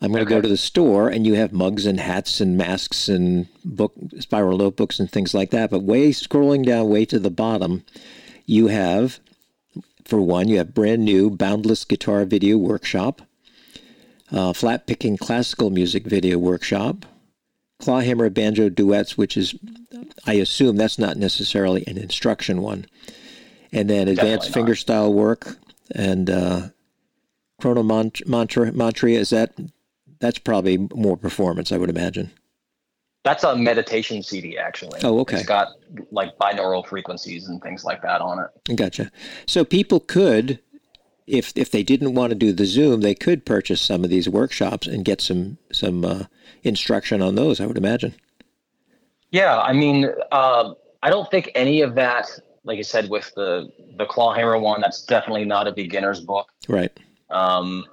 I'm 0.00 0.12
going 0.12 0.24
to 0.24 0.32
Okay. 0.32 0.36
go 0.36 0.42
to 0.42 0.48
the 0.48 0.56
store 0.56 1.08
and 1.08 1.26
you 1.26 1.34
have 1.34 1.52
mugs 1.52 1.84
and 1.84 1.98
hats 1.98 2.40
and 2.40 2.56
masks 2.56 3.08
and 3.08 3.48
book 3.64 3.92
spiral 4.20 4.56
notebooks 4.56 5.00
and 5.00 5.10
things 5.10 5.34
like 5.34 5.50
that. 5.50 5.70
But 5.70 5.82
way 5.82 6.10
scrolling 6.10 6.64
down 6.64 6.88
way 6.88 7.04
to 7.06 7.18
the 7.18 7.30
bottom, 7.32 7.82
you 8.46 8.68
have, 8.68 9.18
for 10.04 10.20
one, 10.20 10.46
you 10.46 10.58
have 10.58 10.72
brand 10.72 11.04
new 11.04 11.30
Boundless 11.30 11.84
Guitar 11.84 12.24
Video 12.24 12.56
Workshop, 12.56 13.22
uh, 14.30 14.52
Flat 14.52 14.86
Picking 14.86 15.16
Classical 15.16 15.68
Music 15.70 16.04
Video 16.04 16.38
Workshop, 16.38 17.04
Clawhammer 17.80 18.28
Banjo 18.30 18.68
Duets, 18.68 19.16
which 19.16 19.36
is, 19.36 19.54
I 20.26 20.34
assume 20.34 20.76
that's 20.76 20.98
not 20.98 21.16
necessarily 21.16 21.84
an 21.86 21.96
instruction 21.96 22.60
one, 22.62 22.86
and 23.72 23.88
then 23.88 24.08
Advanced. 24.08 24.52
Fingerstyle 24.52 25.12
Work 25.12 25.56
and 25.94 26.28
uh, 26.28 26.68
Chrono 27.60 27.82
Mont- 27.82 28.26
Mantra 28.26 28.72
Mantria. 28.72 29.18
Is 29.18 29.30
that 29.30 29.54
that's 30.20 30.38
probably 30.38 30.88
more 30.94 31.16
performance, 31.16 31.70
I 31.70 31.78
would 31.78 31.90
imagine. 31.90 32.30
That's 33.24 33.44
a 33.44 33.54
meditation 33.56 34.22
CD, 34.22 34.56
actually. 34.56 35.00
Oh, 35.04 35.20
okay. 35.20 35.36
It's 35.38 35.46
got 35.46 35.68
like 36.10 36.36
binaural 36.38 36.86
frequencies 36.86 37.48
and 37.48 37.60
things 37.60 37.84
like 37.84 38.00
that 38.02 38.20
on 38.20 38.38
it. 38.38 38.76
Gotcha. 38.76 39.10
So 39.46 39.64
people 39.64 40.00
could, 40.00 40.60
if 41.28 41.52
if 41.56 41.70
they 41.70 41.82
didn't 41.82 42.14
want 42.14 42.30
to 42.30 42.34
do 42.34 42.52
the 42.52 42.66
Zoom, 42.66 43.00
they 43.00 43.14
could 43.14 43.44
purchase 43.44 43.80
some 43.80 44.04
of 44.04 44.10
these 44.10 44.28
workshops 44.28 44.86
and 44.86 45.04
get 45.04 45.20
some 45.20 45.58
some 45.72 46.04
uh, 46.04 46.24
instruction 46.62 47.22
on 47.22 47.34
those. 47.34 47.60
I 47.60 47.66
would 47.66 47.78
imagine. 47.78 48.14
Yeah, 49.30 49.58
I 49.58 49.72
mean, 49.72 50.10
uh, 50.32 50.74
I 51.02 51.10
don't 51.10 51.30
think 51.30 51.50
any 51.54 51.82
of 51.82 51.94
that, 51.96 52.28
like 52.64 52.78
you 52.78 52.84
said, 52.84 53.10
with 53.10 53.32
the 53.34 53.70
the 53.96 54.06
Clawhammer 54.06 54.58
one, 54.58 54.80
that's 54.80 55.04
definitely 55.04 55.44
not 55.44 55.68
a 55.68 55.72
beginner's 55.72 56.20
book. 56.20 56.48
Right. 56.68 56.92
Um, 57.30 57.84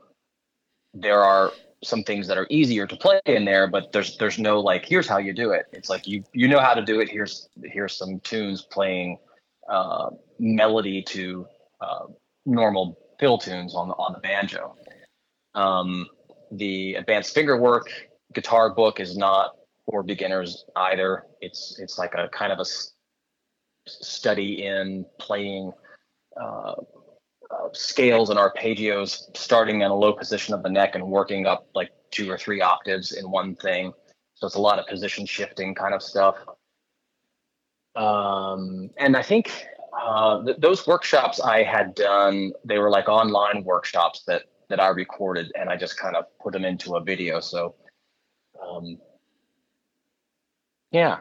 there 0.93 1.21
are 1.21 1.51
some 1.83 2.03
things 2.03 2.27
that 2.27 2.37
are 2.37 2.47
easier 2.49 2.87
to 2.87 2.95
play 2.95 3.19
in 3.25 3.45
there, 3.45 3.67
but 3.67 3.91
there's 3.91 4.17
there's 4.17 4.39
no 4.39 4.59
like 4.59 4.85
here's 4.85 5.07
how 5.07 5.17
you 5.17 5.33
do 5.33 5.51
it. 5.51 5.65
It's 5.73 5.89
like 5.89 6.07
you 6.07 6.23
you 6.33 6.47
know 6.47 6.59
how 6.59 6.73
to 6.73 6.81
do 6.81 6.99
it. 7.01 7.09
Here's 7.09 7.49
here's 7.63 7.97
some 7.97 8.19
tunes 8.21 8.61
playing 8.61 9.19
uh, 9.69 10.11
melody 10.39 11.01
to 11.03 11.45
uh, 11.81 12.05
normal 12.45 12.97
fill 13.19 13.37
tunes 13.37 13.75
on 13.75 13.87
the 13.87 13.93
on 13.95 14.13
the 14.13 14.19
banjo. 14.19 14.75
Um, 15.53 16.07
the 16.51 16.95
advanced 16.95 17.33
finger 17.33 17.57
work 17.57 17.87
guitar 18.33 18.73
book 18.73 18.99
is 18.99 19.17
not 19.17 19.55
for 19.85 20.03
beginners 20.03 20.65
either. 20.75 21.23
It's 21.41 21.79
it's 21.79 21.97
like 21.97 22.13
a 22.15 22.27
kind 22.29 22.51
of 22.51 22.59
a 22.59 22.65
study 23.87 24.65
in 24.65 25.05
playing 25.19 25.71
uh, 26.39 26.73
uh, 27.51 27.69
scales 27.73 28.29
and 28.29 28.39
arpeggios, 28.39 29.35
starting 29.37 29.81
in 29.81 29.91
a 29.91 29.95
low 29.95 30.13
position 30.13 30.53
of 30.53 30.63
the 30.63 30.69
neck 30.69 30.95
and 30.95 31.05
working 31.05 31.45
up 31.45 31.67
like 31.75 31.91
two 32.11 32.29
or 32.29 32.37
three 32.37 32.61
octaves 32.61 33.11
in 33.11 33.29
one 33.29 33.55
thing. 33.55 33.93
So 34.35 34.47
it's 34.47 34.55
a 34.55 34.61
lot 34.61 34.79
of 34.79 34.87
position 34.87 35.25
shifting 35.25 35.75
kind 35.75 35.93
of 35.93 36.01
stuff. 36.01 36.35
Um, 37.95 38.89
and 38.97 39.15
I 39.15 39.21
think 39.21 39.65
uh, 39.99 40.43
th- 40.43 40.57
those 40.57 40.85
workshops 40.87 41.39
I 41.39 41.63
had 41.63 41.95
done, 41.95 42.51
they 42.63 42.77
were 42.77 42.89
like 42.89 43.07
online 43.07 43.63
workshops 43.63 44.23
that 44.27 44.43
that 44.69 44.79
I 44.79 44.87
recorded, 44.89 45.51
and 45.59 45.69
I 45.69 45.77
just 45.77 45.97
kind 45.97 46.15
of 46.15 46.25
put 46.39 46.53
them 46.53 46.65
into 46.65 46.95
a 46.95 47.01
video. 47.03 47.39
So, 47.39 47.75
um, 48.61 48.97
yeah, 50.91 51.19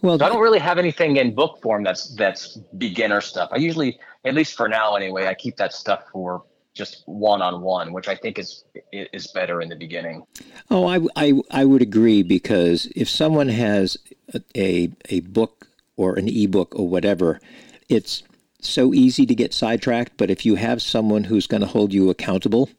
Well, 0.00 0.18
so 0.18 0.24
I 0.24 0.28
don't 0.28 0.40
really 0.42 0.60
have 0.60 0.78
anything 0.78 1.16
in 1.16 1.34
book 1.34 1.60
form 1.60 1.82
that's 1.82 2.14
that's 2.14 2.56
beginner 2.78 3.20
stuff. 3.20 3.48
I 3.52 3.56
usually, 3.56 3.98
at 4.24 4.34
least 4.34 4.56
for 4.56 4.68
now 4.68 4.94
anyway, 4.94 5.26
I 5.26 5.34
keep 5.34 5.56
that 5.56 5.72
stuff 5.72 6.04
for 6.12 6.44
just 6.74 7.02
one 7.06 7.40
on 7.42 7.62
one, 7.62 7.92
which 7.92 8.08
I 8.08 8.14
think 8.16 8.38
is 8.38 8.64
is 8.92 9.26
better 9.28 9.60
in 9.60 9.68
the 9.68 9.76
beginning. 9.76 10.24
Oh, 10.70 10.86
I, 10.86 11.00
I, 11.16 11.32
I 11.50 11.64
would 11.64 11.82
agree 11.82 12.22
because 12.22 12.86
if 12.96 13.08
someone 13.08 13.48
has 13.48 13.96
a, 14.32 14.40
a, 14.56 14.90
a 15.08 15.20
book 15.20 15.68
or 15.96 16.16
an 16.16 16.28
ebook 16.28 16.74
or 16.76 16.88
whatever, 16.88 17.40
it's 17.88 18.22
so 18.60 18.94
easy 18.94 19.26
to 19.26 19.34
get 19.34 19.52
sidetracked. 19.52 20.12
But 20.16 20.30
if 20.30 20.46
you 20.46 20.56
have 20.56 20.82
someone 20.82 21.24
who's 21.24 21.46
going 21.46 21.60
to 21.60 21.66
hold 21.66 21.92
you 21.92 22.10
accountable 22.10 22.70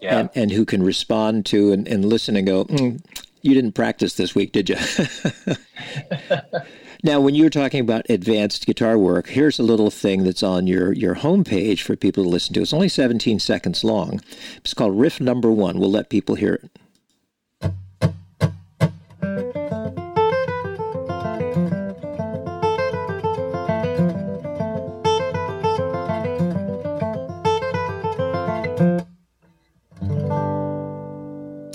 Yeah, 0.00 0.18
and, 0.18 0.30
and 0.34 0.50
who 0.52 0.64
can 0.64 0.82
respond 0.82 1.46
to 1.46 1.72
and, 1.72 1.88
and 1.88 2.04
listen 2.04 2.36
and 2.36 2.46
go, 2.46 2.64
mm, 2.66 3.02
you 3.42 3.54
didn't 3.54 3.72
practice 3.72 4.14
this 4.14 4.34
week, 4.34 4.52
did 4.52 4.70
you? 4.70 4.76
now, 7.04 7.20
when 7.20 7.34
you're 7.34 7.50
talking 7.50 7.80
about 7.80 8.08
advanced 8.08 8.64
guitar 8.66 8.98
work, 8.98 9.28
here's 9.28 9.58
a 9.58 9.62
little 9.62 9.90
thing 9.90 10.24
that's 10.24 10.42
on 10.42 10.66
your, 10.66 10.92
your 10.92 11.16
homepage 11.16 11.80
for 11.80 11.94
people 11.94 12.24
to 12.24 12.30
listen 12.30 12.54
to. 12.54 12.62
It's 12.62 12.72
only 12.72 12.88
17 12.88 13.38
seconds 13.38 13.84
long. 13.84 14.22
It's 14.56 14.72
called 14.72 14.98
Riff 14.98 15.20
Number 15.20 15.50
One. 15.50 15.78
We'll 15.78 15.90
let 15.90 16.08
people 16.08 16.36
hear 16.36 16.54
it. 16.54 16.70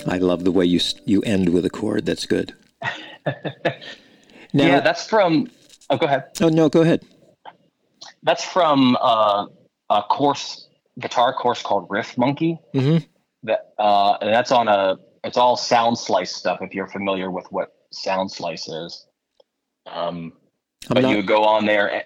I 0.06 0.18
love 0.18 0.44
the 0.44 0.50
way 0.52 0.64
you 0.64 0.80
you 1.04 1.22
end 1.22 1.48
with 1.50 1.64
a 1.64 1.70
chord. 1.70 2.06
That's 2.06 2.26
good. 2.26 2.54
Now, 4.52 4.66
yeah, 4.66 4.80
that's 4.80 5.06
from. 5.06 5.48
Oh, 5.90 5.96
go 5.96 6.06
ahead. 6.06 6.24
oh 6.40 6.48
no, 6.48 6.68
go 6.68 6.80
ahead. 6.82 7.04
That's 8.24 8.44
from 8.44 8.96
uh, 9.00 9.46
a 9.88 10.02
course, 10.02 10.68
guitar 10.98 11.32
course 11.32 11.62
called 11.62 11.86
Riff 11.88 12.18
Monkey. 12.18 12.58
Mhm. 12.74 13.06
That 13.44 13.72
uh, 13.78 14.14
and 14.20 14.32
that's 14.34 14.50
on 14.50 14.66
a. 14.66 14.96
It's 15.22 15.36
all 15.36 15.56
Soundslice 15.56 16.28
stuff. 16.28 16.58
If 16.62 16.74
you're 16.74 16.88
familiar 16.88 17.30
with 17.30 17.46
what 17.50 17.68
Soundslice 17.94 18.68
is, 18.86 19.06
um, 19.86 20.32
I'm 20.88 20.94
but 20.94 21.00
not- 21.02 21.10
you 21.10 21.16
would 21.18 21.26
go 21.28 21.44
on 21.44 21.64
there. 21.66 21.86
and- 21.92 22.04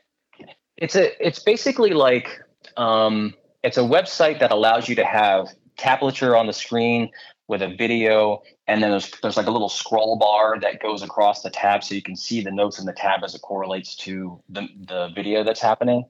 It's 0.76 0.96
a. 0.96 1.26
It's 1.26 1.38
basically 1.42 1.90
like. 1.90 2.28
Um, 2.76 3.34
it's 3.62 3.78
a 3.78 3.82
website 3.82 4.40
that 4.40 4.50
allows 4.52 4.86
you 4.88 4.96
to 4.96 5.04
have 5.06 5.48
tablature 5.78 6.38
on 6.38 6.46
the 6.46 6.52
screen 6.52 7.10
with 7.46 7.62
a 7.62 7.74
video, 7.74 8.42
and 8.66 8.82
then 8.82 8.90
there's 8.90 9.10
there's 9.22 9.36
like 9.36 9.46
a 9.46 9.50
little 9.50 9.68
scroll 9.68 10.16
bar 10.16 10.58
that 10.60 10.82
goes 10.82 11.02
across 11.02 11.42
the 11.42 11.50
tab, 11.50 11.84
so 11.84 11.94
you 11.94 12.02
can 12.02 12.16
see 12.16 12.40
the 12.40 12.50
notes 12.50 12.78
in 12.78 12.86
the 12.86 12.92
tab 12.92 13.22
as 13.22 13.34
it 13.34 13.42
correlates 13.42 13.94
to 13.96 14.40
the 14.48 14.68
the 14.86 15.10
video 15.14 15.44
that's 15.44 15.60
happening. 15.60 16.04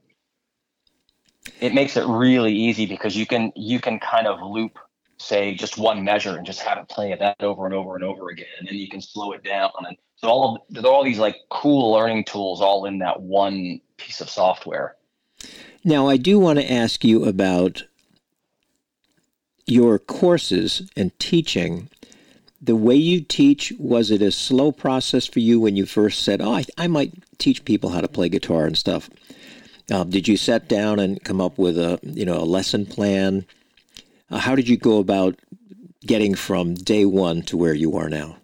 It 1.59 1.73
makes 1.73 1.95
it 1.95 2.05
really 2.05 2.53
easy 2.53 2.85
because 2.85 3.15
you 3.15 3.25
can 3.25 3.51
you 3.55 3.79
can 3.79 3.99
kind 3.99 4.27
of 4.27 4.41
loop 4.41 4.79
say 5.17 5.55
just 5.55 5.77
one 5.77 6.03
measure 6.03 6.35
and 6.35 6.45
just 6.45 6.59
have 6.61 6.77
it 6.77 6.89
play 6.89 7.15
that 7.15 7.41
over 7.41 7.65
and 7.65 7.73
over 7.73 7.95
and 7.95 8.03
over 8.03 8.27
again 8.27 8.47
and 8.59 8.67
then 8.67 8.75
you 8.75 8.89
can 8.89 8.99
slow 8.99 9.31
it 9.31 9.41
down 9.45 9.69
and 9.87 9.95
so 10.17 10.27
all 10.27 10.55
of 10.55 10.61
there 10.69 10.83
are 10.83 10.93
all 10.93 11.05
these 11.05 11.19
like 11.19 11.37
cool 11.49 11.93
learning 11.93 12.21
tools 12.25 12.59
all 12.59 12.83
in 12.83 12.97
that 12.97 13.21
one 13.21 13.79
piece 13.95 14.19
of 14.19 14.29
software 14.29 14.97
Now, 15.83 16.07
I 16.07 16.17
do 16.17 16.39
want 16.39 16.59
to 16.59 16.71
ask 16.71 17.03
you 17.03 17.25
about 17.25 17.83
your 19.65 19.99
courses 19.99 20.89
and 20.95 21.17
teaching. 21.19 21.89
The 22.61 22.75
way 22.75 22.95
you 22.95 23.21
teach, 23.21 23.73
was 23.77 24.11
it 24.11 24.21
a 24.21 24.31
slow 24.31 24.71
process 24.71 25.25
for 25.25 25.39
you 25.39 25.59
when 25.59 25.75
you 25.75 25.85
first 25.85 26.23
said, 26.23 26.41
Oh, 26.41 26.53
I, 26.53 26.65
I 26.77 26.87
might 26.87 27.13
teach 27.37 27.65
people 27.65 27.89
how 27.89 28.01
to 28.01 28.07
play 28.07 28.29
guitar 28.29 28.65
and 28.65 28.77
stuff? 28.77 29.09
Um, 29.91 30.09
did 30.09 30.27
you 30.27 30.35
sit 30.35 30.67
down 30.67 30.99
and 30.99 31.23
come 31.23 31.39
up 31.39 31.57
with 31.57 31.77
a 31.77 31.99
you 32.01 32.25
know 32.25 32.37
a 32.37 32.45
lesson 32.45 32.85
plan? 32.85 33.45
Uh, 34.31 34.39
how 34.39 34.55
did 34.55 34.67
you 34.67 34.77
go 34.77 34.97
about 34.97 35.35
getting 36.05 36.33
from 36.33 36.73
day 36.73 37.05
one 37.05 37.43
to 37.43 37.57
where 37.57 37.73
you 37.73 37.95
are 37.97 38.09
now? 38.09 38.37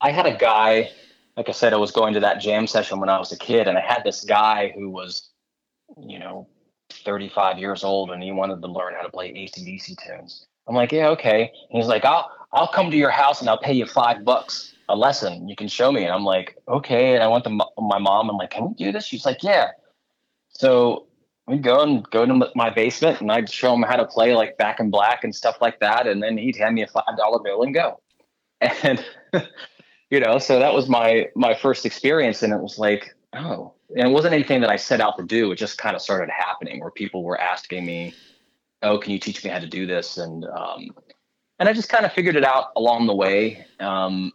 I 0.00 0.10
had 0.10 0.26
a 0.26 0.36
guy, 0.36 0.90
like 1.36 1.48
I 1.48 1.52
said, 1.52 1.72
I 1.72 1.76
was 1.76 1.92
going 1.92 2.14
to 2.14 2.20
that 2.20 2.40
jam 2.40 2.66
session 2.66 2.98
when 2.98 3.08
I 3.08 3.18
was 3.20 3.30
a 3.30 3.38
kid, 3.38 3.68
and 3.68 3.78
I 3.78 3.80
had 3.80 4.02
this 4.02 4.24
guy 4.24 4.72
who 4.74 4.90
was, 4.90 5.30
you 5.96 6.18
know, 6.18 6.48
35 7.04 7.58
years 7.58 7.84
old, 7.84 8.10
and 8.10 8.22
he 8.22 8.32
wanted 8.32 8.60
to 8.62 8.68
learn 8.68 8.94
how 8.94 9.02
to 9.02 9.10
play 9.10 9.32
AC/DC 9.34 9.96
tunes. 10.04 10.46
I'm 10.66 10.74
like, 10.74 10.92
yeah, 10.92 11.08
okay. 11.08 11.52
And 11.70 11.82
he's 11.82 11.86
like, 11.86 12.04
I'll 12.04 12.30
I'll 12.52 12.68
come 12.68 12.90
to 12.90 12.96
your 12.96 13.10
house 13.10 13.40
and 13.40 13.48
I'll 13.48 13.58
pay 13.58 13.72
you 13.72 13.86
five 13.86 14.24
bucks 14.24 14.74
a 14.88 14.96
lesson. 14.96 15.48
You 15.48 15.56
can 15.56 15.68
show 15.68 15.90
me. 15.90 16.04
And 16.04 16.12
I'm 16.12 16.24
like, 16.24 16.56
okay. 16.68 17.14
And 17.14 17.22
I 17.22 17.28
went 17.28 17.44
to 17.44 17.50
my 17.50 17.98
mom. 17.98 18.28
I'm 18.28 18.36
like, 18.36 18.50
can 18.50 18.68
we 18.68 18.74
do 18.74 18.92
this? 18.92 19.06
She's 19.06 19.24
like, 19.24 19.42
yeah. 19.42 19.70
So 20.50 21.06
we'd 21.46 21.62
go 21.62 21.80
and 21.80 22.04
go 22.10 22.26
to 22.26 22.50
my 22.54 22.70
basement, 22.70 23.20
and 23.20 23.32
I'd 23.32 23.50
show 23.50 23.74
him 23.74 23.82
how 23.82 23.96
to 23.96 24.04
play 24.04 24.34
like 24.34 24.56
Back 24.58 24.80
in 24.80 24.90
Black 24.90 25.24
and 25.24 25.34
stuff 25.34 25.56
like 25.60 25.80
that, 25.80 26.06
and 26.06 26.22
then 26.22 26.36
he'd 26.36 26.56
hand 26.56 26.74
me 26.74 26.82
a 26.82 26.86
five 26.86 27.16
dollar 27.16 27.40
bill 27.42 27.62
and 27.62 27.74
go. 27.74 28.00
And 28.84 29.04
you 30.12 30.20
know 30.20 30.38
so 30.38 30.60
that 30.60 30.72
was 30.72 30.88
my 30.88 31.28
my 31.34 31.54
first 31.54 31.84
experience 31.84 32.42
and 32.42 32.52
it 32.52 32.60
was 32.60 32.78
like 32.78 33.16
oh 33.32 33.72
and 33.96 34.08
it 34.08 34.10
wasn't 34.10 34.34
anything 34.34 34.60
that 34.60 34.70
i 34.70 34.76
set 34.76 35.00
out 35.00 35.16
to 35.18 35.24
do. 35.24 35.52
It 35.52 35.56
just 35.56 35.78
kind 35.78 35.96
of 35.96 36.02
started 36.02 36.30
happening 36.30 36.80
where 36.80 36.90
people 36.90 37.22
were 37.22 37.40
asking 37.40 37.84
me 37.84 38.14
oh 38.82 38.98
can 38.98 39.12
you 39.12 39.18
teach 39.18 39.44
me 39.44 39.50
how 39.50 39.58
to 39.58 39.66
do 39.66 39.86
this? 39.86 40.18
And 40.18 40.44
um 40.44 40.90
and 41.58 41.68
i 41.68 41.72
just 41.72 41.88
kind 41.88 42.04
of 42.04 42.12
figured 42.12 42.36
it 42.36 42.44
out 42.44 42.66
along 42.76 43.06
the 43.06 43.14
way. 43.14 43.64
Um 43.80 44.32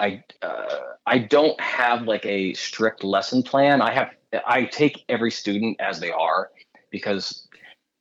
i 0.00 0.22
uh, 0.42 0.78
i 1.06 1.18
don't 1.18 1.60
have 1.60 2.02
like 2.02 2.24
a 2.24 2.54
strict 2.54 3.02
lesson 3.04 3.42
plan. 3.42 3.82
I 3.82 3.92
have 3.92 4.10
i 4.46 4.64
take 4.64 5.04
every 5.08 5.30
student 5.30 5.80
as 5.80 6.00
they 6.00 6.10
are 6.10 6.50
because 6.90 7.48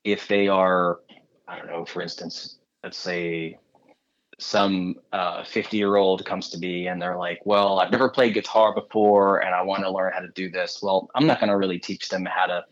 if 0.04 0.28
they 0.28 0.48
are 0.48 1.00
I 1.48 1.58
don't 1.58 1.68
know, 1.68 1.86
for 1.86 2.02
instance, 2.02 2.60
let's 2.84 2.98
say 2.98 3.58
some 4.40 4.96
50 5.12 5.14
uh, 5.14 5.64
year 5.72 5.96
old 5.96 6.26
comes 6.26 6.50
to 6.50 6.60
me 6.60 6.88
and 6.88 7.02
they're 7.02 7.18
like, 7.18 7.40
well, 7.46 7.80
I've 7.80 7.92
never 7.92 8.10
played 8.10 8.34
guitar 8.36 8.74
before 8.74 9.40
and 9.40 9.54
I 9.54 9.64
want 9.64 9.84
to 9.84 9.92
learn 9.92 10.14
how 10.14 10.20
to 10.20 10.30
do 10.30 10.50
this. 10.50 10.80
Well, 10.82 11.10
I'm 11.16 11.26
not 11.26 11.40
going 11.40 11.50
to 11.50 11.58
really 11.58 11.80
teach 11.80 12.10
them 12.10 12.26
how 12.26 12.46
to 12.46 12.66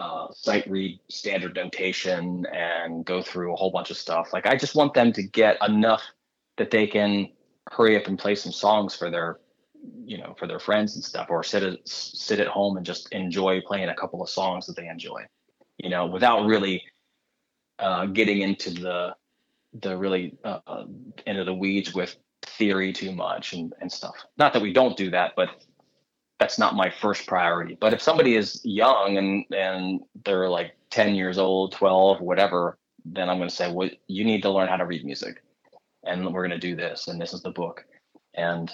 uh, 0.00 0.32
sight 0.32 0.68
read 0.68 0.98
standard 1.08 1.54
notation 1.54 2.46
and 2.46 3.04
go 3.04 3.22
through 3.22 3.52
a 3.52 3.56
whole 3.56 3.70
bunch 3.70 3.90
of 3.90 3.96
stuff. 3.96 4.32
Like, 4.32 4.46
I 4.46 4.56
just 4.56 4.74
want 4.74 4.94
them 4.94 5.12
to 5.12 5.22
get 5.22 5.58
enough 5.66 6.02
that 6.56 6.70
they 6.70 6.86
can 6.86 7.28
hurry 7.70 7.96
up 7.96 8.06
and 8.06 8.18
play 8.18 8.34
some 8.34 8.52
songs 8.52 8.96
for 8.96 9.10
their 9.10 9.38
you 10.04 10.18
know 10.18 10.34
for 10.38 10.46
their 10.46 10.58
friends 10.58 10.94
and 10.94 11.04
stuff 11.04 11.28
or 11.30 11.42
sit 11.42 11.62
at 11.62 11.78
sit 11.88 12.40
at 12.40 12.48
home 12.48 12.76
and 12.76 12.84
just 12.84 13.10
enjoy 13.12 13.60
playing 13.62 13.88
a 13.88 13.94
couple 13.94 14.22
of 14.22 14.28
songs 14.28 14.66
that 14.66 14.76
they 14.76 14.88
enjoy 14.88 15.22
you 15.78 15.88
know 15.88 16.06
without 16.06 16.44
really 16.44 16.82
uh, 17.78 18.04
getting 18.06 18.42
into 18.42 18.70
the 18.70 19.14
the 19.72 19.96
really 19.96 20.36
uh, 20.44 20.60
uh, 20.66 20.84
into 21.26 21.44
the 21.44 21.54
weeds 21.54 21.94
with 21.94 22.16
theory 22.42 22.92
too 22.92 23.12
much 23.12 23.52
and, 23.52 23.72
and 23.80 23.90
stuff. 23.90 24.14
Not 24.36 24.52
that 24.52 24.62
we 24.62 24.72
don't 24.72 24.96
do 24.96 25.10
that, 25.10 25.32
but 25.36 25.50
that's 26.38 26.58
not 26.58 26.74
my 26.74 26.90
first 26.90 27.26
priority. 27.26 27.76
But 27.78 27.92
if 27.92 28.00
somebody 28.00 28.36
is 28.36 28.60
young 28.64 29.18
and 29.18 29.44
and 29.54 30.00
they're 30.24 30.48
like 30.48 30.76
10 30.90 31.14
years 31.14 31.38
old, 31.38 31.72
12, 31.72 32.20
whatever, 32.20 32.78
then 33.04 33.28
I'm 33.28 33.36
going 33.36 33.48
to 33.48 33.54
say, 33.54 33.70
well, 33.70 33.90
you 34.08 34.24
need 34.24 34.42
to 34.42 34.50
learn 34.50 34.68
how 34.68 34.76
to 34.76 34.86
read 34.86 35.04
music, 35.04 35.42
and 36.04 36.24
we're 36.32 36.46
going 36.46 36.50
to 36.50 36.58
do 36.58 36.74
this, 36.74 37.08
and 37.08 37.20
this 37.20 37.32
is 37.32 37.42
the 37.42 37.50
book, 37.50 37.84
and 38.34 38.70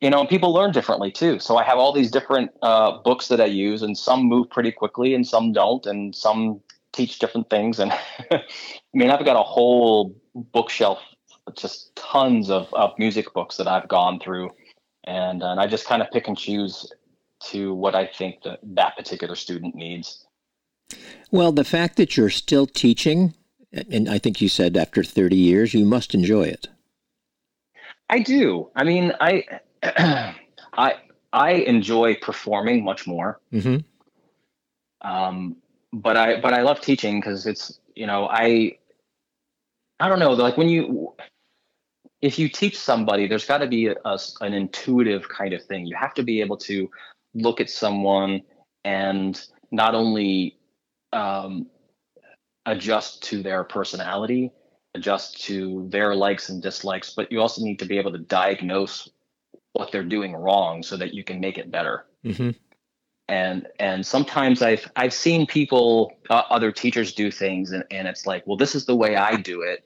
you 0.00 0.10
know, 0.10 0.26
people 0.26 0.52
learn 0.52 0.72
differently 0.72 1.10
too. 1.10 1.38
So 1.38 1.56
I 1.56 1.62
have 1.64 1.78
all 1.78 1.92
these 1.92 2.10
different 2.10 2.50
uh, 2.60 2.98
books 2.98 3.28
that 3.28 3.40
I 3.40 3.46
use, 3.46 3.82
and 3.82 3.96
some 3.96 4.24
move 4.24 4.50
pretty 4.50 4.72
quickly, 4.72 5.14
and 5.14 5.26
some 5.26 5.52
don't, 5.52 5.86
and 5.86 6.14
some 6.14 6.60
teach 6.94 7.18
different 7.18 7.50
things. 7.50 7.78
And 7.78 7.92
I 8.30 8.42
mean, 8.92 9.10
I've 9.10 9.24
got 9.24 9.36
a 9.36 9.42
whole 9.42 10.14
bookshelf, 10.34 11.00
just 11.56 11.94
tons 11.96 12.50
of, 12.50 12.72
of 12.72 12.92
music 12.98 13.32
books 13.34 13.56
that 13.56 13.68
I've 13.68 13.88
gone 13.88 14.20
through, 14.20 14.50
and 15.04 15.42
and 15.42 15.60
I 15.60 15.66
just 15.66 15.86
kind 15.86 16.00
of 16.02 16.10
pick 16.10 16.28
and 16.28 16.38
choose 16.38 16.90
to 17.50 17.74
what 17.74 17.94
I 17.94 18.06
think 18.06 18.42
that 18.44 18.60
that 18.62 18.96
particular 18.96 19.34
student 19.34 19.74
needs. 19.74 20.26
Well, 21.30 21.52
the 21.52 21.64
fact 21.64 21.96
that 21.96 22.16
you're 22.16 22.30
still 22.30 22.66
teaching, 22.66 23.34
and 23.72 24.08
I 24.08 24.18
think 24.18 24.40
you 24.40 24.48
said 24.48 24.76
after 24.76 25.02
30 25.02 25.36
years, 25.36 25.74
you 25.74 25.84
must 25.84 26.14
enjoy 26.14 26.44
it. 26.44 26.68
I 28.08 28.20
do. 28.20 28.70
I 28.76 28.84
mean, 28.84 29.12
I 29.20 29.44
I 30.72 30.94
I 31.32 31.50
enjoy 31.52 32.14
performing 32.16 32.84
much 32.84 33.06
more. 33.06 33.40
Mm-hmm. 33.52 33.78
Um, 35.06 35.56
but 35.94 36.16
I 36.16 36.40
but 36.40 36.52
I 36.52 36.62
love 36.62 36.80
teaching 36.80 37.20
because 37.20 37.46
it's 37.46 37.78
you 37.94 38.06
know 38.06 38.26
I 38.28 38.78
I 40.00 40.08
don't 40.08 40.18
know 40.18 40.32
like 40.32 40.56
when 40.56 40.68
you 40.68 41.14
if 42.20 42.38
you 42.38 42.48
teach 42.48 42.76
somebody 42.76 43.28
there's 43.28 43.46
got 43.46 43.58
to 43.58 43.68
be 43.68 43.86
a, 43.86 43.94
a, 44.04 44.18
an 44.40 44.52
intuitive 44.52 45.28
kind 45.28 45.54
of 45.54 45.62
thing. 45.64 45.86
You 45.86 45.96
have 45.96 46.14
to 46.14 46.24
be 46.24 46.40
able 46.40 46.56
to 46.58 46.90
look 47.34 47.60
at 47.60 47.70
someone 47.70 48.42
and 48.84 49.40
not 49.70 49.94
only 49.94 50.58
um, 51.12 51.66
adjust 52.66 53.22
to 53.24 53.42
their 53.42 53.62
personality 53.64 54.50
adjust 54.96 55.42
to 55.42 55.88
their 55.90 56.14
likes 56.14 56.48
and 56.48 56.62
dislikes 56.62 57.14
but 57.14 57.30
you 57.30 57.40
also 57.40 57.62
need 57.62 57.78
to 57.78 57.84
be 57.84 57.98
able 57.98 58.12
to 58.12 58.18
diagnose 58.18 59.08
what 59.72 59.90
they're 59.90 60.04
doing 60.04 60.34
wrong 60.34 60.82
so 60.82 60.96
that 60.96 61.14
you 61.14 61.24
can 61.24 61.40
make 61.40 61.58
it 61.58 61.70
better. 61.70 62.06
Mm-hmm 62.24 62.50
and 63.28 63.66
and 63.78 64.04
sometimes 64.04 64.62
I've 64.62 64.90
I've 64.96 65.14
seen 65.14 65.46
people 65.46 66.12
uh, 66.30 66.42
other 66.50 66.70
teachers 66.70 67.12
do 67.12 67.30
things 67.30 67.72
and, 67.72 67.84
and 67.90 68.06
it's 68.06 68.26
like 68.26 68.46
well 68.46 68.56
this 68.56 68.74
is 68.74 68.84
the 68.84 68.96
way 68.96 69.16
I 69.16 69.36
do 69.36 69.62
it 69.62 69.84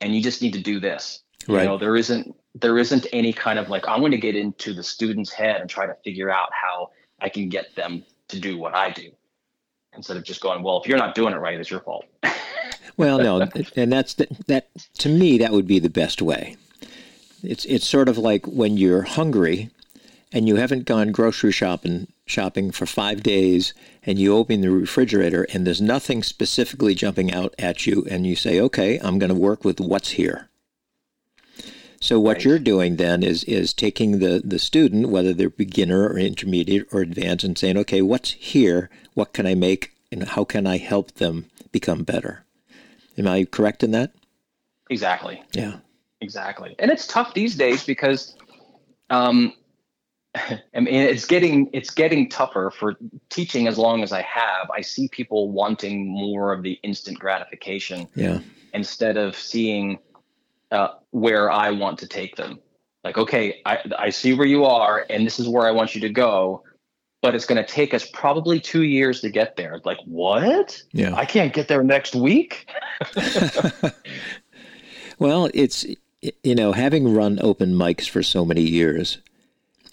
and 0.00 0.14
you 0.14 0.22
just 0.22 0.42
need 0.42 0.52
to 0.52 0.60
do 0.60 0.80
this. 0.80 1.20
Right. 1.46 1.62
you 1.62 1.68
know 1.68 1.78
there 1.78 1.96
isn't 1.96 2.34
there 2.54 2.78
isn't 2.78 3.06
any 3.12 3.32
kind 3.32 3.58
of 3.58 3.68
like 3.68 3.86
I'm 3.88 4.00
going 4.00 4.12
to 4.12 4.18
get 4.18 4.36
into 4.36 4.72
the 4.72 4.82
student's 4.82 5.32
head 5.32 5.60
and 5.60 5.68
try 5.68 5.86
to 5.86 5.94
figure 6.04 6.30
out 6.30 6.48
how 6.52 6.90
I 7.20 7.28
can 7.28 7.48
get 7.48 7.74
them 7.74 8.04
to 8.28 8.40
do 8.40 8.58
what 8.58 8.74
I 8.74 8.90
do 8.90 9.10
instead 9.94 10.16
of 10.16 10.24
just 10.24 10.40
going 10.40 10.62
well 10.62 10.80
if 10.80 10.88
you're 10.88 10.98
not 10.98 11.14
doing 11.14 11.34
it 11.34 11.38
right 11.38 11.58
it's 11.58 11.70
your 11.70 11.80
fault. 11.80 12.04
Well 12.96 13.18
no 13.18 13.48
and 13.74 13.92
that's 13.92 14.14
the, 14.14 14.28
that 14.46 14.68
to 14.98 15.08
me 15.08 15.38
that 15.38 15.50
would 15.50 15.66
be 15.66 15.80
the 15.80 15.90
best 15.90 16.22
way. 16.22 16.56
It's 17.42 17.64
it's 17.64 17.88
sort 17.88 18.08
of 18.08 18.18
like 18.18 18.46
when 18.46 18.76
you're 18.76 19.02
hungry 19.02 19.70
and 20.32 20.46
you 20.46 20.56
haven't 20.56 20.84
gone 20.84 21.10
grocery 21.10 21.50
shopping 21.50 22.06
shopping 22.26 22.70
for 22.70 22.86
five 22.86 23.22
days 23.22 23.74
and 24.04 24.18
you 24.18 24.34
open 24.34 24.60
the 24.60 24.70
refrigerator 24.70 25.46
and 25.52 25.66
there's 25.66 25.80
nothing 25.80 26.22
specifically 26.22 26.94
jumping 26.94 27.32
out 27.32 27.54
at 27.58 27.86
you 27.86 28.06
and 28.10 28.26
you 28.26 28.34
say 28.34 28.58
okay 28.60 28.98
i'm 29.00 29.18
going 29.18 29.28
to 29.28 29.34
work 29.34 29.64
with 29.64 29.80
what's 29.80 30.10
here. 30.10 30.48
So 32.04 32.20
what 32.20 32.36
right. 32.36 32.44
you're 32.44 32.58
doing 32.58 32.96
then 32.96 33.22
is 33.22 33.44
is 33.44 33.72
taking 33.72 34.18
the 34.18 34.42
the 34.44 34.58
student 34.58 35.08
whether 35.08 35.32
they're 35.32 35.48
beginner 35.48 36.06
or 36.06 36.18
intermediate 36.18 36.86
or 36.92 37.00
advanced 37.00 37.44
and 37.44 37.56
saying 37.56 37.78
okay 37.78 38.02
what's 38.02 38.32
here? 38.32 38.90
What 39.14 39.32
can 39.32 39.46
i 39.46 39.54
make? 39.54 39.92
And 40.12 40.24
how 40.24 40.44
can 40.44 40.66
i 40.66 40.76
help 40.76 41.12
them 41.12 41.46
become 41.72 42.04
better? 42.04 42.44
Am 43.16 43.26
i 43.26 43.44
correct 43.44 43.82
in 43.82 43.92
that? 43.92 44.12
Exactly. 44.90 45.42
Yeah. 45.54 45.78
Exactly. 46.20 46.74
And 46.78 46.90
it's 46.90 47.06
tough 47.06 47.32
these 47.32 47.56
days 47.56 47.86
because 47.86 48.36
um, 49.08 49.54
I 50.34 50.80
mean, 50.80 50.94
it's 50.94 51.26
getting 51.26 51.70
it's 51.72 51.90
getting 51.90 52.28
tougher 52.28 52.72
for 52.76 52.96
teaching 53.28 53.68
as 53.68 53.78
long 53.78 54.02
as 54.02 54.12
I 54.12 54.22
have. 54.22 54.68
I 54.74 54.80
see 54.80 55.08
people 55.08 55.50
wanting 55.50 56.08
more 56.08 56.52
of 56.52 56.62
the 56.62 56.72
instant 56.82 57.18
gratification, 57.18 58.08
yeah. 58.16 58.40
instead 58.72 59.16
of 59.16 59.36
seeing 59.36 59.98
uh, 60.72 60.88
where 61.10 61.50
I 61.50 61.70
want 61.70 61.98
to 62.00 62.08
take 62.08 62.36
them. 62.36 62.58
Like, 63.04 63.16
okay, 63.16 63.60
I 63.64 63.78
I 63.96 64.10
see 64.10 64.32
where 64.32 64.46
you 64.46 64.64
are, 64.64 65.06
and 65.08 65.24
this 65.24 65.38
is 65.38 65.48
where 65.48 65.66
I 65.66 65.70
want 65.70 65.94
you 65.94 66.00
to 66.00 66.08
go, 66.08 66.64
but 67.22 67.36
it's 67.36 67.46
going 67.46 67.64
to 67.64 67.70
take 67.70 67.94
us 67.94 68.08
probably 68.12 68.58
two 68.58 68.82
years 68.82 69.20
to 69.20 69.30
get 69.30 69.54
there. 69.56 69.80
Like, 69.84 69.98
what? 70.04 70.82
Yeah, 70.92 71.14
I 71.14 71.26
can't 71.26 71.52
get 71.52 71.68
there 71.68 71.84
next 71.84 72.16
week. 72.16 72.68
well, 75.20 75.48
it's 75.54 75.86
you 76.42 76.54
know, 76.56 76.72
having 76.72 77.14
run 77.14 77.38
open 77.40 77.74
mics 77.74 78.08
for 78.08 78.22
so 78.22 78.44
many 78.44 78.62
years 78.62 79.18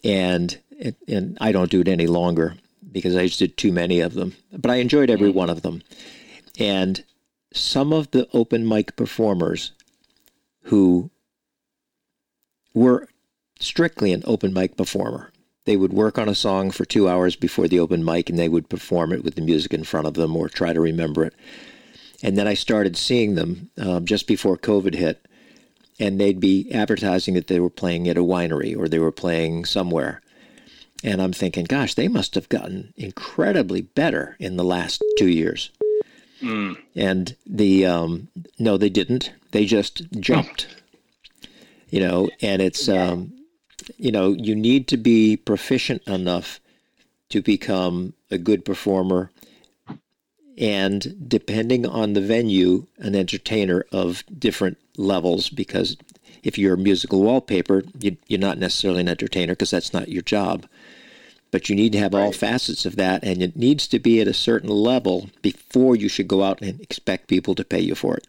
and 0.04 0.60
and 1.08 1.38
I 1.40 1.52
don't 1.52 1.72
do 1.72 1.82
it 1.82 1.88
any 1.88 2.08
longer 2.08 2.56
because 2.92 3.16
I 3.16 3.28
just 3.28 3.40
did 3.40 3.58
too 3.58 3.72
many 3.72 4.00
of 4.00 4.14
them. 4.14 4.36
But 4.52 4.72
I 4.72 4.76
enjoyed 4.76 5.10
every 5.10 5.30
one 5.30 5.50
of 5.50 5.62
them, 5.62 5.82
and 6.60 7.04
some 7.54 7.94
of 7.94 8.12
the 8.12 8.28
open 8.34 8.68
mic 8.68 8.96
performers 8.96 9.72
who 10.64 11.12
were 12.74 13.08
strictly 13.60 14.14
an 14.14 14.24
open 14.26 14.54
mic 14.54 14.78
performer. 14.78 15.32
They 15.66 15.78
would 15.78 15.94
work 15.94 16.18
on 16.18 16.28
a 16.28 16.36
song 16.36 16.72
for 16.72 16.86
two 16.86 17.08
hours 17.08 17.36
before 17.36 17.68
the 17.68 17.80
open 17.80 18.04
mic 18.04 18.30
and 18.30 18.40
they 18.40 18.50
would 18.50 18.70
perform 18.70 19.14
it 19.14 19.24
with 19.24 19.36
the 19.36 19.42
music 19.42 19.74
in 19.74 19.84
front 19.84 20.08
of 20.08 20.16
them 20.16 20.36
or 20.36 20.50
try 20.50 20.74
to 20.74 20.80
remember 20.80 21.24
it. 21.24 21.34
And 22.24 22.38
then 22.38 22.48
I 22.48 22.56
started 22.56 22.98
seeing 22.98 23.36
them 23.36 23.70
um, 23.78 24.06
just 24.06 24.28
before 24.28 24.58
COVID 24.58 24.96
hit 24.96 25.26
and 26.02 26.20
they'd 26.20 26.40
be 26.40 26.70
advertising 26.74 27.36
that 27.36 27.46
they 27.46 27.60
were 27.60 27.70
playing 27.70 28.10
at 28.10 28.18
a 28.18 28.24
winery 28.24 28.76
or 28.76 28.88
they 28.88 28.98
were 28.98 29.12
playing 29.12 29.66
somewhere. 29.66 30.20
And 31.04 31.22
I'm 31.22 31.32
thinking, 31.32 31.66
gosh, 31.66 31.94
they 31.94 32.08
must 32.08 32.34
have 32.34 32.50
gotten 32.50 32.92
incredibly 32.98 33.82
better 33.82 34.36
in 34.40 34.58
the 34.58 34.64
last 34.64 35.04
two 35.20 35.30
years. 35.30 35.70
Mm. 36.42 36.76
And 36.96 37.36
the 37.46 37.86
um, 37.86 38.30
no, 38.58 38.78
they 38.78 38.90
didn't. 38.90 39.32
They 39.52 39.66
just 39.66 40.10
jumped. 40.20 40.68
you 41.90 42.00
know, 42.00 42.30
and 42.42 42.64
it's 42.64 42.90
um, 42.90 43.32
you 43.98 44.12
know, 44.12 44.32
you 44.34 44.56
need 44.56 44.88
to 44.88 44.98
be 44.98 45.38
proficient 45.38 46.02
enough 46.08 46.60
to 47.30 47.44
become 47.44 48.14
a 48.32 48.40
good 48.40 48.66
performer 48.66 49.30
and 50.58 51.16
depending 51.28 51.86
on 51.86 52.14
the 52.14 52.22
venue, 52.22 52.86
an 53.00 53.16
entertainer 53.16 53.86
of 53.92 54.24
different 54.38 54.78
levels. 54.98 55.50
Because 55.50 55.98
if 56.44 56.58
you're 56.58 56.76
a 56.76 56.78
musical 56.78 57.22
wallpaper, 57.22 57.84
you, 58.00 58.18
are 58.32 58.38
not 58.38 58.58
necessarily 58.58 59.02
an 59.02 59.10
entertainer 59.10 59.54
because 59.54 59.72
that's 59.72 59.94
not 59.94 60.10
your 60.10 60.22
job. 60.22 60.66
But 61.52 61.68
you 61.68 61.76
need 61.76 61.92
to 61.94 62.00
have 62.00 62.14
right. 62.14 62.24
all 62.24 62.32
facets 62.32 62.86
of 62.86 62.96
that, 62.96 63.24
and 63.24 63.42
it 63.42 63.58
needs 63.58 63.86
to 63.88 64.00
be 64.00 64.22
at 64.22 64.28
a 64.28 64.34
certain 64.34 64.70
level 64.70 65.30
before 65.42 65.98
you 65.98 66.08
should 66.08 66.30
go 66.30 66.44
out 66.44 66.62
and 66.62 66.80
expect 66.80 67.28
people 67.28 67.56
to 67.56 67.66
pay 67.66 67.82
you 67.82 67.94
for 67.94 68.16
it. 68.16 68.28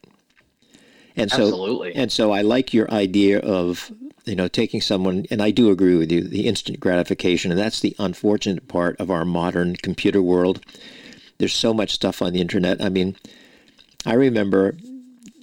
And 1.15 1.31
so, 1.31 1.43
Absolutely. 1.43 1.95
and 1.95 2.11
so, 2.11 2.33
I 2.33 2.41
like 2.41 2.75
your 2.75 2.91
idea 2.91 3.39
of 3.39 3.93
you 4.25 4.35
know 4.35 4.49
taking 4.49 4.81
someone, 4.81 5.27
and 5.31 5.41
I 5.41 5.53
do 5.53 5.71
agree 5.71 5.95
with 5.95 6.11
you, 6.11 6.23
the 6.23 6.49
instant 6.49 6.81
gratification, 6.81 7.53
and 7.53 7.61
that's 7.61 7.79
the 7.79 7.95
unfortunate 7.99 8.67
part 8.67 8.99
of 8.99 9.09
our 9.09 9.25
modern 9.25 9.77
computer 9.77 10.23
world 10.23 10.61
there's 11.43 11.53
so 11.53 11.75
much 11.75 11.91
stuff 11.91 12.23
on 12.23 12.33
the 12.33 12.41
internet. 12.41 12.81
I 12.81 12.89
mean, 12.89 13.17
I 14.07 14.15
remember 14.15 14.77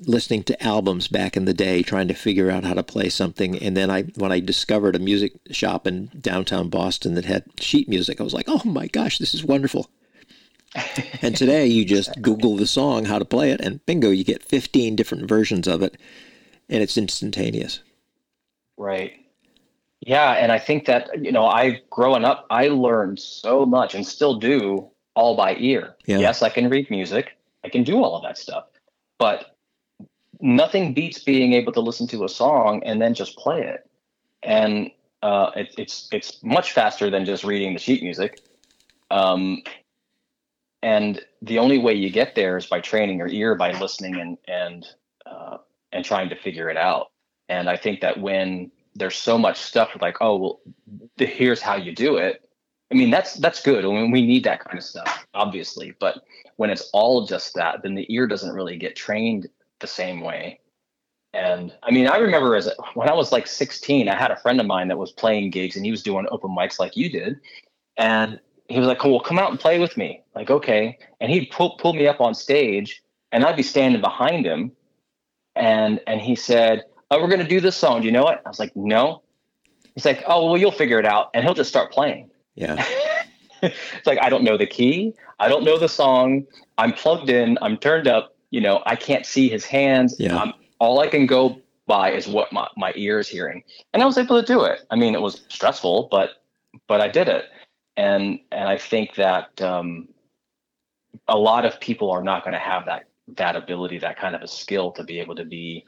listening 0.06 0.43
to 0.43 0.64
albums 0.64 1.10
back 1.10 1.36
in 1.36 1.43
the 1.43 1.54
day 1.54 1.84
trying 1.84 2.08
to 2.08 2.14
figure 2.14 2.50
out 2.50 2.64
how 2.64 2.74
to 2.74 2.82
play 2.82 3.10
something 3.10 3.62
and 3.62 3.76
then 3.76 3.91
I 3.91 4.04
when 4.16 4.32
I 4.32 4.39
discovered 4.39 4.95
a 4.95 5.00
music 5.00 5.34
shop 5.52 5.86
in 5.86 6.10
downtown 6.22 6.70
Boston 6.70 7.16
that 7.16 7.26
had 7.26 7.43
sheet 7.60 7.89
music 7.89 8.22
I 8.22 8.24
was 8.24 8.34
like 8.34 8.45
oh 8.47 8.62
my 8.64 8.88
gosh 8.88 9.18
this 9.18 9.34
is 9.34 9.43
wonderful 9.43 9.89
and 11.22 11.36
today 11.36 11.68
you 11.68 11.84
just 11.84 12.22
Google 12.22 12.56
the 12.56 12.66
song, 12.66 13.04
how 13.04 13.20
to 13.20 13.26
play 13.26 13.52
it, 13.52 13.60
and 13.60 13.86
bingo, 13.86 14.10
you 14.10 14.24
get 14.24 14.43
15 14.43 14.95
different 14.95 15.28
versions 15.28 15.68
of 15.68 15.82
it, 15.82 15.97
and 16.70 16.84
it's 16.84 16.95
instantaneous. 16.95 17.80
Right. 18.78 19.14
Yeah, 20.02 20.34
and 20.34 20.52
I 20.52 20.60
think 20.60 20.86
that 20.86 21.10
you 21.26 21.32
know, 21.32 21.45
I 21.45 21.82
growing 21.89 22.24
up, 22.24 22.45
I 22.52 22.68
learned 22.68 23.20
so 23.20 23.66
much, 23.66 23.95
and 23.95 24.06
still 24.06 24.36
do 24.36 24.91
all 25.16 25.36
by 25.36 25.55
ear. 25.55 25.95
Yeah. 26.05 26.20
Yes, 26.20 26.41
I 26.41 26.49
can 26.49 26.70
read 26.70 26.89
music, 26.89 27.38
I 27.64 27.70
can 27.70 27.84
do 27.84 28.03
all 28.03 28.16
of 28.16 28.24
that 28.24 28.38
stuff, 28.38 28.66
but 29.18 29.55
nothing 30.39 30.93
beats 30.93 31.20
being 31.24 31.53
able 31.53 31.72
to 31.74 31.82
listen 31.82 32.07
to 32.07 32.24
a 32.24 32.30
song 32.30 32.82
and 32.84 33.01
then 33.01 33.14
just 33.14 33.38
play 33.38 33.62
it. 33.62 33.89
And 34.41 34.91
uh, 35.22 35.51
it, 35.55 35.76
it's 35.78 36.07
it's 36.12 36.41
much 36.43 36.72
faster 36.72 37.10
than 37.10 37.26
just 37.26 37.43
reading 37.43 37.74
the 37.74 37.80
sheet 37.80 38.01
music. 38.01 38.39
Um, 39.12 39.64
and 40.82 41.22
the 41.41 41.60
only 41.60 41.78
way 41.78 41.93
you 41.93 42.10
get 42.10 42.36
there 42.36 42.55
is 42.55 42.66
by 42.68 42.80
training 42.80 43.18
your 43.18 43.28
ear 43.28 43.55
by 43.55 43.72
listening 43.74 44.20
and 44.20 44.38
and 44.47 44.88
uh, 45.26 45.57
and 45.91 46.05
trying 46.05 46.30
to 46.30 46.36
figure 46.36 46.70
it 46.70 46.78
out. 46.78 47.12
And 47.49 47.70
I 47.70 47.76
think 47.76 48.01
that 48.01 48.20
when 48.20 48.72
there's 48.95 49.18
so 49.18 49.38
much 49.38 49.57
stuff 49.57 49.89
like, 49.99 50.18
oh 50.22 50.38
well, 50.38 50.60
the, 51.18 51.26
here's 51.26 51.62
how 51.62 51.76
you 51.76 51.93
do 51.93 52.18
it. 52.18 52.49
I 52.92 52.96
mean, 52.96 53.12
that's 53.12 53.36
that's 53.36 53.62
good. 53.62 53.86
I 53.86 53.88
mean, 53.88 54.12
we 54.12 54.26
need 54.26 54.44
that 54.46 54.64
kind 54.64 54.78
of 54.78 54.84
stuff, 54.84 55.26
obviously. 55.34 55.94
But 56.00 56.24
when 56.56 56.70
it's 56.70 56.90
all 56.92 57.26
just 57.26 57.54
that, 57.56 57.84
then 57.84 57.96
the 57.96 58.12
ear 58.14 58.28
doesn't 58.28 58.54
really 58.54 58.78
get 58.78 58.96
trained 58.96 59.48
the 59.80 59.88
same 59.88 60.22
way. 60.22 60.60
And 61.34 61.72
I 61.84 61.92
mean, 61.92 62.08
I 62.08 62.18
remember 62.18 62.56
as 62.56 62.70
when 62.96 63.08
I 63.08 63.14
was 63.14 63.32
like 63.32 63.46
16, 63.46 64.10
I 64.10 64.16
had 64.16 64.32
a 64.32 64.36
friend 64.38 64.60
of 64.60 64.66
mine 64.66 64.88
that 64.88 64.98
was 64.98 65.12
playing 65.12 65.52
gigs 65.52 65.76
and 65.76 65.86
he 65.86 65.92
was 65.92 66.02
doing 66.02 66.26
open 66.32 66.50
mics 66.50 66.80
like 66.80 66.98
you 66.98 67.10
did. 67.10 67.40
And 67.98 68.40
he 68.68 68.80
was 68.80 68.88
like, 68.88 69.04
"Well, 69.04 69.20
come 69.20 69.38
out 69.38 69.52
and 69.52 69.60
play 69.60 69.80
with 69.80 69.98
me." 69.98 70.24
Like, 70.36 70.50
okay. 70.50 70.98
And 71.20 71.32
he'd 71.32 71.52
pull 71.52 71.78
pull 71.78 71.94
me 71.94 72.08
up 72.08 72.22
on 72.22 72.34
stage, 72.34 73.04
and 73.32 73.44
I'd 73.44 73.56
be 73.56 73.64
standing 73.64 74.02
behind 74.02 74.46
him, 74.46 74.72
and 75.56 76.00
and 76.08 76.22
he 76.22 76.36
said, 76.36 76.86
"Oh, 77.12 77.22
we're 77.22 77.30
gonna 77.30 77.48
do 77.48 77.60
this 77.60 77.76
song. 77.76 78.02
Do 78.02 78.08
you 78.08 78.12
know 78.12 78.28
it?" 78.28 78.40
I 78.46 78.50
was 78.50 78.60
like, 78.60 78.76
"No." 78.76 79.22
He's 79.96 80.06
like, 80.06 80.24
"Oh, 80.28 80.46
well, 80.46 80.58
you'll 80.58 80.72
figure 80.72 81.00
it 81.00 81.06
out," 81.06 81.30
and 81.34 81.44
he'll 81.44 81.54
just 81.56 81.70
start 81.70 81.92
playing. 81.92 82.30
Yeah. 82.60 82.86
it's 83.64 84.05
like 84.05 84.20
I 84.22 84.30
don't 84.30 84.43
know 84.43 84.57
the 84.57 84.68
key, 84.68 85.16
I 85.39 85.49
don't 85.49 85.64
know 85.64 85.80
the 85.80 85.89
song. 85.89 86.45
I'm 86.78 86.93
plugged 86.93 87.30
in, 87.30 87.57
I'm 87.62 87.78
turned 87.78 88.07
up. 88.07 88.36
You 88.51 88.62
know, 88.62 88.82
I 88.86 88.95
can't 88.95 89.26
see 89.26 89.47
his 89.49 89.64
hands. 89.64 90.16
Yeah. 90.20 90.38
I'm, 90.38 90.53
all 90.80 90.99
I 90.99 91.07
can 91.07 91.26
go 91.26 91.62
by 91.86 92.12
is 92.12 92.28
what 92.28 92.51
my, 92.51 92.68
my 92.78 92.93
ear 92.95 93.20
is 93.20 93.28
hearing, 93.28 93.64
and 93.93 94.01
I 94.03 94.05
was 94.05 94.18
able 94.18 94.39
to 94.39 94.45
do 94.45 94.64
it. 94.64 94.82
I 94.91 94.95
mean, 94.95 95.16
it 95.16 95.22
was 95.22 95.41
stressful, 95.49 96.07
but 96.12 96.43
but 96.88 97.01
I 97.01 97.07
did 97.07 97.28
it 97.28 97.45
and 97.99 98.39
and 98.51 98.70
I 98.70 98.78
think 98.78 99.16
that 99.16 99.62
um, 99.62 100.07
a 101.28 101.38
lot 101.38 101.66
of 101.66 101.80
people 101.82 102.10
are 102.12 102.24
not 102.24 102.43
going 102.43 102.53
to 102.53 102.60
have 102.60 102.86
that 102.86 103.10
that 103.36 103.55
ability, 103.55 103.99
that 103.99 104.18
kind 104.18 104.36
of 104.36 104.41
a 104.41 104.47
skill 104.47 104.91
to 104.93 105.03
be 105.03 105.20
able 105.20 105.36
to 105.36 105.43
be 105.43 105.86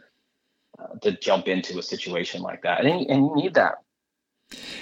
uh, 0.77 0.97
to 1.01 1.13
jump 1.13 1.47
into 1.47 1.79
a 1.79 1.83
situation 1.83 2.41
like 2.41 2.61
that, 2.63 2.85
and, 2.85 3.09
and 3.09 3.25
you 3.25 3.35
need 3.35 3.53
that. 3.53 3.75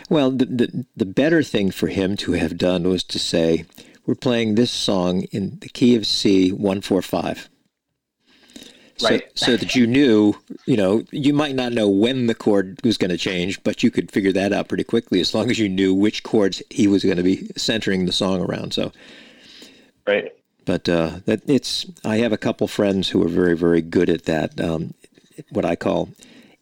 Well, 0.09 0.31
the, 0.31 0.45
the 0.45 0.85
the 0.95 1.05
better 1.05 1.43
thing 1.43 1.71
for 1.71 1.87
him 1.87 2.17
to 2.17 2.33
have 2.33 2.57
done 2.57 2.87
was 2.87 3.03
to 3.05 3.19
say, 3.19 3.65
"We're 4.05 4.15
playing 4.15 4.55
this 4.55 4.71
song 4.71 5.23
in 5.31 5.59
the 5.59 5.69
key 5.69 5.95
of 5.95 6.05
C 6.05 6.51
one 6.51 6.81
four 6.81 7.01
five 7.01 7.49
right. 9.03 9.29
so, 9.33 9.45
so 9.45 9.57
that 9.57 9.75
you 9.75 9.87
knew, 9.87 10.35
you 10.65 10.77
know, 10.77 11.03
you 11.11 11.33
might 11.33 11.55
not 11.55 11.73
know 11.73 11.87
when 11.87 12.27
the 12.27 12.35
chord 12.35 12.79
was 12.83 12.97
going 12.97 13.11
to 13.11 13.17
change, 13.17 13.61
but 13.63 13.83
you 13.83 13.91
could 13.91 14.11
figure 14.11 14.31
that 14.33 14.53
out 14.53 14.67
pretty 14.67 14.83
quickly 14.83 15.19
as 15.19 15.33
long 15.33 15.49
as 15.49 15.59
you 15.59 15.69
knew 15.69 15.93
which 15.93 16.23
chords 16.23 16.61
he 16.69 16.87
was 16.87 17.03
going 17.03 17.17
to 17.17 17.23
be 17.23 17.49
centering 17.57 18.05
the 18.05 18.11
song 18.11 18.41
around. 18.41 18.73
So, 18.73 18.91
right. 20.07 20.33
But 20.65 20.87
uh, 20.87 21.19
that 21.25 21.41
it's, 21.49 21.85
I 22.05 22.17
have 22.17 22.31
a 22.31 22.37
couple 22.37 22.67
friends 22.67 23.09
who 23.09 23.23
are 23.25 23.29
very, 23.29 23.55
very 23.55 23.81
good 23.81 24.09
at 24.09 24.25
that. 24.25 24.59
Um, 24.59 24.93
what 25.49 25.65
I 25.65 25.75
call 25.75 26.09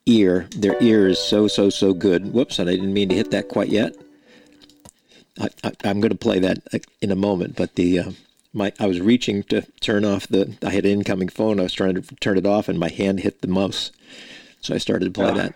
ear. 0.07 0.47
Their 0.55 0.81
ear 0.81 1.07
is 1.07 1.19
so, 1.19 1.47
so, 1.47 1.69
so 1.69 1.93
good. 1.93 2.33
Whoops, 2.33 2.59
and 2.59 2.69
I 2.69 2.75
didn't 2.75 2.93
mean 2.93 3.09
to 3.09 3.15
hit 3.15 3.31
that 3.31 3.49
quite 3.49 3.69
yet. 3.69 3.95
I, 5.39 5.49
am 5.83 5.99
going 5.99 6.11
to 6.11 6.15
play 6.15 6.39
that 6.39 6.59
uh, 6.73 6.79
in 7.01 7.11
a 7.11 7.15
moment, 7.15 7.55
but 7.55 7.75
the 7.75 7.99
uh, 7.99 8.11
my 8.53 8.73
I 8.79 8.87
was 8.87 8.99
reaching 8.99 9.43
to 9.43 9.61
turn 9.81 10.03
off 10.03 10.27
the 10.27 10.57
I 10.63 10.71
had 10.71 10.85
an 10.85 10.91
incoming 10.91 11.29
phone. 11.29 11.59
I 11.59 11.63
was 11.63 11.73
trying 11.73 11.95
to 11.95 12.01
turn 12.15 12.37
it 12.37 12.45
off, 12.45 12.67
and 12.67 12.79
my 12.79 12.89
hand 12.89 13.19
hit 13.19 13.41
the 13.41 13.47
mouse. 13.47 13.91
So 14.61 14.73
I 14.73 14.79
started 14.79 15.05
to 15.05 15.11
play 15.11 15.31
that. 15.33 15.53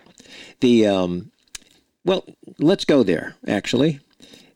The 0.60 0.86
um, 0.86 1.32
well, 2.04 2.24
let's 2.58 2.84
go 2.84 3.02
there. 3.02 3.34
Actually, 3.46 4.00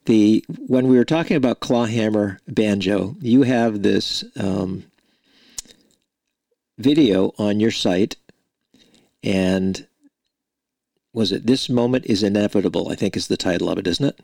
the 0.05 0.44
when 0.66 0.86
we 0.86 0.97
were 0.97 1.05
talking 1.05 1.36
about 1.36 1.61
clawhammer 1.61 2.38
banjo, 2.47 3.16
you 3.20 3.42
have 3.42 3.82
this 3.82 4.24
um, 4.36 4.84
video 6.78 7.32
on 7.38 7.59
your 7.59 7.70
site, 7.70 8.16
and 9.27 9.87
was 11.12 11.33
it 11.33 11.47
this 11.47 11.68
moment 11.68 12.07
is 12.07 12.22
inevitable? 12.22 12.89
I 12.91 12.95
think 12.95 13.16
is 13.16 13.27
the 13.27 13.37
title 13.37 13.68
of 13.68 13.77
it, 13.77 13.87
isn't 13.87 14.07
it? 14.07 14.20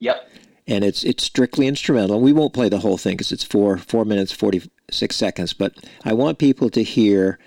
Yep 0.00 0.28
and 0.70 0.84
it's 0.84 1.02
it's 1.02 1.24
strictly 1.24 1.66
instrumental. 1.66 2.20
We 2.20 2.32
won't 2.32 2.54
play 2.54 2.68
the 2.68 2.78
whole 2.78 2.96
thing 2.96 3.14
because 3.16 3.32
it's 3.32 3.44
four 3.44 3.76
four 3.76 4.04
minutes 4.04 4.32
forty 4.32 4.62
six 4.90 5.16
seconds. 5.16 5.52
But 5.52 5.74
I 6.04 6.12
want 6.12 6.38
people 6.38 6.70
to 6.70 6.82
hear 6.82 7.38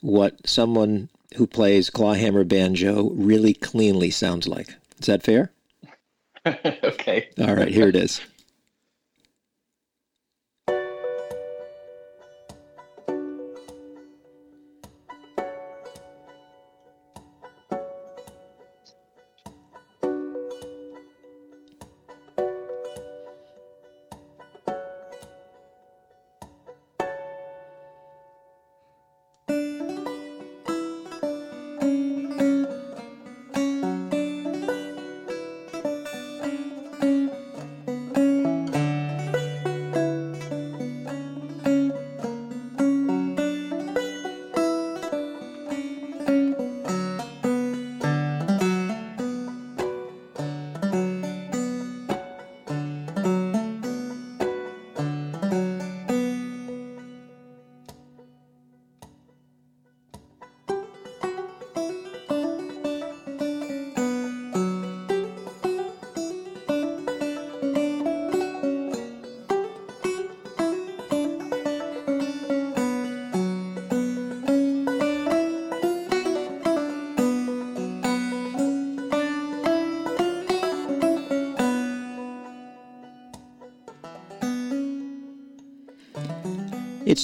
what 0.00 0.46
someone 0.46 1.08
who 1.36 1.46
plays 1.46 1.90
clawhammer 1.90 2.44
banjo 2.44 3.10
really 3.10 3.54
cleanly 3.54 4.10
sounds 4.10 4.48
like. 4.48 4.74
Is 4.98 5.06
that 5.06 5.22
fair? 5.22 5.52
okay. 6.46 7.28
All 7.38 7.54
right, 7.54 7.68
here 7.68 7.88
it 7.88 7.96
is. 7.96 8.20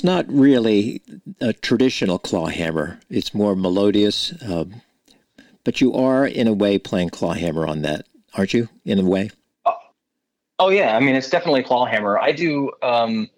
It's 0.02 0.06
not 0.08 0.26
really 0.28 1.00
a 1.40 1.52
traditional 1.52 2.18
claw 2.18 2.46
hammer. 2.46 2.98
It's 3.08 3.32
more 3.32 3.54
melodious, 3.54 4.34
um, 4.42 4.82
but 5.62 5.80
you 5.80 5.94
are 5.94 6.26
in 6.26 6.48
a 6.48 6.52
way 6.52 6.76
playing 6.76 7.10
claw 7.10 7.34
hammer 7.34 7.68
on 7.68 7.82
that, 7.82 8.04
aren't 8.34 8.52
you? 8.52 8.68
In 8.84 8.98
a 8.98 9.04
way. 9.04 9.30
Oh, 9.64 9.76
oh 10.58 10.68
yeah, 10.70 10.96
I 10.96 10.98
mean 10.98 11.14
it's 11.14 11.30
definitely 11.30 11.62
claw 11.62 11.84
hammer. 11.84 12.18
I 12.18 12.32
do. 12.32 12.72
Um, 12.82 13.30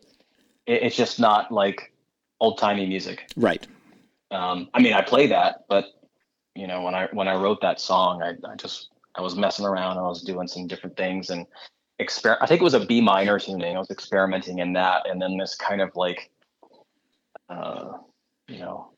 it, 0.65 0.85
it's 0.85 0.97
just 0.97 1.21
not 1.21 1.53
like 1.53 1.93
old 2.41 2.57
timey 2.57 2.87
music. 2.87 3.31
Right. 3.37 3.67
Um, 4.31 4.71
I 4.73 4.81
mean, 4.81 4.95
I 4.95 5.03
play 5.03 5.27
that, 5.27 5.67
but 5.69 5.85
you 6.55 6.67
know, 6.67 6.81
when 6.81 6.95
I 6.95 7.09
when 7.13 7.29
I 7.29 7.35
wrote 7.35 7.61
that 7.61 7.79
song, 7.79 8.23
I, 8.23 8.37
I 8.51 8.55
just 8.57 8.89
I 9.15 9.21
was 9.21 9.37
messing 9.37 9.67
around. 9.67 9.99
I 9.99 10.09
was 10.09 10.23
doing 10.23 10.49
some 10.49 10.67
different 10.67 10.97
things 10.97 11.29
and 11.29 11.47
exper. 12.01 12.39
I 12.41 12.47
think 12.47 12.63
it 12.63 12.65
was 12.65 12.73
a 12.73 12.87
B 12.87 13.03
minor 13.03 13.39
tuning. 13.39 13.77
I 13.77 13.79
was 13.79 13.91
experimenting 13.91 14.61
in 14.61 14.73
that, 14.73 15.03
and 15.07 15.21
then 15.21 15.37
this 15.37 15.57
kind 15.57 15.83
of 15.83 15.95
like 15.95 16.31
uh, 17.49 17.93
you 18.49 18.59
know, 18.59 18.93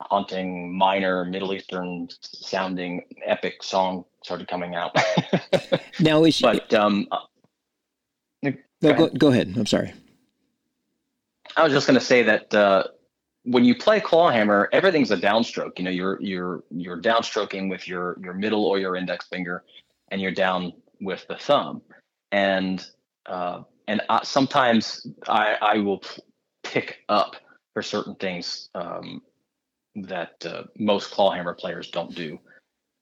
haunting, 0.00 0.76
minor, 0.76 1.24
Middle 1.24 1.54
Eastern 1.54 2.08
sounding 2.20 3.02
epic 3.24 3.62
song 3.62 4.04
started 4.22 4.48
coming 4.48 4.74
out. 4.74 4.96
now 6.00 6.24
is 6.24 6.40
but 6.40 6.72
um, 6.74 7.06
No, 8.80 8.94
go, 8.94 9.08
go 9.08 9.28
ahead. 9.28 9.54
I'm 9.56 9.66
sorry. 9.66 9.92
I 11.56 11.64
was 11.64 11.72
just 11.72 11.86
going 11.86 11.98
to 11.98 12.04
say 12.04 12.22
that 12.22 12.54
uh, 12.54 12.84
when 13.42 13.64
you 13.64 13.74
play 13.74 14.00
clawhammer, 14.00 14.68
everything's 14.72 15.10
a 15.10 15.16
downstroke. 15.16 15.78
You 15.78 15.84
know, 15.84 15.90
you're 15.90 16.20
you're 16.22 16.62
you're 16.70 17.00
downstroking 17.00 17.68
with 17.68 17.88
your 17.88 18.16
your 18.22 18.34
middle 18.34 18.64
or 18.64 18.78
your 18.78 18.94
index 18.94 19.26
finger, 19.26 19.64
and 20.10 20.20
you're 20.20 20.32
down 20.32 20.72
with 21.00 21.26
the 21.28 21.36
thumb. 21.36 21.82
And 22.30 22.86
uh, 23.26 23.62
and 23.88 24.02
I, 24.08 24.22
sometimes 24.22 25.06
I 25.26 25.56
I 25.60 25.78
will 25.78 25.98
p- 25.98 26.22
pick 26.62 26.98
up 27.08 27.36
certain 27.82 28.14
things 28.16 28.70
um, 28.74 29.22
that 29.94 30.44
uh, 30.46 30.64
most 30.78 31.10
clawhammer 31.10 31.54
players 31.54 31.90
don't 31.90 32.14
do. 32.14 32.38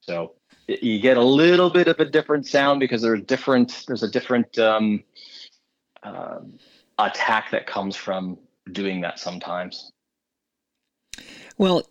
So 0.00 0.34
you 0.68 1.00
get 1.00 1.16
a 1.16 1.22
little 1.22 1.70
bit 1.70 1.88
of 1.88 1.98
a 2.00 2.04
different 2.04 2.46
sound 2.46 2.80
because 2.80 3.02
there's 3.02 3.22
different 3.22 3.84
there's 3.86 4.02
a 4.02 4.10
different 4.10 4.58
um, 4.58 5.02
uh, 6.02 6.38
attack 6.98 7.50
that 7.50 7.66
comes 7.66 7.96
from 7.96 8.38
doing 8.72 9.00
that 9.00 9.18
sometimes. 9.18 9.90
Well, 11.58 11.82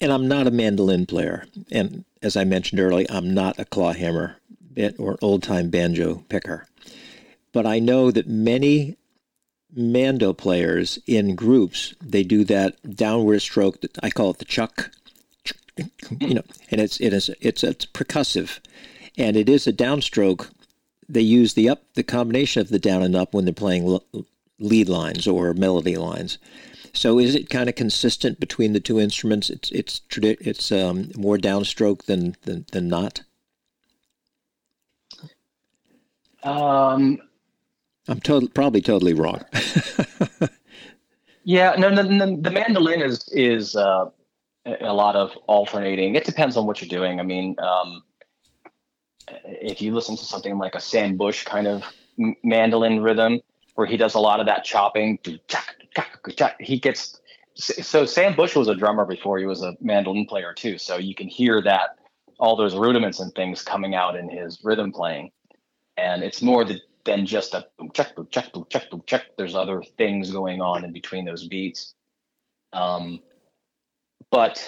and 0.00 0.12
I'm 0.12 0.28
not 0.28 0.46
a 0.46 0.50
mandolin 0.50 1.06
player, 1.06 1.46
and 1.70 2.04
as 2.22 2.36
I 2.36 2.44
mentioned 2.44 2.80
earlier, 2.80 3.06
I'm 3.08 3.32
not 3.32 3.58
a 3.58 3.64
clawhammer 3.64 4.36
or 4.98 5.18
old 5.22 5.42
time 5.42 5.70
banjo 5.70 6.24
picker. 6.28 6.66
But 7.52 7.66
I 7.66 7.78
know 7.78 8.10
that 8.10 8.28
many 8.28 8.96
mando 9.74 10.32
players 10.32 10.98
in 11.06 11.34
groups 11.34 11.94
they 12.00 12.22
do 12.22 12.44
that 12.44 12.76
downward 12.96 13.40
stroke 13.40 13.80
that 13.80 13.98
I 14.02 14.10
call 14.10 14.30
it 14.30 14.38
the 14.38 14.44
chuck, 14.44 14.90
you 16.20 16.34
know, 16.34 16.44
and 16.70 16.80
it's 16.80 17.00
it 17.00 17.12
is 17.12 17.30
it's 17.40 17.62
it's 17.62 17.86
percussive, 17.86 18.58
and 19.18 19.36
it 19.36 19.48
is 19.48 19.66
a 19.66 19.72
downstroke. 19.72 20.48
They 21.08 21.20
use 21.20 21.54
the 21.54 21.68
up 21.68 21.82
the 21.94 22.02
combination 22.02 22.60
of 22.60 22.68
the 22.68 22.78
down 22.78 23.02
and 23.02 23.14
up 23.14 23.34
when 23.34 23.44
they're 23.44 23.54
playing 23.54 23.98
lead 24.58 24.88
lines 24.88 25.26
or 25.26 25.52
melody 25.54 25.96
lines. 25.96 26.38
So 26.92 27.18
is 27.18 27.34
it 27.34 27.50
kind 27.50 27.68
of 27.68 27.74
consistent 27.74 28.40
between 28.40 28.72
the 28.72 28.80
two 28.80 28.98
instruments? 28.98 29.50
It's 29.50 29.70
it's 29.70 30.00
it's 30.12 30.72
um, 30.72 31.10
more 31.16 31.36
downstroke 31.36 32.04
than 32.04 32.36
than, 32.42 32.64
than 32.72 32.88
not. 32.88 33.22
Um, 36.42 37.20
I'm 38.08 38.20
to- 38.20 38.48
probably 38.48 38.80
totally 38.80 39.14
wrong. 39.14 39.44
yeah, 41.44 41.74
no, 41.78 41.88
no, 41.90 42.02
no, 42.02 42.36
the 42.36 42.50
mandolin 42.50 43.02
is 43.02 43.28
is 43.32 43.74
uh, 43.74 44.06
a 44.80 44.92
lot 44.92 45.16
of 45.16 45.36
alternating. 45.46 46.14
It 46.14 46.24
depends 46.24 46.56
on 46.56 46.66
what 46.66 46.80
you're 46.80 46.88
doing. 46.88 47.20
I 47.20 47.22
mean, 47.22 47.56
um, 47.58 48.02
if 49.44 49.80
you 49.82 49.92
listen 49.92 50.16
to 50.16 50.24
something 50.24 50.58
like 50.58 50.74
a 50.74 50.80
Sam 50.80 51.16
Bush 51.16 51.44
kind 51.44 51.66
of 51.66 51.84
mandolin 52.42 53.02
rhythm, 53.02 53.40
where 53.74 53.86
he 53.86 53.96
does 53.96 54.14
a 54.14 54.20
lot 54.20 54.40
of 54.40 54.46
that 54.46 54.64
chopping, 54.64 55.18
he 56.60 56.78
gets. 56.78 57.20
So 57.54 58.04
Sam 58.04 58.36
Bush 58.36 58.54
was 58.54 58.68
a 58.68 58.74
drummer 58.74 59.06
before 59.06 59.38
he 59.38 59.46
was 59.46 59.62
a 59.62 59.74
mandolin 59.80 60.26
player 60.26 60.52
too. 60.52 60.78
So 60.78 60.96
you 60.98 61.14
can 61.14 61.26
hear 61.26 61.62
that 61.62 61.98
all 62.38 62.54
those 62.54 62.74
rudiments 62.74 63.18
and 63.18 63.34
things 63.34 63.62
coming 63.62 63.94
out 63.94 64.14
in 64.14 64.28
his 64.28 64.60
rhythm 64.62 64.92
playing, 64.92 65.30
and 65.96 66.22
it's 66.22 66.42
more 66.42 66.64
the, 66.64 66.78
than 67.06 67.24
just 67.24 67.54
a 67.54 67.66
boom 67.78 67.90
check 67.94 68.14
boom 68.14 68.28
check 68.30 68.52
boom 68.52 68.66
check 68.68 68.90
boom 68.90 69.02
check. 69.06 69.36
There's 69.38 69.54
other 69.54 69.82
things 69.96 70.30
going 70.30 70.60
on 70.60 70.84
in 70.84 70.92
between 70.92 71.24
those 71.24 71.48
beats. 71.48 71.94
Um, 72.72 73.20
but 74.30 74.62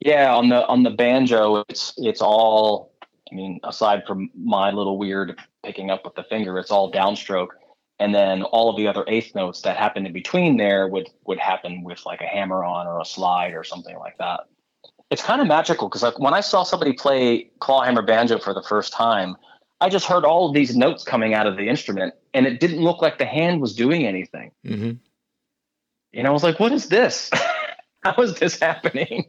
yeah, 0.00 0.34
on 0.34 0.48
the 0.48 0.66
on 0.66 0.84
the 0.84 0.90
banjo, 0.90 1.64
it's 1.68 1.94
it's 1.96 2.22
all. 2.22 2.92
I 3.30 3.34
mean, 3.34 3.60
aside 3.62 4.04
from 4.06 4.30
my 4.34 4.70
little 4.70 4.96
weird 4.96 5.38
picking 5.62 5.90
up 5.90 6.02
with 6.04 6.14
the 6.14 6.22
finger, 6.22 6.58
it's 6.58 6.70
all 6.70 6.90
downstroke, 6.90 7.48
and 7.98 8.14
then 8.14 8.42
all 8.42 8.70
of 8.70 8.76
the 8.76 8.88
other 8.88 9.04
eighth 9.06 9.34
notes 9.34 9.60
that 9.62 9.76
happen 9.76 10.06
in 10.06 10.12
between 10.12 10.56
there 10.56 10.88
would 10.88 11.10
would 11.26 11.38
happen 11.38 11.82
with 11.82 12.06
like 12.06 12.20
a 12.20 12.26
hammer 12.26 12.64
on 12.64 12.86
or 12.86 13.00
a 13.00 13.04
slide 13.04 13.54
or 13.54 13.64
something 13.64 13.98
like 13.98 14.16
that. 14.18 14.40
It's 15.10 15.22
kind 15.22 15.40
of 15.40 15.46
magical 15.46 15.88
because 15.88 16.02
like 16.02 16.18
when 16.18 16.32
I 16.32 16.40
saw 16.40 16.62
somebody 16.62 16.92
play 16.92 17.50
clawhammer 17.60 18.02
banjo 18.02 18.38
for 18.38 18.54
the 18.54 18.62
first 18.62 18.92
time, 18.92 19.36
I 19.80 19.88
just 19.88 20.06
heard 20.06 20.24
all 20.24 20.48
of 20.48 20.54
these 20.54 20.76
notes 20.76 21.04
coming 21.04 21.34
out 21.34 21.46
of 21.46 21.56
the 21.56 21.68
instrument, 21.68 22.14
and 22.34 22.46
it 22.46 22.60
didn't 22.60 22.80
look 22.80 23.00
like 23.00 23.18
the 23.18 23.24
hand 23.24 23.60
was 23.60 23.74
doing 23.74 24.06
anything. 24.06 24.50
Mm-hmm. 24.66 24.92
And 26.14 26.26
I 26.26 26.30
was 26.30 26.42
like, 26.42 26.58
"What 26.58 26.72
is 26.72 26.88
this?" 26.88 27.30
how 28.04 28.20
is 28.22 28.34
this 28.34 28.58
happening? 28.58 29.26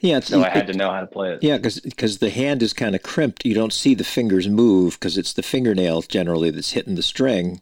Yeah, 0.00 0.20
so 0.20 0.42
I 0.42 0.48
had 0.48 0.66
to 0.68 0.72
know 0.72 0.90
how 0.90 1.00
to 1.00 1.06
play 1.06 1.34
it. 1.34 1.42
Yeah, 1.42 1.58
because 1.58 2.18
the 2.18 2.30
hand 2.30 2.62
is 2.62 2.72
kind 2.72 2.94
of 2.94 3.02
crimped. 3.02 3.44
You 3.44 3.54
don't 3.54 3.72
see 3.72 3.94
the 3.94 4.04
fingers 4.04 4.48
move 4.48 4.94
because 4.94 5.18
it's 5.18 5.34
the 5.34 5.42
fingernail 5.42 6.02
generally 6.02 6.50
that's 6.50 6.72
hitting 6.72 6.94
the 6.94 7.02
string. 7.02 7.60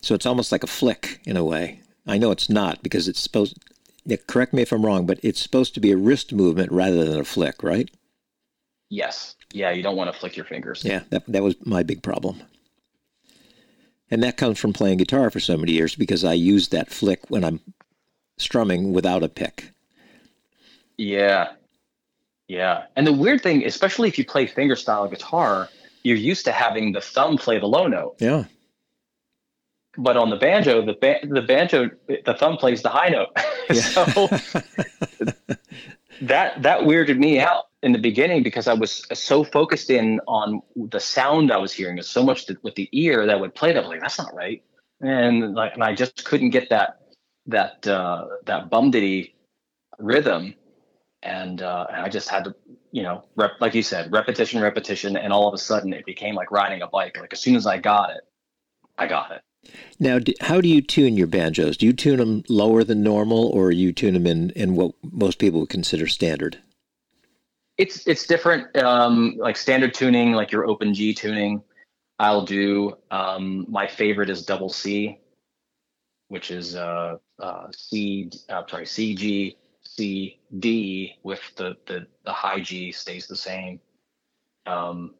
So 0.00 0.14
it's 0.16 0.26
almost 0.26 0.50
like 0.50 0.64
a 0.64 0.68
flick 0.68 1.20
in 1.24 1.36
a 1.36 1.44
way. 1.44 1.80
I 2.04 2.18
know 2.18 2.32
it's 2.32 2.50
not 2.50 2.82
because 2.82 3.06
it's 3.06 3.20
supposed. 3.20 3.58
Yeah, 4.04 4.16
correct 4.26 4.52
me 4.52 4.62
if 4.62 4.72
I'm 4.72 4.84
wrong, 4.84 5.06
but 5.06 5.20
it's 5.22 5.40
supposed 5.40 5.74
to 5.74 5.80
be 5.80 5.92
a 5.92 5.96
wrist 5.96 6.32
movement 6.32 6.72
rather 6.72 7.04
than 7.04 7.20
a 7.20 7.24
flick, 7.24 7.62
right? 7.62 7.88
Yes. 8.90 9.36
Yeah, 9.52 9.70
you 9.70 9.82
don't 9.82 9.96
want 9.96 10.12
to 10.12 10.18
flick 10.18 10.36
your 10.36 10.46
fingers. 10.46 10.84
Yeah, 10.84 11.02
that 11.10 11.24
that 11.28 11.42
was 11.42 11.54
my 11.64 11.82
big 11.82 12.02
problem. 12.02 12.42
And 14.10 14.22
that 14.22 14.36
comes 14.36 14.58
from 14.58 14.74
playing 14.74 14.98
guitar 14.98 15.30
for 15.30 15.40
so 15.40 15.56
many 15.56 15.72
years 15.72 15.94
because 15.94 16.22
I 16.22 16.34
use 16.34 16.68
that 16.68 16.90
flick 16.90 17.30
when 17.30 17.44
I'm 17.44 17.60
strumming 18.36 18.92
without 18.92 19.22
a 19.22 19.28
pick. 19.28 19.72
Yeah. 20.98 21.52
Yeah. 22.46 22.84
And 22.94 23.06
the 23.06 23.12
weird 23.12 23.42
thing, 23.42 23.64
especially 23.64 24.08
if 24.08 24.18
you 24.18 24.26
play 24.26 24.46
fingerstyle 24.46 25.08
guitar, 25.08 25.70
you're 26.02 26.18
used 26.18 26.44
to 26.44 26.52
having 26.52 26.92
the 26.92 27.00
thumb 27.00 27.38
play 27.38 27.58
the 27.58 27.66
low 27.66 27.86
note. 27.86 28.16
Yeah. 28.18 28.44
But 29.96 30.18
on 30.18 30.28
the 30.28 30.36
banjo, 30.36 30.84
the 30.84 30.92
ba- 30.92 31.20
the 31.22 31.42
banjo, 31.42 31.90
the 32.06 32.34
thumb 32.34 32.58
plays 32.58 32.82
the 32.82 32.90
high 32.90 33.08
note. 33.08 33.28
so 33.74 34.04
that 36.20 36.62
that 36.62 36.80
weirded 36.80 37.16
me 37.18 37.40
out 37.40 37.64
in 37.82 37.92
the 37.92 37.98
beginning 37.98 38.42
because 38.42 38.68
I 38.68 38.74
was 38.74 39.04
so 39.12 39.42
focused 39.42 39.90
in 39.90 40.20
on 40.26 40.62
the 40.76 41.00
sound 41.00 41.52
I 41.52 41.56
was 41.58 41.72
hearing, 41.72 42.00
so 42.02 42.22
much 42.22 42.48
with 42.62 42.74
the 42.76 42.88
ear 42.92 43.26
that 43.26 43.40
would 43.40 43.54
play 43.54 43.72
that. 43.72 43.86
like 43.86 44.00
that's 44.00 44.18
not 44.18 44.34
right, 44.34 44.62
and 45.00 45.54
like, 45.54 45.74
and 45.74 45.82
I 45.82 45.94
just 45.94 46.24
couldn't 46.24 46.50
get 46.50 46.70
that 46.70 47.00
that 47.46 47.86
uh, 47.86 48.26
that 48.46 48.70
bum 48.70 48.90
ditty 48.90 49.34
rhythm, 49.98 50.54
and 51.22 51.60
uh, 51.60 51.86
and 51.92 52.02
I 52.02 52.08
just 52.08 52.28
had 52.28 52.44
to, 52.44 52.54
you 52.92 53.02
know, 53.02 53.24
rep, 53.36 53.52
like 53.60 53.74
you 53.74 53.82
said, 53.82 54.12
repetition, 54.12 54.62
repetition, 54.62 55.16
and 55.16 55.32
all 55.32 55.48
of 55.48 55.54
a 55.54 55.58
sudden 55.58 55.92
it 55.92 56.06
became 56.06 56.34
like 56.36 56.50
riding 56.52 56.82
a 56.82 56.88
bike. 56.88 57.18
Like 57.18 57.32
as 57.32 57.40
soon 57.40 57.56
as 57.56 57.66
I 57.66 57.78
got 57.78 58.10
it, 58.10 58.22
I 58.96 59.08
got 59.08 59.32
it. 59.32 59.42
Now, 60.00 60.18
how 60.40 60.60
do 60.60 60.68
you 60.68 60.82
tune 60.82 61.16
your 61.16 61.28
banjos? 61.28 61.76
Do 61.76 61.86
you 61.86 61.92
tune 61.92 62.18
them 62.18 62.42
lower 62.48 62.84
than 62.84 63.02
normal, 63.02 63.46
or 63.48 63.72
you 63.72 63.92
tune 63.92 64.14
them 64.14 64.26
in 64.26 64.50
in 64.50 64.76
what 64.76 64.92
most 65.02 65.38
people 65.38 65.60
would 65.60 65.68
consider 65.68 66.06
standard? 66.06 66.58
It's 67.78 68.06
it's 68.06 68.26
different. 68.26 68.76
Um, 68.76 69.34
like 69.38 69.56
standard 69.56 69.94
tuning, 69.94 70.32
like 70.32 70.52
your 70.52 70.66
open 70.66 70.94
G 70.94 71.14
tuning, 71.14 71.62
I'll 72.18 72.44
do. 72.44 72.96
Um, 73.10 73.66
my 73.68 73.86
favorite 73.86 74.30
is 74.30 74.44
double 74.44 74.68
C, 74.68 75.18
which 76.28 76.50
is 76.50 76.76
uh, 76.76 77.16
uh, 77.38 77.66
C. 77.74 78.30
Uh, 78.48 78.62
sorry, 78.68 78.86
C 78.86 79.14
G 79.14 79.56
C 79.82 80.38
D 80.58 81.14
with 81.22 81.40
the, 81.56 81.76
the 81.86 82.06
the 82.24 82.32
high 82.32 82.60
G 82.60 82.92
stays 82.92 83.26
the 83.26 83.36
same. 83.36 83.80
Um, 84.66 85.14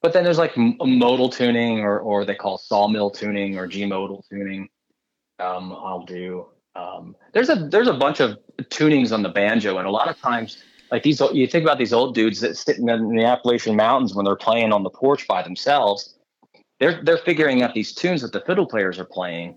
but 0.00 0.12
then 0.12 0.24
there's 0.24 0.38
like 0.38 0.56
modal 0.56 1.28
tuning, 1.28 1.80
or 1.80 2.00
or 2.00 2.24
they 2.24 2.34
call 2.34 2.58
sawmill 2.58 3.10
tuning 3.10 3.58
or 3.58 3.66
G 3.66 3.86
modal 3.86 4.24
tuning. 4.28 4.68
Um, 5.38 5.72
I'll 5.72 6.04
do. 6.04 6.46
Um, 6.74 7.14
there's 7.32 7.50
a 7.50 7.56
there's 7.56 7.88
a 7.88 7.94
bunch 7.94 8.20
of 8.20 8.38
tunings 8.62 9.12
on 9.12 9.22
the 9.22 9.28
banjo, 9.28 9.78
and 9.78 9.86
a 9.86 9.90
lot 9.90 10.08
of 10.08 10.18
times, 10.18 10.62
like 10.92 11.02
these, 11.02 11.20
you 11.32 11.48
think 11.48 11.64
about 11.64 11.78
these 11.78 11.92
old 11.92 12.14
dudes 12.14 12.40
that 12.40 12.56
sit 12.56 12.78
in 12.78 12.84
the 12.84 13.24
Appalachian 13.24 13.74
Mountains 13.74 14.14
when 14.14 14.24
they're 14.24 14.36
playing 14.36 14.72
on 14.72 14.84
the 14.84 14.90
porch 14.90 15.26
by 15.26 15.42
themselves. 15.42 16.14
They're 16.78 17.02
they're 17.02 17.18
figuring 17.18 17.62
out 17.62 17.74
these 17.74 17.92
tunes 17.92 18.22
that 18.22 18.32
the 18.32 18.40
fiddle 18.40 18.66
players 18.66 18.98
are 18.98 19.04
playing, 19.04 19.56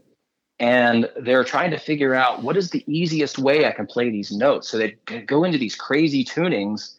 and 0.59 1.09
they're 1.21 1.43
trying 1.43 1.71
to 1.71 1.77
figure 1.77 2.15
out 2.15 2.41
what 2.41 2.55
is 2.55 2.69
the 2.69 2.83
easiest 2.87 3.37
way 3.37 3.67
I 3.67 3.71
can 3.71 3.85
play 3.85 4.09
these 4.09 4.31
notes. 4.31 4.69
So 4.69 4.77
they 4.77 4.95
go 5.27 5.43
into 5.43 5.57
these 5.57 5.75
crazy 5.75 6.23
tunings. 6.23 6.95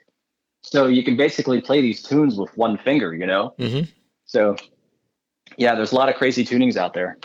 So 0.62 0.88
you 0.88 1.04
can 1.04 1.16
basically 1.16 1.60
play 1.60 1.80
these 1.80 2.02
tunes 2.02 2.36
with 2.36 2.54
one 2.56 2.76
finger, 2.78 3.14
you 3.14 3.24
know? 3.24 3.54
Mm-hmm. 3.56 3.88
So, 4.24 4.56
yeah, 5.56 5.76
there's 5.76 5.92
a 5.92 5.94
lot 5.94 6.08
of 6.08 6.16
crazy 6.16 6.44
tunings 6.44 6.76
out 6.76 6.92
there. 6.92 7.18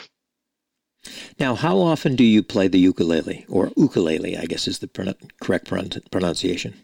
Now, 1.39 1.55
how 1.55 1.79
often 1.79 2.15
do 2.15 2.23
you 2.23 2.43
play 2.43 2.67
the 2.67 2.77
ukulele, 2.77 3.43
or 3.49 3.71
ukulele? 3.75 4.37
I 4.37 4.45
guess 4.45 4.67
is 4.67 4.77
the 4.77 5.15
correct 5.41 5.71
pronunciation. 6.11 6.75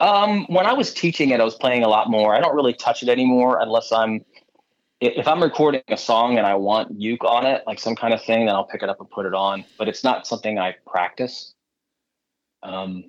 Um, 0.00 0.46
when 0.46 0.66
I 0.66 0.72
was 0.72 0.92
teaching 0.92 1.30
it, 1.30 1.40
I 1.40 1.44
was 1.44 1.54
playing 1.54 1.84
a 1.84 1.88
lot 1.88 2.10
more. 2.10 2.34
I 2.34 2.40
don't 2.40 2.56
really 2.56 2.72
touch 2.72 3.02
it 3.02 3.08
anymore 3.08 3.58
unless 3.60 3.92
I'm 3.92 4.24
if 5.00 5.26
I'm 5.26 5.42
recording 5.42 5.82
a 5.88 5.96
song 5.96 6.36
and 6.36 6.46
I 6.46 6.54
want 6.54 7.00
uke 7.00 7.24
on 7.24 7.46
it, 7.46 7.62
like 7.66 7.78
some 7.78 7.96
kind 7.96 8.12
of 8.12 8.22
thing, 8.22 8.46
then 8.46 8.54
I'll 8.54 8.64
pick 8.66 8.82
it 8.82 8.88
up 8.88 9.00
and 9.00 9.08
put 9.10 9.24
it 9.24 9.34
on. 9.34 9.64
But 9.78 9.88
it's 9.88 10.04
not 10.04 10.26
something 10.26 10.58
I 10.58 10.74
practice. 10.86 11.54
Um, 12.62 13.04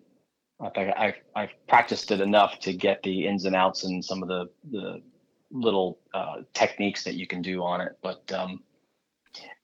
I 0.62 0.70
think 0.70 0.94
I've, 0.98 1.16
I've 1.36 1.50
practiced 1.68 2.12
it 2.12 2.22
enough 2.22 2.60
to 2.62 2.74
get 2.74 3.04
the 3.04 3.28
ins 3.28 3.46
and 3.46 3.56
outs 3.56 3.84
and 3.84 4.04
some 4.04 4.22
of 4.22 4.30
the, 4.30 4.50
the 4.72 5.02
little 5.52 6.00
uh, 6.14 6.44
techniques 6.54 7.04
that 7.04 7.16
you 7.16 7.28
can 7.28 7.42
do 7.42 7.62
on 7.62 7.82
it. 7.82 7.98
But 8.02 8.32
um, 8.32 8.64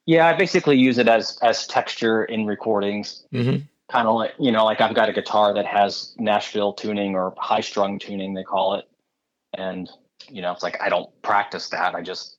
yeah, 0.05 0.27
I 0.27 0.33
basically 0.33 0.77
use 0.77 0.97
it 0.97 1.07
as 1.07 1.39
as 1.41 1.65
texture 1.67 2.25
in 2.25 2.45
recordings. 2.45 3.25
Mm-hmm. 3.33 3.63
Kind 3.91 4.07
of 4.07 4.15
like 4.15 4.33
you 4.37 4.51
know, 4.51 4.65
like 4.65 4.81
I've 4.81 4.95
got 4.95 5.07
a 5.09 5.13
guitar 5.13 5.53
that 5.53 5.65
has 5.65 6.13
Nashville 6.17 6.73
tuning 6.73 7.15
or 7.15 7.33
high 7.37 7.61
strung 7.61 7.99
tuning, 7.99 8.33
they 8.33 8.43
call 8.43 8.75
it, 8.75 8.85
and 9.53 9.89
you 10.29 10.41
know, 10.41 10.51
it's 10.51 10.63
like 10.63 10.81
I 10.81 10.89
don't 10.89 11.09
practice 11.21 11.69
that. 11.69 11.95
I 11.95 12.01
just 12.01 12.37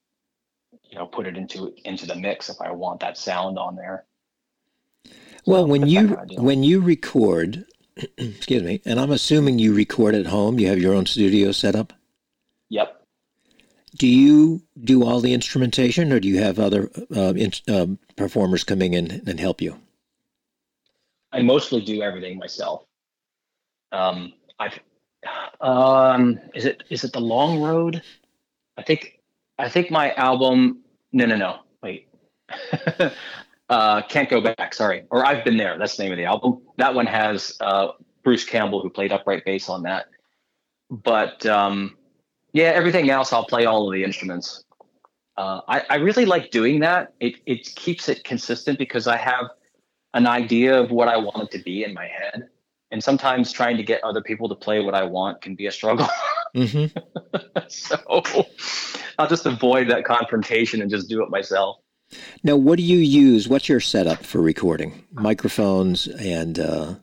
you 0.90 0.98
know 0.98 1.06
put 1.06 1.26
it 1.26 1.36
into 1.36 1.72
into 1.84 2.06
the 2.06 2.14
mix 2.14 2.50
if 2.50 2.60
I 2.60 2.70
want 2.70 3.00
that 3.00 3.16
sound 3.16 3.58
on 3.58 3.76
there. 3.76 4.04
Well, 5.46 5.62
so 5.62 5.66
when 5.68 5.86
you 5.86 6.08
when 6.36 6.62
you 6.62 6.80
record, 6.80 7.64
excuse 8.18 8.62
me, 8.62 8.82
and 8.84 9.00
I'm 9.00 9.10
assuming 9.10 9.58
you 9.58 9.74
record 9.74 10.14
at 10.14 10.26
home. 10.26 10.58
You 10.58 10.68
have 10.68 10.78
your 10.78 10.94
own 10.94 11.06
studio 11.06 11.52
set 11.52 11.74
up. 11.74 11.94
Yep. 12.68 13.02
Do 13.96 14.06
you 14.06 14.62
do 14.78 15.02
all 15.02 15.20
the 15.20 15.32
instrumentation, 15.32 16.12
or 16.12 16.20
do 16.20 16.28
you 16.28 16.40
have 16.42 16.58
other 16.58 16.90
uh, 17.16 17.32
in, 17.34 17.52
um, 17.68 17.98
performers 18.16 18.62
coming 18.64 18.92
in 18.92 19.22
and 19.26 19.40
help 19.40 19.62
you? 19.62 19.80
I 21.32 21.42
mostly 21.42 21.80
do 21.80 22.02
everything 22.02 22.38
myself. 22.38 22.84
Um, 23.92 24.32
I've 24.58 24.78
um, 25.60 26.38
is 26.54 26.64
it 26.64 26.84
is 26.90 27.04
it 27.04 27.12
the 27.12 27.20
long 27.20 27.60
road? 27.60 28.02
I 28.76 28.82
think 28.82 29.20
I 29.58 29.68
think 29.68 29.90
my 29.90 30.12
album. 30.14 30.80
No, 31.12 31.26
no, 31.26 31.36
no. 31.36 31.58
Wait. 31.82 32.08
uh, 33.68 34.02
can't 34.02 34.30
go 34.30 34.40
back. 34.40 34.74
Sorry, 34.74 35.04
or 35.10 35.24
I've 35.24 35.44
been 35.44 35.56
there. 35.56 35.78
That's 35.78 35.96
the 35.96 36.04
name 36.04 36.12
of 36.12 36.18
the 36.18 36.24
album. 36.24 36.62
That 36.76 36.94
one 36.94 37.06
has 37.06 37.56
uh, 37.60 37.88
Bruce 38.22 38.44
Campbell, 38.44 38.82
who 38.82 38.90
played 38.90 39.12
upright 39.12 39.44
bass 39.44 39.68
on 39.68 39.82
that. 39.82 40.06
But 40.90 41.44
um, 41.46 41.96
yeah, 42.52 42.68
everything 42.68 43.10
else, 43.10 43.32
I'll 43.32 43.44
play 43.44 43.66
all 43.66 43.88
of 43.88 43.92
the 43.92 44.04
instruments. 44.04 44.64
Uh, 45.36 45.60
I, 45.68 45.82
I 45.90 45.94
really 45.96 46.24
like 46.24 46.50
doing 46.50 46.80
that. 46.80 47.12
It 47.20 47.36
it 47.46 47.74
keeps 47.74 48.08
it 48.08 48.24
consistent 48.24 48.78
because 48.78 49.06
I 49.06 49.16
have 49.16 49.46
an 50.14 50.26
idea 50.26 50.80
of 50.80 50.90
what 50.90 51.08
I 51.08 51.16
want 51.16 51.42
it 51.42 51.50
to 51.58 51.62
be 51.62 51.84
in 51.84 51.94
my 51.94 52.06
head, 52.06 52.48
and 52.90 53.02
sometimes 53.02 53.52
trying 53.52 53.76
to 53.76 53.82
get 53.82 54.02
other 54.04 54.22
people 54.22 54.48
to 54.48 54.54
play 54.54 54.80
what 54.80 54.94
I 54.94 55.04
want 55.04 55.40
can 55.40 55.54
be 55.54 55.66
a 55.66 55.72
struggle. 55.72 56.08
Mm-hmm. 56.56 56.96
so 57.68 58.22
I'll 59.18 59.28
just 59.28 59.44
avoid 59.44 59.90
that 59.90 60.06
confrontation 60.06 60.80
and 60.80 60.90
just 60.90 61.06
do 61.06 61.22
it 61.22 61.28
myself. 61.28 61.76
Now, 62.42 62.56
what 62.56 62.78
do 62.78 62.82
you 62.82 62.96
use? 62.96 63.48
What's 63.48 63.68
your 63.68 63.80
setup 63.80 64.24
for 64.24 64.40
recording? 64.40 65.04
Microphones 65.12 66.06
and 66.06 66.58
uh, 66.58 66.94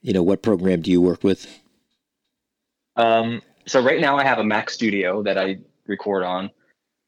you 0.00 0.12
know 0.12 0.22
what 0.22 0.42
program 0.42 0.80
do 0.80 0.90
you 0.90 1.00
work 1.00 1.24
with? 1.24 1.60
Um, 2.96 3.42
so 3.66 3.82
right 3.82 4.00
now 4.00 4.16
I 4.16 4.24
have 4.24 4.38
a 4.38 4.44
Mac 4.44 4.70
Studio 4.70 5.22
that 5.22 5.38
I 5.38 5.58
record 5.86 6.22
on. 6.22 6.50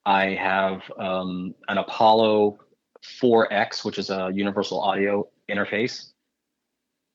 I 0.04 0.30
have 0.34 0.82
um, 0.98 1.54
an 1.68 1.78
Apollo 1.78 2.58
4X, 3.04 3.84
which 3.84 3.98
is 3.98 4.10
a 4.10 4.30
universal 4.32 4.80
audio 4.80 5.28
interface, 5.50 6.10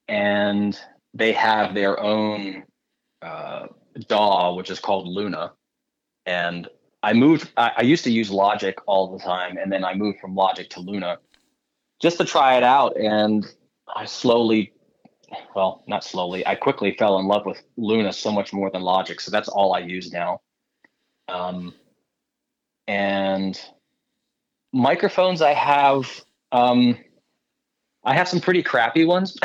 and 0.08 0.80
they 1.14 1.32
have 1.34 1.74
their 1.74 2.00
own 2.00 2.64
uh, 3.22 3.68
DAW, 4.08 4.56
which 4.56 4.70
is 4.70 4.80
called 4.80 5.08
Luna. 5.08 5.54
And 6.26 6.68
I 7.04 7.14
moved. 7.14 7.52
I, 7.56 7.72
I 7.78 7.82
used 7.84 8.04
to 8.06 8.12
use 8.12 8.32
Logic 8.32 8.78
all 8.88 9.16
the 9.16 9.24
time, 9.24 9.58
and 9.58 9.72
then 9.72 9.86
I 9.86 9.94
moved 9.94 10.20
from 10.20 10.36
Logic 10.36 10.70
to 10.72 10.80
Luna 10.80 11.18
just 12.02 12.18
to 12.18 12.26
try 12.26 12.58
it 12.58 12.64
out. 12.64 12.98
And 12.98 13.46
I 13.96 14.06
slowly 14.06 14.74
well, 15.56 15.84
not 15.88 16.04
slowly. 16.04 16.46
I 16.46 16.56
quickly 16.56 16.96
fell 16.98 17.20
in 17.20 17.28
love 17.28 17.46
with 17.46 17.62
Luna 17.78 18.14
so 18.14 18.32
much 18.32 18.54
more 18.54 18.70
than 18.70 18.82
Logic, 18.82 19.20
so 19.20 19.32
that's 19.32 19.50
all 19.50 19.74
I 19.74 19.80
use 19.80 20.12
now. 20.12 20.42
Um, 21.28 21.74
and 22.88 23.60
microphones, 24.76 25.42
I 25.42 25.54
have. 25.54 26.24
Um, 26.52 26.98
I 28.04 28.14
have 28.14 28.28
some 28.28 28.40
pretty 28.40 28.62
crappy 28.62 29.04
ones. 29.06 29.36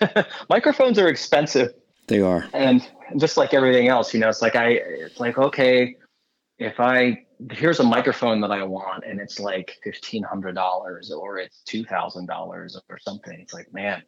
microphones 0.48 0.98
are 0.98 1.08
expensive. 1.08 1.74
They 2.06 2.22
are, 2.22 2.48
and 2.54 2.88
just 3.18 3.36
like 3.36 3.52
everything 3.52 3.88
else, 3.88 4.14
you 4.14 4.20
know, 4.20 4.28
it's 4.28 4.40
like 4.40 4.56
I, 4.56 4.68
it's 4.70 5.20
like 5.20 5.36
okay, 5.36 5.96
if 6.58 6.80
I 6.80 7.26
here's 7.50 7.80
a 7.80 7.84
microphone 7.84 8.40
that 8.40 8.50
I 8.50 8.62
want, 8.62 9.04
and 9.04 9.20
it's 9.20 9.38
like 9.38 9.76
fifteen 9.82 10.22
hundred 10.22 10.54
dollars 10.54 11.10
or 11.10 11.38
it's 11.38 11.60
two 11.66 11.84
thousand 11.84 12.26
dollars 12.26 12.80
or 12.88 12.98
something. 12.98 13.38
It's 13.40 13.52
like, 13.52 13.72
man, 13.74 14.02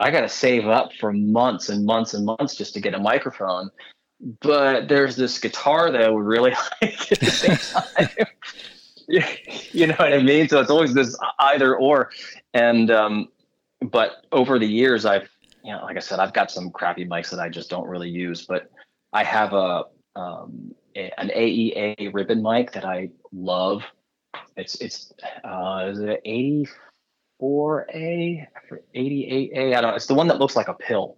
I 0.00 0.10
got 0.10 0.22
to 0.22 0.28
save 0.28 0.66
up 0.66 0.92
for 0.98 1.12
months 1.12 1.68
and 1.68 1.84
months 1.86 2.14
and 2.14 2.24
months 2.26 2.56
just 2.56 2.74
to 2.74 2.80
get 2.80 2.94
a 2.94 2.98
microphone. 2.98 3.70
But 4.40 4.88
there's 4.88 5.16
this 5.16 5.38
guitar 5.38 5.90
that 5.90 6.00
I 6.00 6.08
would 6.08 6.24
really 6.24 6.52
like 6.82 7.12
at 7.12 7.20
the 7.20 7.30
same 7.30 7.56
time. 8.16 8.26
you 9.72 9.86
know 9.86 9.94
what 9.94 10.12
I 10.12 10.22
mean? 10.22 10.48
So 10.48 10.60
it's 10.60 10.70
always 10.70 10.94
this 10.94 11.16
either 11.38 11.76
or. 11.76 12.10
And, 12.54 12.90
um, 12.90 13.28
but 13.80 14.26
over 14.32 14.58
the 14.58 14.66
years, 14.66 15.04
I've, 15.04 15.28
you 15.64 15.72
know, 15.72 15.82
like 15.84 15.96
I 15.96 16.00
said, 16.00 16.18
I've 16.18 16.32
got 16.32 16.50
some 16.50 16.70
crappy 16.70 17.04
mics 17.04 17.30
that 17.30 17.40
I 17.40 17.48
just 17.48 17.70
don't 17.70 17.86
really 17.86 18.10
use, 18.10 18.46
but 18.46 18.70
I 19.12 19.24
have 19.24 19.52
a, 19.52 19.84
um, 20.16 20.74
a 20.96 21.12
an 21.18 21.30
AEA 21.34 22.12
ribbon 22.12 22.42
mic 22.42 22.72
that 22.72 22.84
I 22.84 23.10
love. 23.32 23.82
It's, 24.56 24.76
it's, 24.76 25.12
uh, 25.44 25.88
is 25.90 25.98
it 26.00 26.20
80 26.24 26.68
4A, 27.42 28.46
88A. 28.94 29.76
I 29.76 29.80
don't 29.80 29.90
know. 29.90 29.96
It's 29.96 30.06
the 30.06 30.14
one 30.14 30.28
that 30.28 30.38
looks 30.38 30.54
like 30.54 30.68
a 30.68 30.74
pill. 30.74 31.16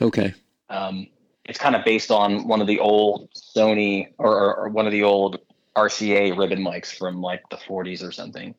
Okay. 0.00 0.34
Um, 0.68 1.06
it's 1.46 1.58
kind 1.58 1.74
of 1.74 1.84
based 1.84 2.10
on 2.10 2.46
one 2.46 2.60
of 2.60 2.66
the 2.66 2.78
old 2.78 3.30
Sony 3.34 4.08
or, 4.18 4.36
or, 4.36 4.56
or, 4.56 4.68
one 4.68 4.86
of 4.86 4.92
the 4.92 5.02
old 5.02 5.38
RCA 5.76 6.36
ribbon 6.36 6.60
mics 6.60 6.96
from 6.96 7.20
like 7.20 7.42
the 7.50 7.56
40s 7.56 8.06
or 8.06 8.12
something. 8.12 8.54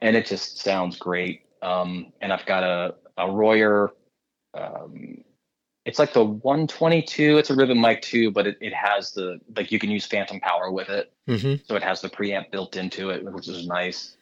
And 0.00 0.16
it 0.16 0.26
just 0.26 0.58
sounds 0.58 0.96
great. 0.96 1.42
Um, 1.62 2.12
and 2.20 2.32
I've 2.32 2.46
got 2.46 2.62
a, 2.62 2.94
a 3.16 3.30
Royer. 3.30 3.92
Um, 4.54 5.24
it's 5.84 5.98
like 5.98 6.12
the 6.12 6.24
122. 6.24 7.38
It's 7.38 7.50
a 7.50 7.54
ribbon 7.54 7.80
mic 7.80 8.02
too, 8.02 8.30
but 8.30 8.46
it, 8.46 8.58
it 8.60 8.74
has 8.74 9.12
the, 9.12 9.40
like 9.56 9.72
you 9.72 9.78
can 9.78 9.90
use 9.90 10.06
phantom 10.06 10.40
power 10.40 10.70
with 10.70 10.88
it. 10.88 11.12
Mm-hmm. 11.28 11.64
So 11.66 11.76
it 11.76 11.82
has 11.82 12.00
the 12.00 12.08
preamp 12.08 12.50
built 12.50 12.76
into 12.76 13.10
it, 13.10 13.24
which 13.24 13.48
is 13.48 13.66
nice. 13.66 14.16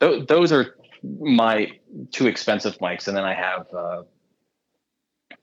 Th- 0.00 0.26
those 0.26 0.52
are 0.52 0.76
my 1.20 1.72
two 2.10 2.26
expensive 2.26 2.78
mics, 2.78 3.08
and 3.08 3.16
then 3.16 3.24
I 3.24 3.34
have 3.34 3.66
uh, 3.74 4.02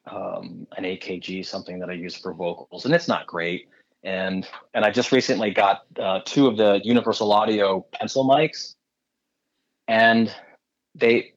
um, 0.08 0.68
an 0.78 0.84
AKG, 0.84 1.46
something 1.46 1.80
that 1.80 1.90
I 1.90 1.94
use 1.94 2.16
for 2.16 2.34
vocals, 2.34 2.86
and 2.86 2.94
it's 2.94 3.08
not 3.08 3.28
great. 3.28 3.70
And 4.06 4.48
and 4.74 4.86
I 4.86 4.92
just 4.92 5.12
recently 5.12 5.52
got 5.52 5.86
uh, 6.00 6.20
two 6.26 6.48
of 6.48 6.58
the 6.58 6.80
Universal 6.84 7.34
Audio 7.34 7.86
pencil 7.92 8.24
mics, 8.24 8.76
and 9.88 10.34
they 10.94 11.34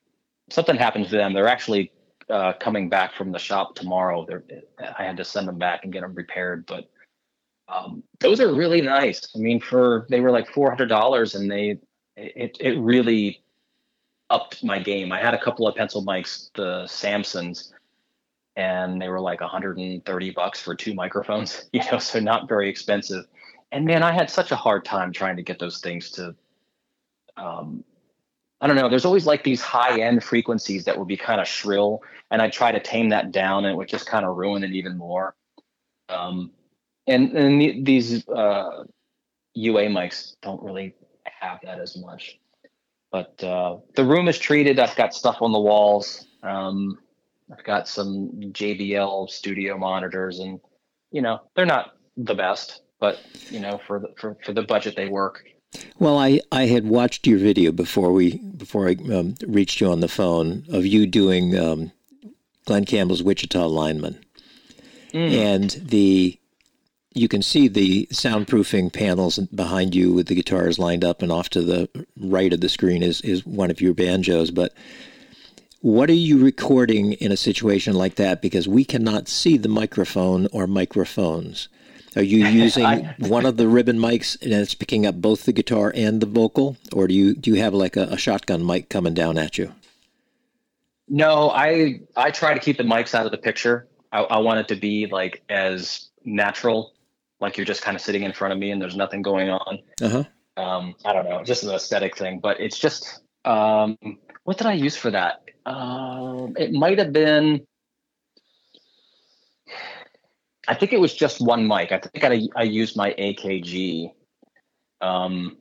something 0.51 0.77
happened 0.77 1.07
to 1.07 1.17
them. 1.17 1.33
They're 1.33 1.49
actually 1.49 1.91
uh, 2.29 2.53
coming 2.61 2.91
back 2.91 3.15
from 3.15 3.33
the 3.33 3.39
shop 3.39 3.75
tomorrow. 3.75 4.27
They're, 4.29 4.45
I 4.99 5.03
had 5.03 5.17
to 5.17 5.25
send 5.25 5.49
them 5.49 5.59
back 5.59 5.85
and 5.85 5.93
get 5.93 6.03
them 6.03 6.15
repaired, 6.15 6.67
but 6.67 6.91
um, 7.69 8.03
those 8.21 8.39
are 8.39 8.55
really 8.55 8.83
nice. 8.83 9.27
I 9.35 9.39
mean, 9.39 9.61
for 9.61 10.07
they 10.11 10.21
were 10.21 10.31
like 10.31 10.49
four 10.51 10.69
hundred 10.69 10.89
dollars, 10.89 11.35
and 11.35 11.51
they 11.51 11.79
it 12.17 12.57
it 12.61 12.79
really 12.79 13.43
upped 14.31 14.63
my 14.63 14.79
game. 14.79 15.11
I 15.11 15.21
had 15.21 15.33
a 15.33 15.41
couple 15.41 15.67
of 15.67 15.75
pencil 15.75 16.05
mics, 16.05 16.51
the 16.55 16.85
Samsons, 16.85 17.73
and 18.59 19.01
they 19.01 19.09
were 19.09 19.21
like 19.21 19.41
130 19.41 20.31
bucks 20.33 20.61
for 20.61 20.75
two 20.75 20.93
microphones, 20.93 21.67
you 21.73 21.81
know, 21.91 21.99
so 21.99 22.19
not 22.19 22.49
very 22.49 22.69
expensive. 22.69 23.25
And 23.71 23.85
man, 23.85 24.03
I 24.03 24.13
had 24.13 24.29
such 24.29 24.51
a 24.51 24.57
hard 24.57 24.85
time 24.85 25.13
trying 25.13 25.37
to 25.37 25.43
get 25.43 25.61
those 25.61 25.79
things 25.79 26.11
to 26.13 26.35
um, 27.37 27.85
I 28.61 28.67
don't 28.67 28.75
know. 28.75 28.89
There's 28.89 29.05
always 29.05 29.27
like 29.27 29.45
these 29.45 29.63
high 29.63 30.01
end 30.01 30.25
frequencies 30.25 30.85
that 30.85 30.99
would 30.99 31.07
be 31.07 31.17
kind 31.17 31.41
of 31.41 31.47
shrill, 31.47 32.03
and 32.33 32.43
I 32.43 32.51
try 32.51 32.73
to 32.73 32.81
tame 32.81 33.11
that 33.11 33.31
down, 33.31 33.65
and 33.65 33.73
it 33.73 33.77
would 33.77 33.89
just 33.89 34.07
kind 34.07 34.27
of 34.27 34.37
ruin 34.37 34.65
it 34.65 34.73
even 34.73 34.99
more. 34.99 35.37
Um, 36.09 36.51
and 37.07 37.31
and 37.37 37.87
these 37.87 38.29
uh, 38.29 38.83
UA 39.55 39.83
mics 39.83 40.35
don't 40.43 40.61
really 40.61 40.97
have 41.25 41.61
that 41.63 41.79
as 41.79 41.97
much. 41.97 42.41
But 43.13 43.43
uh, 43.45 43.77
the 43.95 44.05
room 44.05 44.27
is 44.27 44.39
treated. 44.41 44.81
I've 44.81 44.97
got 44.97 45.15
stuff 45.15 45.37
on 45.41 45.53
the 45.53 45.61
walls. 45.61 46.27
Um, 46.43 46.99
I've 47.53 47.65
got 47.65 47.89
some 47.89 48.31
JBL 48.53 49.31
studio 49.31 49.79
monitors, 49.79 50.39
and 50.39 50.61
you 51.11 51.23
know 51.23 51.41
they're 51.55 51.67
not 51.67 51.95
the 52.17 52.35
best, 52.35 52.83
but 53.01 53.19
you 53.51 53.61
know 53.61 53.81
for 53.87 54.01
the, 54.01 54.09
for 54.19 54.37
for 54.45 54.53
the 54.53 54.63
budget 54.63 54.97
they 54.97 55.09
work. 55.09 55.45
Well, 55.99 56.17
I, 56.17 56.41
I 56.51 56.67
had 56.67 56.87
watched 56.87 57.27
your 57.27 57.39
video 57.39 57.73
before 57.73 58.13
we 58.13 58.39
before 58.39 58.89
I 58.89 58.97
um, 59.13 59.35
reached 59.47 59.81
you 59.81 59.91
on 59.91 60.01
the 60.01 60.09
phone 60.09 60.65
of 60.71 60.87
you 60.87 61.07
doing 61.07 61.59
um, 61.59 61.93
Glen 62.65 62.85
Campbell's 62.85 63.23
Wichita 63.23 63.67
Lineman, 63.67 64.19
mm. 65.13 65.33
and 65.33 65.71
the 65.71 66.39
you 67.15 67.29
can 67.29 67.43
see 67.43 67.69
the 67.69 68.07
soundproofing 68.13 68.93
panels 68.93 69.39
behind 69.39 69.95
you 69.95 70.13
with 70.13 70.29
the 70.29 70.35
guitars 70.35 70.79
lined 70.79 71.05
up, 71.05 71.23
and 71.23 71.33
off 71.33 71.49
to 71.51 71.63
the 71.63 71.89
right 72.17 72.53
of 72.53 72.61
the 72.61 72.69
screen 72.69 73.03
is, 73.03 73.21
is 73.23 73.45
one 73.45 73.71
of 73.71 73.81
your 73.81 73.95
banjos. 73.95 74.51
But 74.51 74.73
what 75.81 76.11
are 76.11 76.15
you 76.15 76.43
recording 76.43 77.13
in 77.15 77.31
a 77.31 77.37
situation 77.37 77.95
like 77.95 78.17
that? 78.17 78.43
Because 78.43 78.67
we 78.67 78.85
cannot 78.85 79.29
see 79.29 79.57
the 79.57 79.69
microphone 79.69 80.49
or 80.53 80.67
microphones. 80.67 81.69
Are 82.17 82.23
you 82.23 82.47
using 82.47 82.85
I, 82.85 83.15
one 83.19 83.47
of 83.47 83.57
the 83.57 83.69
ribbon 83.69 83.99
mics 83.99 84.41
and 84.43 84.53
it's 84.53 84.75
picking 84.75 85.07
up 85.07 85.17
both 85.17 85.45
the 85.45 85.53
guitar 85.53 85.93
and 85.95 86.21
the 86.21 86.27
vocal, 86.27 86.77
or 86.93 87.07
do 87.07 87.15
you 87.15 87.35
do 87.35 87.55
you 87.55 87.63
have 87.63 87.75
like 87.75 87.97
a, 87.97 88.05
a 88.05 88.19
shotgun 88.19 88.67
mic 88.67 88.89
coming 88.89 89.15
down 89.15 89.39
at 89.39 89.57
you? 89.57 89.73
No, 91.09 91.51
I 91.51 92.01
I 92.17 92.31
try 92.33 92.55
to 92.55 92.61
keep 92.61 92.77
the 92.77 92.83
mics 92.83 93.15
out 93.15 93.25
of 93.25 93.33
the 93.33 93.39
picture. 93.39 93.87
I, 94.11 94.23
I 94.23 94.39
want 94.39 94.61
it 94.61 94.69
to 94.69 94.77
be 94.77 95.07
like 95.07 95.43
as 95.49 96.09
natural, 96.25 96.93
like 97.41 97.57
you're 97.57 97.67
just 97.67 97.83
kind 97.83 97.95
of 97.95 98.01
sitting 98.01 98.25
in 98.25 98.33
front 98.33 98.53
of 98.53 98.59
me 98.59 98.71
and 98.73 98.83
there's 98.83 98.97
nothing 98.97 99.23
going 99.23 99.51
on. 99.51 99.79
Uh-huh. 100.03 100.25
Um, 100.57 100.97
I 101.05 101.13
don't 101.13 101.29
know, 101.29 101.45
just 101.45 101.63
an 101.63 101.71
aesthetic 101.71 102.17
thing, 102.17 102.41
but 102.41 102.61
it's 102.61 102.79
just 102.79 103.21
um, 103.45 103.97
what 104.43 104.59
did 104.59 104.67
I 104.67 104.73
use 104.73 104.97
for 104.97 105.11
that? 105.13 105.45
Um, 105.69 106.55
it 106.57 106.73
might 106.73 106.99
have 106.99 107.13
been. 107.13 107.67
I 110.67 110.75
think 110.75 110.93
it 110.93 111.01
was 111.01 111.15
just 111.15 111.41
one 111.41 111.67
mic. 111.67 111.93
I 111.93 111.99
think 111.99 112.25
I, 112.25 112.41
I 112.57 112.63
used 112.63 112.97
my 112.97 113.15
AKG. 113.19 114.13
Um, 115.01 115.59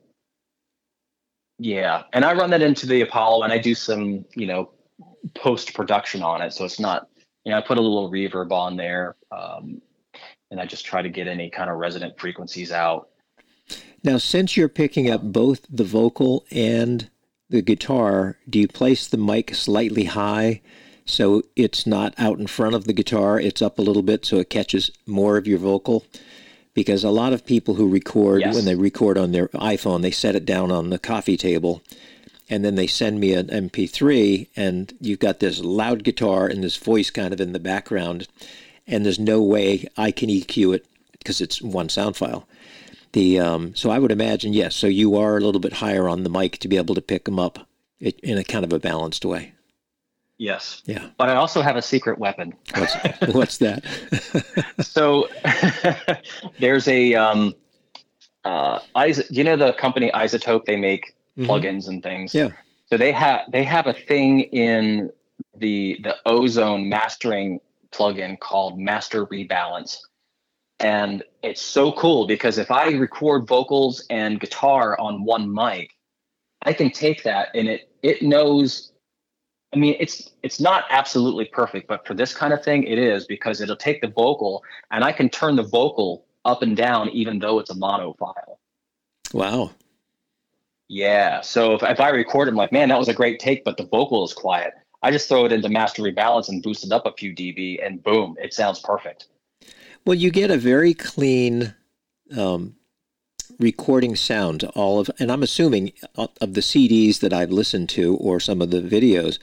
yeah, 1.60 2.04
and 2.14 2.24
I 2.24 2.34
run 2.34 2.50
that 2.52 2.62
into 2.62 2.86
the 2.86 3.02
Apollo, 3.02 3.44
and 3.44 3.52
I 3.52 3.58
do 3.58 3.76
some, 3.76 4.26
you 4.36 4.48
know, 4.48 4.72
post 5.36 5.74
production 5.74 6.24
on 6.24 6.42
it, 6.42 6.54
so 6.54 6.66
it's 6.66 6.80
not, 6.80 7.08
you 7.44 7.52
know, 7.52 7.58
I 7.58 7.62
put 7.62 7.78
a 7.78 7.82
little 7.82 8.12
reverb 8.12 8.52
on 8.52 8.78
there, 8.78 9.16
um, 9.32 9.82
and 10.52 10.60
I 10.60 10.66
just 10.66 10.86
try 10.86 11.02
to 11.02 11.10
get 11.10 11.28
any 11.28 11.50
kind 11.50 11.70
of 11.70 11.78
resonant 11.78 12.20
frequencies 12.20 12.72
out. 12.72 13.10
Now, 14.04 14.18
since 14.18 14.56
you're 14.56 14.70
picking 14.70 15.10
up 15.10 15.22
both 15.22 15.66
the 15.70 15.84
vocal 15.84 16.46
and 16.52 17.10
the 17.50 17.62
guitar, 17.62 18.38
do 18.50 18.60
you 18.60 18.68
place 18.68 19.08
the 19.08 19.18
mic 19.18 19.56
slightly 19.56 20.06
high 20.06 20.62
so 21.06 21.42
it's 21.56 21.88
not 21.88 22.14
out 22.18 22.40
in 22.40 22.48
front 22.48 22.76
of 22.76 22.86
the 22.86 22.94
guitar? 22.94 23.40
It's 23.40 23.62
up 23.62 23.80
a 23.80 23.82
little 23.82 24.02
bit 24.02 24.26
so 24.26 24.38
it 24.38 24.50
catches 24.50 24.92
more 25.06 25.38
of 25.38 25.48
your 25.48 25.60
vocal? 25.60 26.06
Because 26.74 27.04
a 27.04 27.10
lot 27.10 27.34
of 27.34 27.46
people 27.46 27.76
who 27.76 27.88
record, 27.88 28.42
yes. 28.42 28.54
when 28.54 28.66
they 28.66 28.76
record 28.76 29.18
on 29.18 29.32
their 29.32 29.48
iPhone, 29.50 30.02
they 30.02 30.12
set 30.12 30.36
it 30.36 30.46
down 30.46 30.72
on 30.72 30.90
the 30.90 31.00
coffee 31.00 31.38
table 31.38 31.82
and 32.50 32.64
then 32.64 32.76
they 32.76 32.88
send 32.88 33.20
me 33.20 33.34
an 33.34 33.48
MP3, 33.48 34.48
and 34.56 34.94
you've 35.02 35.20
got 35.20 35.40
this 35.40 35.60
loud 35.60 36.04
guitar 36.04 36.48
and 36.48 36.64
this 36.64 36.78
voice 36.78 37.10
kind 37.10 37.34
of 37.34 37.42
in 37.42 37.54
the 37.54 37.60
background, 37.60 38.28
and 38.86 39.06
there's 39.06 39.20
no 39.20 39.42
way 39.42 39.88
I 39.98 40.12
can 40.12 40.30
EQ 40.30 40.76
it 40.76 40.86
because 41.12 41.42
it's 41.42 41.62
one 41.62 41.90
sound 41.90 42.16
file. 42.16 42.48
The 43.18 43.40
um, 43.40 43.74
so 43.74 43.90
I 43.90 43.98
would 43.98 44.12
imagine 44.12 44.54
yes. 44.54 44.76
So 44.76 44.86
you 44.86 45.16
are 45.18 45.38
a 45.38 45.40
little 45.40 45.60
bit 45.60 45.74
higher 45.74 46.08
on 46.08 46.22
the 46.22 46.30
mic 46.30 46.60
to 46.60 46.68
be 46.68 46.78
able 46.78 46.94
to 46.94 47.02
pick 47.02 47.26
them 47.26 47.40
up 47.40 47.68
in 48.00 48.38
a 48.38 48.44
kind 48.44 48.64
of 48.64 48.72
a 48.72 48.78
balanced 48.78 49.26
way. 49.26 49.54
Yes. 50.38 50.84
Yeah. 50.86 51.10
But 51.18 51.30
I 51.30 51.36
also 51.36 51.64
have 51.64 51.78
a 51.78 51.82
secret 51.82 52.20
weapon. 52.20 52.54
What's, 52.76 52.94
what's 53.34 53.58
that? 53.58 53.84
so 54.82 55.30
there's 56.60 56.88
a 56.88 57.16
um, 57.16 57.56
uh, 58.46 58.82
you 59.32 59.44
know 59.44 59.56
the 59.56 59.74
company 59.74 60.12
iZotope 60.14 60.66
They 60.66 60.76
make 60.76 61.16
mm-hmm. 61.36 61.50
plugins 61.50 61.88
and 61.88 62.04
things. 62.04 62.36
Yeah. 62.36 62.50
So 62.92 62.98
they 62.98 63.12
have 63.14 63.52
they 63.52 63.64
have 63.64 63.88
a 63.88 63.94
thing 63.94 64.42
in 64.42 65.10
the 65.56 66.00
the 66.04 66.18
Ozone 66.28 66.88
mastering 66.88 67.62
plugin 67.92 68.40
called 68.40 68.78
Master 68.78 69.26
Rebalance. 69.26 70.02
And 70.80 71.24
it's 71.42 71.62
so 71.62 71.92
cool 71.94 72.28
because 72.28 72.58
if 72.58 72.70
I 72.70 72.90
record 72.92 73.48
vocals 73.48 74.06
and 74.10 74.40
guitar 74.40 75.00
on 75.00 75.24
one 75.24 75.52
mic, 75.52 75.92
I 76.64 76.74
can 76.74 76.92
take 76.92 77.24
that 77.24 77.50
and 77.56 77.68
it 77.68 77.90
it 78.04 78.22
knows 78.22 78.92
I 79.74 79.78
mean 79.78 79.96
it's 80.00 80.32
it's 80.44 80.60
not 80.60 80.86
absolutely 80.90 81.46
perfect, 81.46 81.88
but 81.88 82.06
for 82.06 82.14
this 82.14 82.34
kind 82.34 82.54
of 82.54 82.64
thing 82.64 82.84
it 82.84 83.00
is 83.00 83.26
because 83.26 83.62
it'll 83.62 83.76
take 83.76 84.02
the 84.02 84.08
vocal 84.08 84.64
and 84.92 85.04
I 85.04 85.12
can 85.12 85.30
turn 85.30 85.56
the 85.56 85.64
vocal 85.64 86.26
up 86.46 86.62
and 86.62 86.78
down 86.78 87.10
even 87.10 87.40
though 87.40 87.60
it's 87.60 87.72
a 87.72 87.76
mono 87.76 88.14
file. 88.14 88.60
Wow. 89.34 89.72
Yeah. 90.88 91.42
So 91.42 91.74
if, 91.74 91.84
if 91.84 92.00
I 92.00 92.10
record, 92.10 92.48
I'm 92.48 92.56
like, 92.56 92.72
man, 92.72 92.90
that 92.90 93.00
was 93.00 93.10
a 93.10 93.14
great 93.14 93.40
take, 93.40 93.64
but 93.66 93.78
the 93.78 93.86
vocal 93.86 94.24
is 94.24 94.34
quiet. 94.34 94.74
I 95.04 95.12
just 95.12 95.28
throw 95.28 95.46
it 95.46 95.52
into 95.52 95.70
master 95.70 96.02
rebalance 96.02 96.50
and 96.50 96.64
boost 96.64 96.86
it 96.86 96.92
up 96.92 97.06
a 97.06 97.12
few 97.12 97.34
dB, 97.34 97.86
and 97.86 98.02
boom, 98.02 98.36
it 98.42 98.54
sounds 98.54 98.80
perfect. 98.80 99.28
Well, 100.08 100.16
you 100.16 100.32
get 100.32 100.52
a 100.52 100.58
very 100.58 100.94
clean 100.94 101.76
um, 102.38 102.78
recording 103.60 104.16
sound. 104.16 104.64
All 104.74 105.02
of, 105.02 105.12
and 105.20 105.30
I'm 105.30 105.44
assuming 105.44 105.92
uh, 106.16 106.28
of 106.40 106.54
the 106.54 106.62
CDs 106.62 107.20
that 107.20 107.34
I've 107.34 107.52
listened 107.52 107.90
to 107.90 108.16
or 108.16 108.40
some 108.40 108.62
of 108.62 108.72
the 108.72 108.80
videos, 108.80 109.38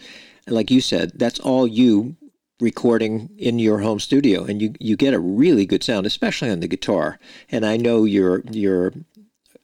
like 0.47 0.71
you 0.71 0.81
said, 0.81 1.13
that's 1.17 1.39
all 1.39 1.67
you 1.67 2.17
recording 2.61 3.29
in 3.37 3.59
your 3.59 3.81
home 3.81 4.01
studio, 4.01 4.45
and 4.45 4.63
you 4.63 4.73
you 4.81 4.97
get 4.97 5.13
a 5.13 5.21
really 5.21 5.67
good 5.67 5.85
sound, 5.85 6.07
especially 6.07 6.49
on 6.49 6.61
the 6.61 6.67
guitar. 6.67 7.19
And 7.51 7.67
I 7.67 7.77
know 7.77 8.05
you're 8.05 8.43
you're 8.51 8.95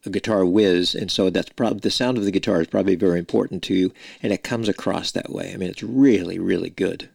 a 0.04 0.10
guitar 0.10 0.44
whiz, 0.44 0.94
and 0.94 1.10
so 1.10 1.30
that's 1.30 1.48
probably 1.48 1.80
the 1.80 1.90
sound 1.90 2.18
of 2.18 2.26
the 2.26 2.30
guitar 2.30 2.60
is 2.60 2.66
probably 2.66 2.94
very 2.94 3.18
important 3.18 3.62
to 3.62 3.74
you, 3.74 3.94
and 4.22 4.34
it 4.34 4.42
comes 4.42 4.68
across 4.68 5.12
that 5.12 5.32
way. 5.32 5.54
I 5.54 5.56
mean, 5.56 5.70
it's 5.70 5.82
really, 5.82 6.38
really 6.38 6.68
good. 6.68 7.08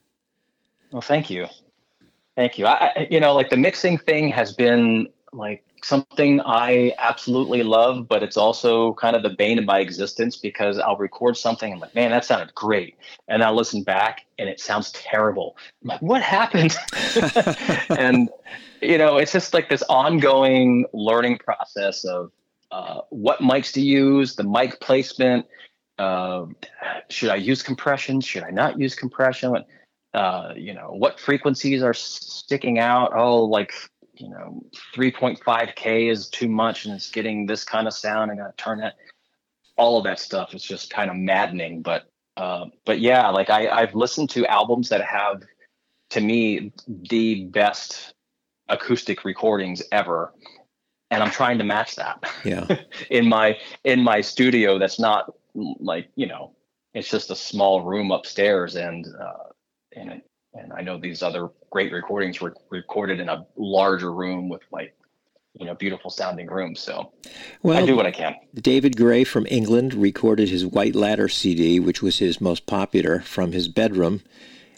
Well, 0.92 1.04
thank 1.04 1.30
you, 1.30 1.46
thank 2.36 2.58
you. 2.58 2.66
I, 2.66 3.08
you 3.10 3.20
know, 3.20 3.34
like 3.34 3.50
the 3.50 3.58
mixing 3.58 3.98
thing 3.98 4.30
has 4.30 4.54
been 4.54 5.08
like 5.34 5.64
something 5.84 6.42
I 6.42 6.94
absolutely 6.98 7.62
love, 7.62 8.08
but 8.08 8.24
it's 8.24 8.38
also 8.38 8.94
kind 8.96 9.16
of 9.16 9.24
the 9.24 9.30
bane 9.30 9.60
of 9.60 9.66
my 9.66 9.80
existence 9.80 10.36
because 10.36 10.80
I'll 10.80 10.98
record 10.98 11.38
something 11.38 11.72
and 11.72 11.78
I'm 11.78 11.82
like, 11.82 11.96
man, 11.96 12.12
that 12.12 12.26
sounded 12.26 12.54
great, 12.56 12.98
and 13.28 13.44
I'll 13.44 13.56
listen 13.56 13.84
back 13.84 14.26
and 14.40 14.50
it 14.50 14.60
sounds 14.60 14.92
terrible. 14.92 15.58
I'm 15.84 15.90
like, 15.90 16.02
what 16.02 16.22
happened? 16.22 16.76
and 17.90 18.30
you 18.82 18.98
know, 18.98 19.18
it's 19.18 19.32
just 19.32 19.54
like 19.54 19.70
this 19.70 19.84
ongoing 19.90 20.86
learning 20.94 21.38
process 21.38 22.04
of 22.04 22.32
uh, 22.72 23.02
what 23.10 23.40
mics 23.40 23.72
to 23.74 23.82
use, 23.82 24.36
the 24.36 24.44
mic 24.44 24.80
placement. 24.80 25.46
Uh, 25.98 26.46
should 27.10 27.30
I 27.30 27.36
use 27.36 27.64
compression? 27.64 28.20
Should 28.20 28.44
I 28.44 28.50
not 28.50 28.80
use 28.80 28.96
compression? 28.96 29.56
Uh, 30.16 30.54
you 30.56 30.74
know, 30.74 30.92
what 30.92 31.20
frequencies 31.20 31.84
are 31.84 31.94
sticking 31.94 32.80
out? 32.80 33.12
Oh, 33.16 33.44
like 33.44 33.74
you 34.14 34.30
know, 34.30 34.64
3.5k 34.96 36.10
is 36.10 36.30
too 36.30 36.48
much, 36.48 36.86
and 36.86 36.96
it's 36.96 37.12
getting 37.12 37.46
this 37.46 37.64
kind 37.64 37.86
of 37.86 37.94
sound. 37.94 38.32
I 38.32 38.36
got 38.36 38.58
to 38.58 38.64
turn 38.64 38.80
that. 38.80 38.96
All 39.78 39.98
of 39.98 40.06
that 40.06 40.20
stuff 40.20 40.54
is 40.54 40.64
just 40.64 40.90
kind 40.90 41.10
of 41.10 41.18
maddening. 41.18 41.82
But 41.82 42.10
uh, 42.38 42.66
but 42.86 43.00
yeah, 43.00 43.30
like 43.30 43.50
I, 43.50 43.68
I've 43.68 43.94
listened 43.94 44.30
to 44.32 44.46
albums 44.48 44.90
that 44.90 45.02
have, 45.02 45.44
to 46.12 46.22
me, 46.22 46.72
the 46.88 47.46
best 47.46 48.14
acoustic 48.70 49.26
recordings 49.26 49.84
ever 49.92 50.34
and 51.12 51.24
I'm 51.24 51.32
trying 51.32 51.58
to 51.60 51.64
match 51.64 51.96
that. 51.96 52.24
Yeah. 52.44 52.66
in 53.10 53.28
my 53.28 53.58
in 53.84 54.04
my 54.04 54.22
studio, 54.22 54.80
that's 54.80 55.00
not 55.00 55.34
like 55.54 56.10
you 56.16 56.28
know, 56.28 56.56
it's 56.94 57.10
just 57.10 57.32
a 57.32 57.36
small 57.36 57.82
room 57.82 58.12
upstairs, 58.12 58.76
and 58.76 59.06
uh, 59.06 59.45
and 59.96 60.12
it, 60.12 60.30
and 60.54 60.72
I 60.74 60.82
know 60.82 60.98
these 60.98 61.22
other 61.22 61.50
great 61.70 61.92
recordings 61.92 62.40
were 62.40 62.56
recorded 62.70 63.20
in 63.20 63.30
a 63.30 63.46
larger 63.56 64.14
room 64.14 64.50
with 64.50 64.62
like 64.72 64.96
you 65.54 65.66
know 65.66 65.76
beautiful 65.76 66.10
sounding 66.10 66.48
rooms. 66.48 66.80
So 66.80 67.12
well, 67.64 67.82
I 67.82 67.86
do 67.86 67.96
what 67.96 68.06
I 68.06 68.12
can. 68.12 68.36
David 68.54 68.98
Gray 68.98 69.24
from 69.24 69.46
England 69.50 69.94
recorded 69.94 70.50
his 70.50 70.66
White 70.66 70.96
Ladder 70.96 71.30
CD, 71.30 71.80
which 71.80 72.02
was 72.02 72.20
his 72.20 72.40
most 72.40 72.66
popular, 72.66 73.22
from 73.22 73.52
his 73.52 73.68
bedroom 73.68 74.22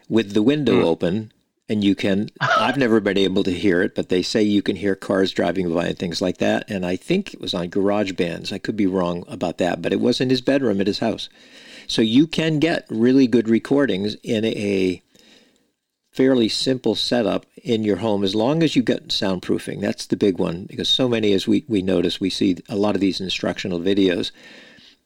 with 0.09 0.34
the 0.34 0.43
window 0.43 0.82
mm. 0.82 0.84
open 0.84 1.32
and 1.70 1.84
you 1.84 1.95
can 1.95 2.30
i've 2.39 2.78
never 2.78 2.99
been 2.99 3.18
able 3.18 3.43
to 3.43 3.51
hear 3.51 3.82
it 3.82 3.95
but 3.95 4.09
they 4.09 4.22
say 4.22 4.41
you 4.41 4.61
can 4.61 4.76
hear 4.76 4.95
cars 4.95 5.32
driving 5.32 5.74
by 5.74 5.88
and 5.88 5.99
things 5.99 6.22
like 6.22 6.38
that 6.38 6.70
and 6.70 6.86
i 6.86 6.95
think 6.95 7.34
it 7.34 7.41
was 7.41 7.53
on 7.53 7.70
garage 7.70 8.13
bands 8.13 8.51
i 8.51 8.57
could 8.57 8.78
be 8.78 8.88
wrong 8.88 9.24
about 9.28 9.57
that 9.57 9.82
but 9.82 9.93
it 9.93 9.99
was 9.99 10.22
in 10.22 10.30
his 10.30 10.41
bedroom 10.41 10.80
at 10.82 10.88
his 10.88 10.99
house 10.99 11.30
so 11.88 12.01
you 12.01 12.28
can 12.28 12.59
get 12.59 12.86
really 12.89 13.28
good 13.28 13.47
recordings 13.47 14.15
in 14.24 14.43
a 14.45 15.01
fairly 16.18 16.49
simple 16.49 16.95
setup 16.95 17.45
in 17.63 17.84
your 17.84 17.97
home 17.97 18.24
as 18.24 18.36
long 18.36 18.63
as 18.63 18.76
you 18.76 18.82
get 18.82 19.07
soundproofing 19.07 19.80
that's 19.80 20.07
the 20.07 20.18
big 20.18 20.39
one 20.39 20.65
because 20.65 20.89
so 20.89 21.07
many 21.07 21.32
as 21.32 21.47
we, 21.47 21.63
we 21.68 21.82
notice 21.82 22.20
we 22.20 22.30
see 22.30 22.57
a 22.68 22.76
lot 22.76 22.95
of 22.95 23.01
these 23.01 23.22
instructional 23.22 23.80
videos 23.80 24.32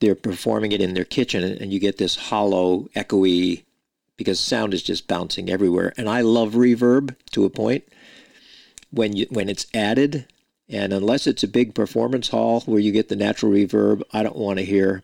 they're 0.01 0.15
performing 0.15 0.71
it 0.71 0.81
in 0.81 0.93
their 0.93 1.05
kitchen 1.05 1.43
and 1.43 1.71
you 1.71 1.79
get 1.79 1.97
this 1.97 2.15
hollow 2.15 2.89
echoey 2.95 3.63
because 4.17 4.39
sound 4.39 4.71
is 4.73 4.83
just 4.83 5.07
bouncing 5.07 5.49
everywhere. 5.49 5.93
And 5.97 6.07
I 6.07 6.21
love 6.21 6.53
reverb 6.53 7.15
to 7.31 7.45
a 7.45 7.49
point 7.49 7.83
when 8.91 9.15
you 9.15 9.25
when 9.29 9.49
it's 9.49 9.65
added. 9.73 10.27
And 10.69 10.93
unless 10.93 11.27
it's 11.27 11.43
a 11.43 11.47
big 11.47 11.75
performance 11.75 12.29
hall 12.29 12.61
where 12.61 12.79
you 12.79 12.91
get 12.91 13.09
the 13.09 13.15
natural 13.15 13.51
reverb, 13.51 14.03
I 14.13 14.23
don't 14.23 14.37
want 14.37 14.59
to 14.59 14.65
hear 14.65 15.03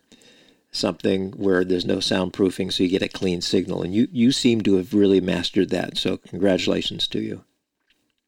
something 0.72 1.32
where 1.32 1.64
there's 1.64 1.86
no 1.86 1.98
soundproofing 1.98 2.72
so 2.72 2.84
you 2.84 2.90
get 2.90 3.02
a 3.02 3.10
clean 3.10 3.42
signal. 3.42 3.84
And 3.84 3.94
you, 3.94 4.08
you 4.12 4.32
seem 4.32 4.62
to 4.62 4.76
have 4.76 4.94
really 4.94 5.22
mastered 5.22 5.70
that. 5.70 5.98
So 5.98 6.18
congratulations 6.18 7.08
to 7.10 7.20
you. 7.20 7.44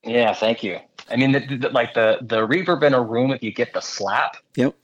Yeah, 0.04 0.34
thank 0.34 0.64
you. 0.64 0.80
I 1.12 1.16
mean, 1.16 1.32
the, 1.32 1.58
the, 1.58 1.70
like 1.70 1.94
the 1.94 2.20
the 2.22 2.48
reverb 2.48 2.84
in 2.84 2.94
a 2.94 3.02
room, 3.02 3.32
if 3.32 3.44
you 3.44 3.52
get 3.52 3.74
the 3.74 3.82
slap, 3.82 4.38
yep, 4.56 4.76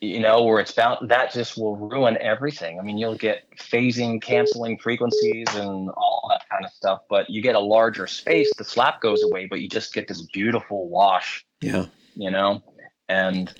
you 0.00 0.20
know, 0.20 0.42
where 0.42 0.60
it's 0.60 0.72
bound 0.72 1.10
that 1.10 1.32
just 1.32 1.58
will 1.58 1.76
ruin 1.76 2.16
everything. 2.18 2.78
I 2.78 2.82
mean, 2.82 2.96
you'll 2.96 3.16
get 3.16 3.44
phasing, 3.58 4.22
canceling 4.22 4.78
frequencies, 4.78 5.46
and 5.54 5.90
all 5.90 6.30
that 6.30 6.48
kind 6.48 6.64
of 6.64 6.70
stuff. 6.72 7.00
But 7.10 7.28
you 7.28 7.42
get 7.42 7.56
a 7.56 7.60
larger 7.60 8.06
space, 8.06 8.50
the 8.56 8.64
slap 8.64 9.00
goes 9.00 9.22
away, 9.22 9.46
but 9.46 9.60
you 9.60 9.68
just 9.68 9.92
get 9.92 10.08
this 10.08 10.22
beautiful 10.22 10.88
wash. 10.88 11.44
Yeah, 11.60 11.86
you 12.14 12.30
know, 12.30 12.62
and 13.08 13.52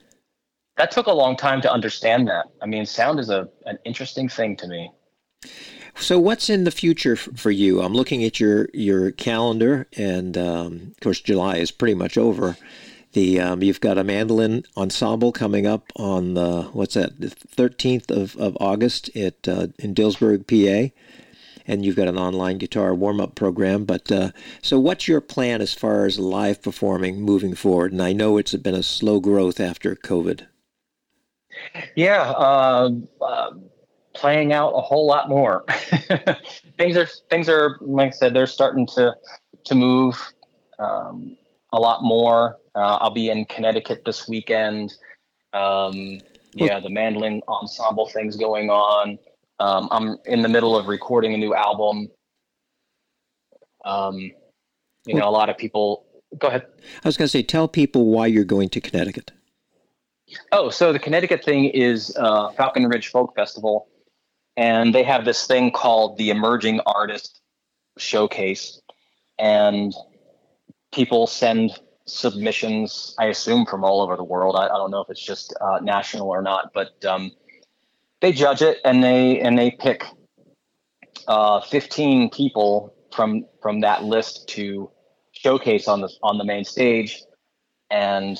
that 0.80 0.90
took 0.90 1.08
a 1.08 1.12
long 1.12 1.36
time 1.36 1.60
to 1.60 1.70
understand 1.70 2.26
that. 2.26 2.46
I 2.62 2.66
mean, 2.66 2.86
sound 2.86 3.20
is 3.20 3.28
a 3.28 3.46
an 3.66 3.78
interesting 3.84 4.30
thing 4.30 4.56
to 4.56 4.66
me. 4.66 4.90
So, 5.94 6.18
what's 6.18 6.48
in 6.48 6.64
the 6.64 6.70
future 6.70 7.16
for 7.16 7.50
you? 7.50 7.82
I'm 7.82 7.92
looking 7.92 8.24
at 8.24 8.40
your 8.40 8.70
your 8.72 9.10
calendar, 9.10 9.86
and 9.98 10.38
um, 10.38 10.92
of 10.92 11.00
course, 11.00 11.20
July 11.20 11.56
is 11.56 11.70
pretty 11.70 11.94
much 11.94 12.16
over. 12.16 12.56
The 13.12 13.40
um, 13.40 13.62
you've 13.62 13.82
got 13.82 13.98
a 13.98 14.04
mandolin 14.04 14.64
ensemble 14.74 15.32
coming 15.32 15.66
up 15.66 15.92
on 15.96 16.32
the 16.32 16.62
what's 16.72 16.94
that 16.94 17.20
the 17.20 17.28
13th 17.28 18.10
of, 18.10 18.34
of 18.36 18.56
August 18.58 19.14
at 19.14 19.46
uh, 19.46 19.66
in 19.80 19.94
Dillsburg, 19.94 20.46
PA, 20.46 20.94
and 21.66 21.84
you've 21.84 21.96
got 21.96 22.08
an 22.08 22.18
online 22.18 22.56
guitar 22.56 22.94
warm 22.94 23.20
up 23.20 23.34
program. 23.34 23.84
But 23.84 24.10
uh, 24.10 24.30
so, 24.62 24.80
what's 24.80 25.06
your 25.06 25.20
plan 25.20 25.60
as 25.60 25.74
far 25.74 26.06
as 26.06 26.18
live 26.18 26.62
performing 26.62 27.20
moving 27.20 27.54
forward? 27.54 27.92
And 27.92 28.00
I 28.00 28.14
know 28.14 28.38
it's 28.38 28.54
been 28.54 28.74
a 28.74 28.82
slow 28.82 29.20
growth 29.20 29.60
after 29.60 29.94
COVID. 29.94 30.46
Yeah, 31.96 32.22
uh, 32.22 32.90
uh, 33.20 33.50
playing 34.14 34.52
out 34.52 34.70
a 34.70 34.80
whole 34.80 35.06
lot 35.06 35.28
more. 35.28 35.64
things 36.78 36.96
are 36.96 37.06
things 37.28 37.48
are 37.48 37.78
like 37.80 38.08
I 38.08 38.10
said, 38.10 38.34
they're 38.34 38.46
starting 38.46 38.86
to 38.94 39.14
to 39.64 39.74
move 39.74 40.16
um, 40.78 41.36
a 41.72 41.80
lot 41.80 42.02
more. 42.02 42.58
Uh, 42.74 42.98
I'll 43.00 43.10
be 43.10 43.30
in 43.30 43.44
Connecticut 43.46 44.04
this 44.04 44.28
weekend. 44.28 44.92
Um, 45.52 46.20
yeah, 46.54 46.80
the 46.80 46.90
mandolin 46.90 47.42
ensemble 47.48 48.08
things 48.08 48.36
going 48.36 48.70
on. 48.70 49.18
Um, 49.58 49.88
I'm 49.90 50.16
in 50.24 50.42
the 50.42 50.48
middle 50.48 50.76
of 50.76 50.86
recording 50.86 51.34
a 51.34 51.36
new 51.36 51.54
album. 51.54 52.08
Um, 53.84 54.32
you 55.06 55.14
know, 55.14 55.28
a 55.28 55.30
lot 55.30 55.48
of 55.48 55.58
people. 55.58 56.06
Go 56.38 56.48
ahead. 56.48 56.66
I 57.04 57.08
was 57.08 57.16
going 57.16 57.24
to 57.24 57.28
say, 57.28 57.42
tell 57.42 57.66
people 57.66 58.06
why 58.06 58.26
you're 58.26 58.44
going 58.44 58.68
to 58.70 58.80
Connecticut. 58.80 59.32
Oh, 60.52 60.70
so 60.70 60.92
the 60.92 60.98
Connecticut 60.98 61.44
thing 61.44 61.66
is 61.66 62.14
uh, 62.16 62.50
Falcon 62.50 62.86
Ridge 62.86 63.08
Folk 63.08 63.34
Festival, 63.34 63.88
and 64.56 64.94
they 64.94 65.02
have 65.02 65.24
this 65.24 65.46
thing 65.46 65.70
called 65.70 66.18
the 66.18 66.30
Emerging 66.30 66.80
Artist 66.86 67.40
Showcase, 67.98 68.80
and 69.38 69.94
people 70.92 71.26
send 71.26 71.72
submissions. 72.06 73.14
I 73.18 73.26
assume 73.26 73.66
from 73.66 73.84
all 73.84 74.00
over 74.00 74.16
the 74.16 74.24
world. 74.24 74.56
I, 74.56 74.66
I 74.66 74.76
don't 74.76 74.90
know 74.90 75.00
if 75.00 75.10
it's 75.10 75.24
just 75.24 75.54
uh, 75.60 75.78
national 75.82 76.28
or 76.28 76.42
not, 76.42 76.72
but 76.74 77.04
um, 77.04 77.32
they 78.20 78.32
judge 78.32 78.62
it 78.62 78.78
and 78.84 79.02
they 79.02 79.40
and 79.40 79.58
they 79.58 79.70
pick 79.70 80.04
uh, 81.26 81.60
15 81.60 82.30
people 82.30 82.94
from 83.12 83.46
from 83.62 83.80
that 83.80 84.04
list 84.04 84.48
to 84.48 84.90
showcase 85.32 85.88
on 85.88 86.00
the 86.00 86.10
on 86.22 86.38
the 86.38 86.44
main 86.44 86.64
stage, 86.64 87.22
and 87.90 88.38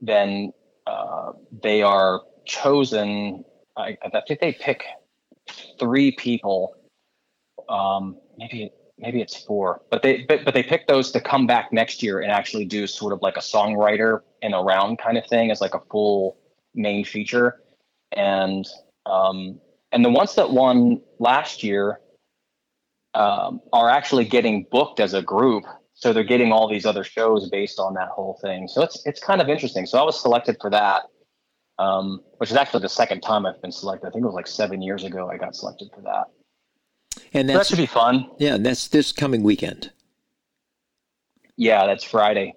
then 0.00 0.52
uh, 0.88 1.32
they 1.62 1.82
are 1.82 2.22
chosen. 2.46 3.44
I, 3.76 3.96
I, 4.02 4.20
think 4.26 4.40
they 4.40 4.52
pick 4.52 4.84
three 5.78 6.12
people. 6.12 6.74
Um, 7.68 8.16
maybe 8.38 8.70
maybe 8.98 9.20
it's 9.20 9.36
four, 9.44 9.82
but 9.90 10.02
they 10.02 10.24
but, 10.28 10.44
but 10.44 10.54
they 10.54 10.62
pick 10.62 10.86
those 10.86 11.10
to 11.12 11.20
come 11.20 11.46
back 11.46 11.72
next 11.72 12.02
year 12.02 12.20
and 12.20 12.32
actually 12.32 12.64
do 12.64 12.86
sort 12.86 13.12
of 13.12 13.20
like 13.20 13.36
a 13.36 13.40
songwriter 13.40 14.20
in 14.40 14.54
a 14.54 14.62
round 14.62 14.98
kind 14.98 15.18
of 15.18 15.26
thing 15.26 15.50
as 15.50 15.60
like 15.60 15.74
a 15.74 15.80
full 15.90 16.38
main 16.74 17.04
feature, 17.04 17.60
and 18.12 18.66
um, 19.04 19.60
and 19.92 20.04
the 20.04 20.10
ones 20.10 20.34
that 20.36 20.50
won 20.50 21.02
last 21.18 21.62
year 21.62 22.00
um, 23.14 23.60
are 23.72 23.90
actually 23.90 24.24
getting 24.24 24.66
booked 24.70 25.00
as 25.00 25.12
a 25.12 25.22
group 25.22 25.64
so 25.98 26.12
they're 26.12 26.22
getting 26.22 26.52
all 26.52 26.68
these 26.68 26.86
other 26.86 27.02
shows 27.02 27.50
based 27.50 27.80
on 27.80 27.94
that 27.94 28.08
whole 28.10 28.38
thing. 28.40 28.68
So 28.68 28.82
it's 28.82 29.04
it's 29.04 29.18
kind 29.18 29.40
of 29.40 29.48
interesting. 29.48 29.84
So 29.84 29.98
I 29.98 30.04
was 30.04 30.20
selected 30.20 30.56
for 30.60 30.70
that, 30.70 31.02
um, 31.80 32.20
which 32.36 32.52
is 32.52 32.56
actually 32.56 32.82
the 32.82 32.88
second 32.88 33.20
time 33.20 33.44
I've 33.44 33.60
been 33.60 33.72
selected. 33.72 34.06
I 34.06 34.10
think 34.10 34.22
it 34.22 34.26
was 34.26 34.34
like 34.34 34.46
seven 34.46 34.80
years 34.80 35.02
ago 35.02 35.28
I 35.28 35.36
got 35.36 35.56
selected 35.56 35.90
for 35.92 36.00
that. 36.02 36.26
And 37.32 37.48
so 37.48 37.56
that 37.56 37.66
should 37.66 37.78
be 37.78 37.86
fun. 37.86 38.30
Yeah, 38.38 38.54
and 38.54 38.64
that's 38.64 38.86
this 38.86 39.10
coming 39.10 39.42
weekend. 39.42 39.90
Yeah, 41.56 41.84
that's 41.86 42.04
Friday. 42.04 42.54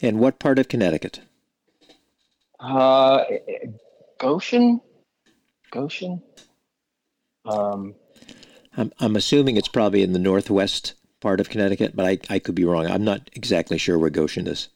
And 0.00 0.20
what 0.20 0.38
part 0.38 0.60
of 0.60 0.68
Connecticut? 0.68 1.20
Uh, 2.60 3.24
Goshen. 4.20 4.80
Goshen. 5.72 6.22
Um, 7.44 7.96
I'm 8.76 8.92
I'm 9.00 9.16
assuming 9.16 9.56
it's 9.56 9.66
probably 9.66 10.04
in 10.04 10.12
the 10.12 10.20
northwest 10.20 10.94
part 11.24 11.40
of 11.40 11.48
Connecticut, 11.48 11.96
but 11.96 12.04
I, 12.04 12.18
I 12.28 12.38
could 12.38 12.54
be 12.54 12.66
wrong. 12.66 12.86
I'm 12.86 13.02
not 13.02 13.30
exactly 13.32 13.78
sure 13.78 13.98
where 13.98 14.10
Goshen 14.10 14.46
is. 14.46 14.68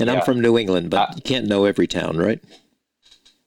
And 0.00 0.08
yeah. 0.08 0.16
I'm 0.16 0.22
from 0.22 0.40
New 0.40 0.58
England, 0.58 0.88
but 0.88 1.10
uh, 1.10 1.12
you 1.16 1.22
can't 1.22 1.46
know 1.46 1.66
every 1.66 1.86
town, 1.86 2.16
right? 2.16 2.42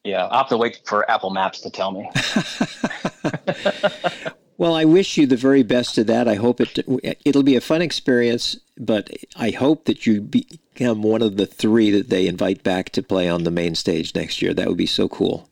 Yeah, 0.04 0.28
I'll 0.28 0.38
have 0.38 0.50
to 0.50 0.58
wait 0.58 0.80
for 0.86 1.10
Apple 1.10 1.32
Maps 1.32 1.60
to 1.62 1.72
tell 1.72 1.92
me. 1.92 2.10
well, 4.58 4.76
I 4.76 4.86
wish 4.86 5.18
you 5.18 5.26
the 5.26 5.36
very 5.36 5.64
best 5.64 5.98
of 5.98 6.06
that. 6.06 6.28
I 6.28 6.36
hope 6.36 6.62
it 6.62 6.78
it'll 7.26 7.44
be 7.44 7.56
a 7.56 7.62
fun 7.62 7.82
experience, 7.82 8.58
but 8.78 9.10
I 9.36 9.50
hope 9.50 9.86
that 9.86 10.06
you 10.06 10.22
become 10.22 11.02
one 11.02 11.24
of 11.24 11.36
the 11.36 11.48
three 11.48 11.90
that 11.92 12.10
they 12.10 12.28
invite 12.28 12.64
back 12.64 12.92
to 12.92 13.02
play 13.02 13.28
on 13.28 13.44
the 13.44 13.52
main 13.52 13.74
stage 13.74 14.14
next 14.14 14.42
year. 14.42 14.54
That 14.54 14.68
would 14.68 14.78
be 14.78 14.86
so 14.86 15.10
cool. 15.10 15.50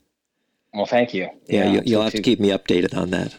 Well, 0.75 0.85
thank 0.85 1.13
you. 1.13 1.29
Yeah, 1.47 1.71
yeah 1.71 1.81
you, 1.83 1.97
will 1.97 2.03
have 2.03 2.13
to 2.13 2.21
keep 2.21 2.39
me 2.39 2.49
updated 2.49 2.95
on 2.95 3.09
that. 3.09 3.35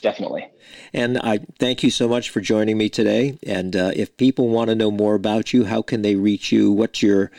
Definitely. 0.00 0.48
And 0.92 1.18
I 1.18 1.40
thank 1.58 1.82
you 1.82 1.90
so 1.90 2.08
much 2.08 2.30
for 2.30 2.40
joining 2.40 2.78
me 2.78 2.88
today. 2.88 3.38
And 3.46 3.76
uh, 3.76 3.92
if 3.94 4.16
people 4.16 4.48
want 4.48 4.68
to 4.68 4.74
know 4.74 4.90
more 4.90 5.14
about 5.14 5.52
you, 5.52 5.64
how 5.64 5.82
can 5.82 6.02
they 6.02 6.16
reach 6.16 6.50
you? 6.52 6.72
What's 6.72 7.02
your 7.02 7.30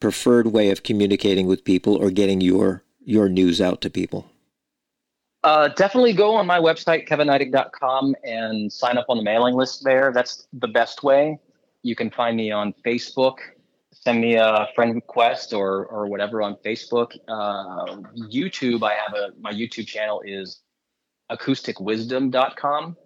preferred 0.00 0.48
way 0.48 0.70
of 0.70 0.82
communicating 0.82 1.46
with 1.46 1.64
people 1.64 1.96
or 1.96 2.10
getting 2.10 2.40
your 2.40 2.82
your 3.04 3.28
news 3.28 3.60
out 3.60 3.80
to 3.80 3.90
people? 3.90 4.30
Uh, 5.44 5.68
definitely 5.68 6.12
go 6.12 6.34
on 6.34 6.46
my 6.46 6.58
website, 6.58 7.08
kevinneidig.com, 7.08 8.14
and 8.24 8.72
sign 8.72 8.98
up 8.98 9.06
on 9.08 9.16
the 9.16 9.22
mailing 9.22 9.54
list 9.54 9.84
there. 9.84 10.12
That's 10.12 10.46
the 10.52 10.68
best 10.68 11.02
way. 11.02 11.38
You 11.82 11.94
can 11.94 12.10
find 12.10 12.36
me 12.36 12.50
on 12.50 12.74
Facebook. 12.84 13.36
Send 13.92 14.20
me 14.20 14.34
a 14.34 14.68
friend 14.74 14.94
request 14.94 15.52
or 15.52 15.86
or 15.86 16.06
whatever 16.06 16.42
on 16.42 16.56
Facebook. 16.64 17.16
Uh, 17.28 17.96
YouTube, 18.30 18.82
I 18.82 18.94
have 18.94 19.14
a 19.14 19.32
my 19.40 19.52
YouTube 19.52 19.86
channel 19.86 20.22
is 20.24 20.60
acousticwisdom.com 21.30 22.96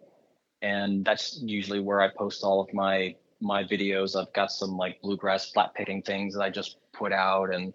and 0.62 1.04
that's 1.04 1.40
usually 1.42 1.80
where 1.80 2.00
I 2.00 2.08
post 2.08 2.42
all 2.44 2.60
of 2.60 2.72
my 2.72 3.14
my 3.40 3.64
videos. 3.64 4.18
I've 4.18 4.32
got 4.32 4.52
some 4.52 4.76
like 4.76 5.02
bluegrass 5.02 5.50
flat 5.50 5.74
picking 5.74 6.00
things 6.00 6.34
that 6.34 6.42
I 6.42 6.48
just 6.48 6.76
put 6.92 7.12
out 7.12 7.52
and 7.52 7.74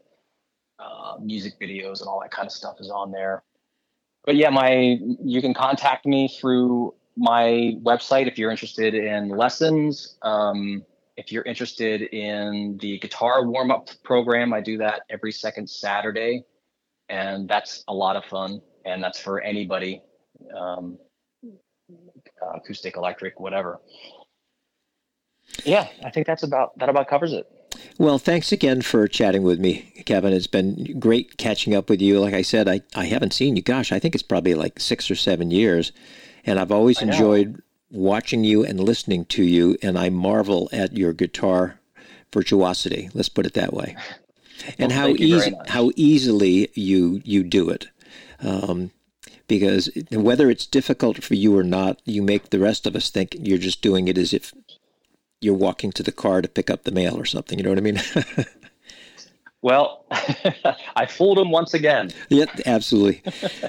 uh, 0.80 1.16
music 1.22 1.60
videos 1.60 2.00
and 2.00 2.08
all 2.08 2.22
that 2.22 2.32
kind 2.32 2.45
of 2.45 2.54
stuff 2.54 2.78
is 2.80 2.89
on 2.89 3.12
there. 3.12 3.43
But 4.24 4.38
yeah, 4.38 4.50
my 4.50 4.98
you 5.24 5.41
can 5.41 5.54
contact 5.54 6.06
me 6.06 6.30
through 6.30 6.93
my 7.18 7.76
website 7.84 8.28
if 8.28 8.38
you're 8.38 8.52
interested 8.52 8.95
in 8.95 9.30
lessons. 9.30 10.18
Um, 10.22 10.86
if 11.18 11.32
you're 11.32 11.43
interested 11.43 12.04
in 12.04 12.78
the 12.80 13.00
guitar 13.00 13.45
warm 13.45 13.72
up 13.72 13.89
program, 14.04 14.53
I 14.53 14.61
do 14.61 14.78
that 14.78 15.02
every 15.10 15.32
second 15.32 15.69
Saturday, 15.69 16.44
and 17.10 17.49
that's 17.49 17.84
a 17.88 17.94
lot 17.94 18.15
of 18.15 18.24
fun. 18.26 18.61
And 18.86 19.03
that's 19.03 19.19
for 19.19 19.41
anybody 19.41 20.02
um, 20.55 20.97
uh, 22.41 22.51
acoustic, 22.55 22.97
electric, 22.97 23.39
whatever. 23.39 23.80
Yeah, 25.64 25.88
I 26.03 26.09
think 26.09 26.27
that's 26.27 26.43
about 26.43 26.77
that 26.77 26.89
about 26.89 27.07
covers 27.07 27.34
it. 27.34 27.49
Well, 27.97 28.18
thanks 28.18 28.51
again 28.51 28.81
for 28.81 29.07
chatting 29.07 29.43
with 29.43 29.59
me, 29.59 30.03
Kevin. 30.05 30.34
It's 30.34 30.47
been 30.47 30.99
great 30.99 31.38
catching 31.38 31.76
up 31.76 31.89
with 31.89 32.01
you. 32.01 32.19
Like 32.19 32.34
I 32.34 32.41
said, 32.41 32.68
I, 32.68 32.81
I 32.95 33.05
haven't 33.05 33.34
seen 33.34 33.55
you. 33.55 33.61
Gosh, 33.61 33.91
I 33.91 33.99
think 33.99 34.14
it's 34.15 34.23
probably 34.23 34.53
like 34.53 34.80
six 34.80 35.09
or 35.09 35.15
seven 35.15 35.51
years. 35.51 35.91
And 36.45 36.59
I've 36.59 36.72
always 36.72 37.01
enjoyed 37.01 37.61
watching 37.91 38.43
you 38.43 38.64
and 38.64 38.80
listening 38.80 39.26
to 39.26 39.43
you. 39.43 39.77
And 39.81 39.97
I 39.97 40.09
marvel 40.09 40.69
at 40.72 40.95
your 40.95 41.14
guitar 41.14 41.80
virtuosity. 42.34 43.09
Let's 43.14 43.30
put 43.30 43.45
it 43.45 43.53
that 43.55 43.73
way. 43.73 43.95
And 44.77 44.91
well, 44.91 45.01
how 45.01 45.07
easy, 45.09 45.53
how 45.68 45.91
easily 45.95 46.69
you 46.73 47.22
you 47.23 47.43
do 47.43 47.69
it. 47.69 47.88
Um, 48.39 48.91
because 49.48 49.90
whether 50.11 50.49
it's 50.49 50.65
difficult 50.65 51.24
for 51.24 51.34
you 51.34 51.57
or 51.57 51.64
not, 51.64 52.02
you 52.06 52.22
make 52.22 52.49
the 52.49 52.60
rest 52.60 52.86
of 52.86 52.95
us 52.95 53.10
think 53.10 53.36
you're 53.40 53.57
just 53.57 53.82
doing 53.82 54.07
it 54.07 54.18
as 54.18 54.34
if 54.34 54.53
you're 55.41 55.53
walking 55.53 55.91
to 55.91 56.03
the 56.03 56.11
car 56.11 56.41
to 56.41 56.48
pick 56.48 56.69
up 56.69 56.84
the 56.84 56.91
mail 56.91 57.18
or 57.18 57.26
something. 57.26 57.57
You 57.57 57.64
know 57.64 57.72
what 57.72 57.78
I 57.78 57.82
mean? 57.82 58.02
well, 59.61 60.06
I 60.95 61.06
fooled 61.06 61.40
him 61.40 61.52
once 61.52 61.74
again. 61.74 62.11
Yeah, 62.30 62.45
absolutely. 62.65 63.22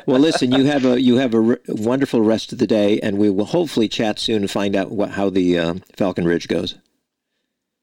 Well, 0.07 0.21
listen, 0.21 0.53
you 0.53 0.65
have 0.65 0.85
a 0.85 1.01
you 1.01 1.17
have 1.17 1.35
a 1.35 1.51
r- 1.51 1.61
wonderful 1.69 2.23
rest 2.23 2.53
of 2.53 2.59
the 2.59 2.67
day, 2.67 2.99
and 3.01 3.19
we 3.19 3.31
will 3.31 3.47
hopefully 3.47 3.89
chat 3.89 4.19
soon 4.19 4.43
and 4.43 4.51
find 4.51 4.75
out 4.75 4.91
what, 4.91 5.11
how 5.11 5.31
the 5.31 5.59
uh, 5.59 5.75
Falcon 5.97 6.25
Ridge 6.25 6.49
goes. 6.49 6.77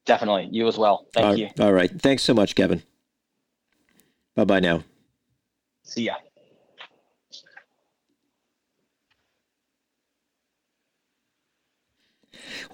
Definitely, 0.05 0.49
you 0.51 0.67
as 0.67 0.77
well. 0.77 1.07
Thank 1.13 1.25
all, 1.25 1.35
you. 1.35 1.49
All 1.59 1.73
right, 1.73 1.91
thanks 2.01 2.23
so 2.23 2.33
much, 2.33 2.55
Kevin. 2.55 2.83
Bye 4.35 4.45
bye 4.45 4.59
now. 4.59 4.83
See 5.83 6.03
ya. 6.03 6.15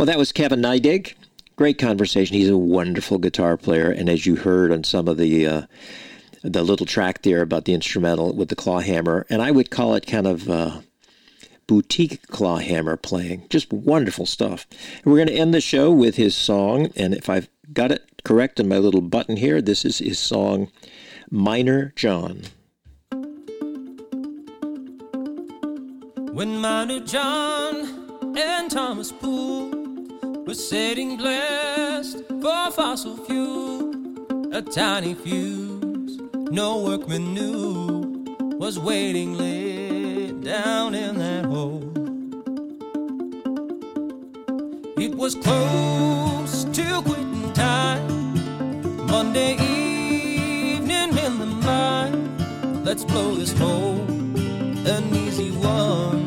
Well, 0.02 0.08
that 0.08 0.18
was 0.18 0.32
Kevin 0.32 0.64
Neidig. 0.64 1.14
Great 1.56 1.78
conversation. 1.78 2.36
He's 2.36 2.50
a 2.50 2.58
wonderful 2.58 3.20
guitar 3.20 3.56
player, 3.56 3.92
and 3.92 4.10
as 4.10 4.26
you 4.26 4.36
heard 4.36 4.72
on 4.72 4.84
some 4.84 5.08
of 5.08 5.18
the 5.18 5.46
uh, 5.46 5.62
the 6.42 6.64
little 6.64 6.88
track 6.88 7.22
there 7.22 7.44
about 7.44 7.66
the 7.66 7.76
instrumental 7.76 8.34
with 8.34 8.50
the 8.50 8.56
claw 8.56 8.80
hammer, 8.80 9.28
and 9.30 9.44
I 9.44 9.52
would 9.52 9.70
call 9.70 9.94
it 9.94 10.08
kind 10.08 10.26
of 10.26 10.50
uh, 10.50 10.82
boutique 11.68 12.26
claw 12.30 12.58
hammer 12.58 12.98
playing. 12.98 13.46
Just 13.52 13.72
wonderful 13.72 14.26
stuff. 14.26 14.66
And 14.72 15.14
we're 15.14 15.20
going 15.20 15.28
to 15.28 15.36
end 15.36 15.54
the 15.54 15.62
show 15.62 15.92
with 15.92 16.16
his 16.16 16.34
song, 16.34 16.92
and 16.96 17.14
if 17.14 17.30
I've 17.30 17.48
got 17.72 17.92
it 17.92 18.24
correct 18.24 18.60
in 18.60 18.68
my 18.68 18.80
little 18.80 19.02
button 19.02 19.38
here, 19.38 19.62
this 19.62 19.86
is 19.86 20.00
his 20.00 20.18
song, 20.18 20.72
Miner 21.30 21.94
John. 21.96 22.42
When 26.34 26.58
Miner 26.58 27.02
John 27.02 28.36
and 28.36 28.72
Thomas 28.72 29.12
Poole 29.12 29.91
were 30.46 30.54
setting 30.54 31.18
blast 31.18 32.24
for 32.42 32.72
fossil 32.72 33.18
fuel, 33.26 33.94
a 34.54 34.62
tiny 34.62 35.14
fuse 35.14 35.72
no 36.52 36.84
workman 36.84 37.34
knew 37.34 38.26
was 38.60 38.78
waiting 38.78 39.36
laid 39.36 40.44
down 40.44 40.94
in 40.94 41.18
that 41.18 41.46
hole. 41.46 41.82
It 44.98 45.16
was 45.16 45.36
close 45.36 46.66
to 46.66 47.02
quitting 47.04 47.54
time, 47.54 48.36
Monday 49.08 49.54
evening 49.54 51.18
in 51.18 51.40
the 51.40 51.46
mine. 51.46 52.84
Let's 52.84 53.06
blow 53.06 53.36
this 53.36 53.54
hole, 53.54 54.02
an 54.86 55.16
easy 55.16 55.52
one, 55.52 56.21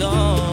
on? 0.00 0.45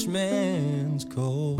Rich 0.00 0.08
man's 0.08 1.04
coal. 1.04 1.56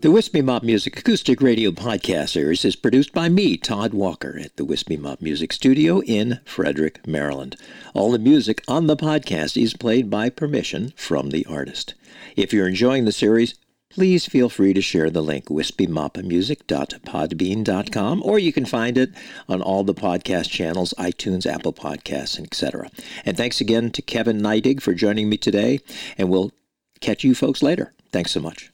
The 0.00 0.10
Wispy 0.10 0.42
Mob 0.42 0.62
Music 0.62 0.98
Acoustic 0.98 1.40
Radio 1.40 1.70
Podcast 1.70 2.30
Series 2.30 2.64
is 2.64 2.76
produced 2.76 3.12
by 3.12 3.28
me, 3.28 3.56
Todd 3.56 3.94
Walker, 3.94 4.38
at 4.40 4.56
the 4.56 4.64
Wispy 4.64 4.96
Mob 4.96 5.20
Music 5.20 5.52
Studio 5.52 6.02
in 6.02 6.40
Frederick, 6.44 7.06
Maryland. 7.06 7.56
All 7.94 8.10
the 8.12 8.18
music 8.18 8.62
on 8.68 8.86
the 8.86 8.96
podcast 8.96 9.60
is 9.60 9.74
played 9.74 10.10
by 10.10 10.28
permission 10.28 10.92
from 10.96 11.30
the 11.30 11.46
artist. 11.46 11.94
If 12.36 12.52
you're 12.52 12.68
enjoying 12.68 13.04
the 13.04 13.12
series, 13.12 13.54
please 13.92 14.26
feel 14.26 14.48
free 14.48 14.72
to 14.72 14.80
share 14.80 15.10
the 15.10 15.22
link 15.22 15.46
wispymopmusic.podbean.com 15.46 18.22
or 18.24 18.38
you 18.38 18.52
can 18.52 18.64
find 18.64 18.96
it 18.98 19.10
on 19.48 19.62
all 19.62 19.84
the 19.84 19.94
podcast 19.94 20.50
channels 20.50 20.92
itunes 20.98 21.46
apple 21.46 21.72
podcasts 21.72 22.40
etc 22.40 22.90
and 23.24 23.36
thanks 23.36 23.60
again 23.60 23.88
to 23.90 24.02
kevin 24.02 24.40
neidig 24.40 24.82
for 24.82 24.94
joining 24.94 25.28
me 25.28 25.36
today 25.36 25.78
and 26.16 26.28
we'll 26.28 26.52
catch 27.02 27.24
you 27.24 27.34
folks 27.34 27.62
later. 27.62 27.92
Thanks 28.12 28.30
so 28.30 28.40
much 28.40 28.71